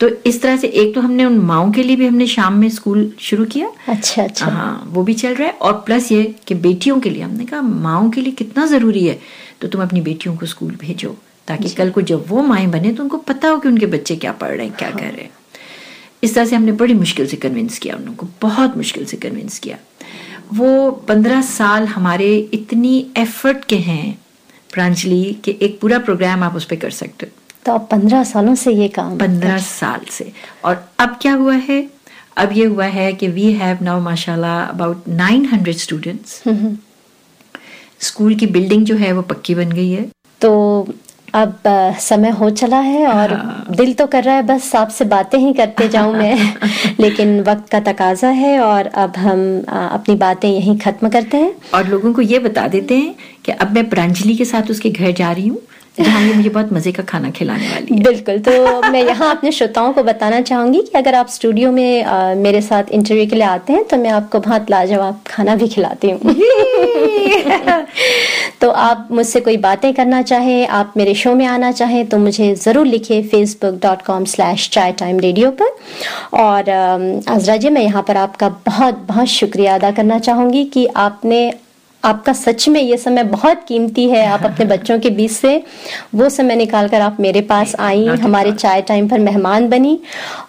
तो 0.00 0.08
इस 0.26 0.40
तरह 0.42 0.56
से 0.56 0.68
एक 0.68 0.94
तो 0.94 1.00
हमने 1.00 1.24
उन 1.24 1.38
माओ 1.38 1.70
के 1.72 1.82
लिए 1.82 1.96
भी 1.96 2.06
हमने 2.06 2.26
शाम 2.26 2.54
में 2.58 2.68
स्कूल 2.70 3.12
शुरू 3.20 3.44
किया। 3.44 3.68
अच्छा 3.88 4.22
अच्छा। 4.22 4.46
हाँ 4.46 4.84
वो 4.86 5.02
भी 5.02 5.14
चल 5.14 5.34
रहा 5.34 5.48
है। 5.48 5.54
और 5.54 5.72
प्लस 5.86 6.10
ये 6.12 6.22
कि 6.46 6.54
बेटियों 6.54 6.98
के 7.00 7.10
लिए 7.10 7.22
हमने 7.22 7.44
कहा 7.44 7.60
माओ 7.62 8.08
के 8.10 8.20
लिए 8.20 8.32
कितना 8.32 8.66
ज़रूरी 8.66 9.06
है 9.06 9.18
तो 9.60 9.68
तुम 9.68 9.82
अपनी 9.82 10.00
बेटियों 10.00 10.36
को 10.36 10.46
स्कूल 10.46 10.74
भेजो 10.80 11.16
ताकि 11.48 11.68
कल 11.68 11.90
को 11.90 12.02
जब 12.02 12.24
वो 12.28 12.42
माएँ 12.42 12.66
बने 12.66 12.92
तो 12.92 13.02
उनको 13.02 13.16
पता 13.28 13.48
हो 13.48 13.58
कि 13.58 13.68
उनके 13.68 13.86
बच्चे 13.86 14.16
क्या 14.16 14.32
पढ़ 14.32 14.50
रहे 14.50 14.66
हैं 14.66 14.76
क्या 14.76 14.90
कर 14.90 15.00
रहे 15.00 15.22
हैं। 15.22 15.30
इस 16.22 16.34
तरह 16.34 16.44
से 16.44 16.56
हमने 16.56 16.72
बड़ी 16.72 16.94
मुश्किल 16.94 17.26
से 17.26 17.36
कन्विंस 17.36 17.78
किया 17.78 17.96
उन 17.96 18.02
लोगों 18.02 18.16
को 18.16 18.26
बहुत 18.42 18.76
मुश्किल 18.76 19.04
से 19.04 19.16
कन्विंस 19.16 19.58
किया। 19.58 19.76
वो 20.54 20.90
पंद्रह 21.08 21.40
साल 21.42 21.86
हमारे 21.88 22.36
इतनी 22.54 22.94
एफर्ट 23.18 23.64
के 23.64 23.76
हैं 23.80 24.18
प्रांजलि 24.72 25.22
कि 25.44 25.58
एक 25.62 25.78
पूरा 25.80 25.98
प्रोग्राम 25.98 26.42
आप 26.42 26.54
उस 26.56 26.64
पर 26.64 26.76
कर 26.76 26.90
सकते 26.92 27.26
हो। 27.26 27.32
तो 27.66 27.72
अब 27.72 27.86
पंद्रह 27.90 28.24
सालों 28.24 28.54
से 28.54 28.72
ये 28.72 28.88
काम 28.88 29.18
पंद्रह 29.18 29.58
साल 29.58 30.04
से। 30.10 30.32
और 30.64 30.84
अब 31.00 31.18
क्या 31.22 31.32
हुआ 31.34 31.54
है? 31.54 31.88
अब 32.36 32.52
ये 32.52 32.64
हुआ 32.64 32.84
है 32.86 33.12
कि 33.12 33.28
वी 33.28 33.52
हैव 33.52 33.78
नाउ 33.84 34.00
माशाल्लाह 34.00 34.62
अबाउट 34.64 35.08
900 35.10 35.78
स्टूडेंट्स 35.78 36.42
स्कूल 38.00 38.34
की 38.34 38.46
बिल्डिंग 38.48 38.84
जो 38.86 38.96
है 38.96 39.12
वो 39.12 39.22
पक्की 39.22 39.54
बन 39.54 39.72
गई 39.72 39.90
है। 39.90 40.10
तो 40.40 40.52
अब 41.34 41.62
समय 42.00 42.30
हो 42.30 42.48
चला 42.50 42.78
है 42.78 43.06
और 43.06 43.32
हाँ। 43.32 43.66
दिल 43.70 43.92
तो 43.94 44.06
कर 44.06 44.24
रहा 44.24 44.34
है 44.34 44.42
बस 44.42 44.74
आपसे 44.76 45.04
बातें 45.04 45.38
ही 45.38 45.52
करते 45.52 45.88
जाऊँ 45.88 46.12
मैं। 46.18 46.54
लेकिन 47.00 47.40
वक्त 47.40 47.68
का 47.68 47.80
तकाजा 47.80 48.28
है 48.28 48.58
और 48.60 48.86
अब 48.86 49.16
हम 49.16 49.44
अपनी 49.68 50.14
बातें 50.14 50.48
यहीं 50.48 50.78
खत्म 50.78 51.08
करते 51.08 51.36
हैं। 51.36 51.54
और 51.74 51.88
लोगों 51.88 52.12
को 52.12 52.22
ये 52.22 52.38
बता 52.38 52.66
देते 52.68 52.96
हैं 52.96 53.14
कि 53.44 53.52
अब 53.52 53.72
मैं 53.72 53.88
प्रांजलि 53.90 54.36
के 54.36 54.44
साथ 54.44 54.70
उसके 54.70 54.90
घर 54.90 55.10
जा 55.12 55.32
रही 55.32 55.48
हूँ। 55.48 55.58
जहाँ 55.96 56.20
ये 56.22 56.32
मुझे 56.34 56.48
बहुत 56.48 56.72
मज़े 56.72 56.92
का 56.92 57.02
खाना 57.02 57.30
खिलाने 57.30 57.68
वाली 57.70 57.94
है। 57.94 58.02
बिल्कुल 58.02 58.38
तो 58.40 58.90
मैं 58.90 59.02
यहाँ 59.04 59.30
अपने 59.36 59.52
श्रोताओं 59.52 59.92
को 59.92 60.02
बताना 60.02 60.40
चाहूँगी 60.40 60.80
कि 60.82 60.98
अगर 60.98 61.14
आप 61.14 61.28
स्टूडियो 61.28 61.72
में 61.72 62.04
अ, 62.04 62.34
मेरे 62.36 62.60
साथ 62.62 62.84
इंटरव्यू 62.92 63.26
के 63.26 63.36
लिए 63.36 63.46
आते 63.46 63.72
हैं 63.72 63.84
तो 63.88 63.96
मैं 63.96 64.10
आपको 64.10 64.40
बहुत 64.40 64.70
लाजवाब 64.70 65.20
खाना 65.26 65.54
भी 65.56 65.68
खिलाती 65.68 66.10
हूँ। 66.10 66.34
तो 68.60 68.70
आप 68.70 69.08
मुझसे 69.12 69.40
कोई 69.40 69.56
बातें 69.56 69.92
करना 69.94 70.20
चाहें 70.22 70.66
आप 70.68 70.92
मेरे 70.96 71.14
शो 71.14 71.34
में 71.34 71.44
आना 71.46 71.70
चाहें 71.72 72.06
तो 72.08 72.18
मुझे 72.18 72.54
ज़रूर 72.54 72.86
लिखिए 72.86 73.22
Facebook 73.28 73.74
dot 73.82 74.02
com 74.02 74.24
slash 74.32 74.68
Chai 74.72 74.92
time 74.98 75.18
radio 75.20 75.50
पर। 75.60 75.70
और 76.38 76.70
आजरा 77.28 77.56
जी 77.56 77.70
मैं 77.70 77.82
यहाँ 77.82 78.02
पर 78.08 78.16
आपका 78.16 78.48
बहुत 78.66 78.94
बहुत 79.08 79.26
शुक्रिया 79.28 79.74
अदा 79.74 79.90
करना 79.90 80.18
चाहूँगी 80.18 80.64
कि 80.64 80.86
आपने 80.86 81.52
आपका 82.04 82.32
सच 82.32 82.68
में 82.68 82.80
ये 82.80 82.96
समय 82.96 83.24
बहुत 83.24 83.64
कीमती 83.68 84.08
है 84.10 84.24
आप 84.26 84.44
अपने 84.44 84.64
बच्चों 84.66 84.98
के 85.00 85.10
बीच 85.10 85.30
से 85.30 85.62
वो 86.14 86.28
समय 86.28 86.56
निकाल 86.56 86.88
कर 86.88 87.00
आप 87.00 87.16
मेरे 87.20 87.40
पास 87.50 87.74
आई 87.80 88.06
हमारे 88.22 88.52
चाय 88.52 88.82
टाइम 88.82 89.08
पर 89.08 89.18
मेहमान 89.20 89.68
बनी 89.68 89.98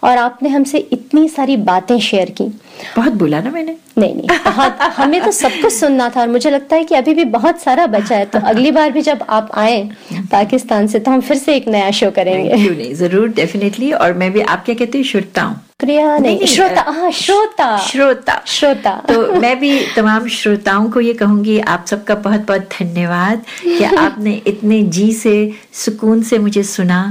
और 0.04 0.18
आपने 0.18 0.50
हमसे 0.50 0.78
इतनी 0.78 1.28
सारी 1.30 1.58
बातें 1.64 2.00
शेयर 2.00 2.30
की। 2.30 2.48
बहुत 2.96 3.14
बोला 3.14 3.40
ना 3.42 3.52
मैंने। 3.52 3.76
नहीं 3.98 4.16
नहीं 4.16 4.28
बहुत 4.46 4.78
हमें 4.96 5.22
तो 5.24 5.32
सब 5.32 5.52
कुछ 5.62 5.74
सुनना 5.74 6.10
था 6.10 6.22
और 6.22 6.28
मुझे 6.28 6.50
लगता 6.50 6.76
है 6.76 6.84
कि 6.84 6.96
अभी 6.96 7.14
भी 7.14 7.24
बहुत 7.34 7.60
सारा 7.62 7.86
बचा 7.88 8.16
है 8.16 8.26
तो 8.26 8.40
अगली 8.40 8.72
बार 8.72 8.92
भी 8.92 9.02
जब 9.02 9.24
आप 9.30 9.52
आए 9.56 9.84
पाकिस्तान 10.32 10.88
से 10.88 11.00
तो 11.00 11.12
हम 11.12 11.22
फिर 11.22 11.38
से 11.38 11.56
एक 11.56 11.68
नया 11.68 11.92
शो 11.92 12.10
करेंगे। 12.12 12.50
क्यों 12.56 12.76
नहीं 12.76 12.94
ज़रूर 12.96 13.28
डेफिनेटली 13.36 13.92
और 13.92 14.14
मैं 14.14 14.32
भी 14.34 14.42
आप 14.42 14.66
क्या 14.66 14.76
कहते 14.76 14.98
हैं 14.98 15.06
शुक्रिया 15.06 15.54
नहीं 15.84 16.20
नहीं, 16.22 16.46
श्रोता 16.48 16.82
अ, 16.82 16.92
हाँ 16.92 17.12
श्रोता। 17.12 17.78
श्रोता। 17.78 18.42
श्रोता। 18.48 18.92
तो 19.10 19.40
मैं 19.42 19.60
भी 19.60 19.80
तमाम 19.96 20.28
श्रोताओं 20.28 20.90
को 20.90 21.02
ये 21.02 21.14
कहूँगी 21.14 21.60
आप 21.60 21.86
सबका 21.88 22.16
बहुत 22.16 22.48
बहुत 22.48 22.70
धन्यवाद 22.80 23.44
कि 23.64 23.84
आपने 23.98 24.42
इतने 24.48 24.82
जी 24.84 25.12
से 25.14 25.52
सुकून 25.74 26.24
से 26.24 26.38
मुझे 26.40 26.64
सुना। 26.64 27.04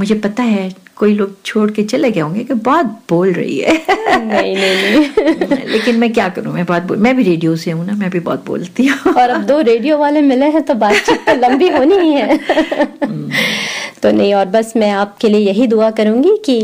मुझे 0.00 0.14
पता 0.14 0.42
है 0.42 0.74
कोई 0.96 1.14
लोग 1.14 1.34
छोड़ 1.44 1.70
के 1.70 1.82
चले 1.82 2.10
गए 2.10 2.20
होंगे 2.20 2.44
कि 2.44 2.54
बहुत 2.54 2.86
बोल 2.86 3.32
रही 3.32 3.58
है। 3.58 3.72
नहीं 4.24 4.56
नहीं 4.56 4.98
नहीं। 5.00 5.66
लेकिन 5.72 5.96
मैं 5.96 6.12
क्या 6.12 6.28
करूँ? 6.28 6.52
मैं 6.54 6.64
बहुत 6.64 6.82
बोल 6.82 6.96
मैं 6.96 7.16
भी 7.16 7.22
रेडियो 7.22 7.56
से 7.56 7.70
हूँ 7.70 7.86
ना 7.86 7.92
मैं 7.92 8.10
भी 8.10 8.20
बहुत 8.20 8.44
बोलती 8.46 8.86
हूँ। 8.86 9.12
और 9.14 9.30
अब 9.30 9.42
दो 9.42 9.60
रेडियो 9.60 9.98
वाले 9.98 10.20
मिले 10.22 10.46
हैं 10.46 10.62
तो 10.62 10.74
बातचीत 10.74 11.20
तो 11.28 11.34
लंबी 11.40 11.68
होनी 11.68 11.98
ही 11.98 12.12
है। 12.12 12.36
तो 14.02 14.10
नहीं 14.10 14.34
और 14.34 14.46
बस 14.46 14.72
मैं 14.76 14.90
आपके 14.90 15.28
लिए 15.28 15.40
यही 15.40 15.66
दुआ 15.66 15.90
करूँगी 15.90 16.36
कि 16.44 16.58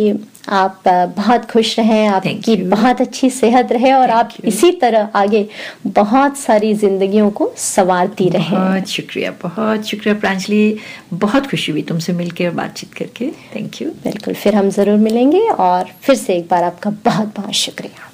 आप 0.48 0.82
बहुत 1.16 1.44
खुश 1.50 1.78
रहें 1.78 2.06
आपकी 2.06 2.56
बहुत 2.56 3.00
अच्छी 3.00 3.30
सेहत 3.30 3.72
रहे 3.72 3.92
और 3.92 4.10
आप 4.10 4.30
you. 4.30 4.44
इसी 4.44 4.70
तरह 4.72 5.08
आगे 5.14 5.46
बहुत 5.86 6.36
सारी 6.36 6.72
जिंदगियों 6.74 7.30
को 7.30 7.50
संवारती 7.56 8.28
रहे। 8.28 8.56
बहुत 8.56 8.88
शुक्रिया 8.88 9.30
बहुत 9.42 9.86
शुक्रिया 9.86 10.14
प्रांजलि। 10.14 10.78
बहुत 11.12 11.50
खुशी 11.50 11.72
हुई 11.72 11.82
तुमसे 11.82 12.12
मिलकर 12.12 12.48
और 12.48 12.54
बातचीत 12.54 12.94
करके। 12.94 13.30
थैंक 13.54 13.82
यू 13.82 13.90
बिल्कुल 14.04 14.34
फिर 14.34 14.54
हम 14.54 14.70
ज़रूर 14.70 14.98
मिलेंगे 14.98 15.46
और 15.48 15.90
फिर 16.02 16.16
से 16.16 16.36
एक 16.36 16.48
बार 16.50 16.64
आपका 16.64 16.90
बहुत 17.04 17.34
बहुत 17.36 17.52
शुक्रिया। 17.54 18.10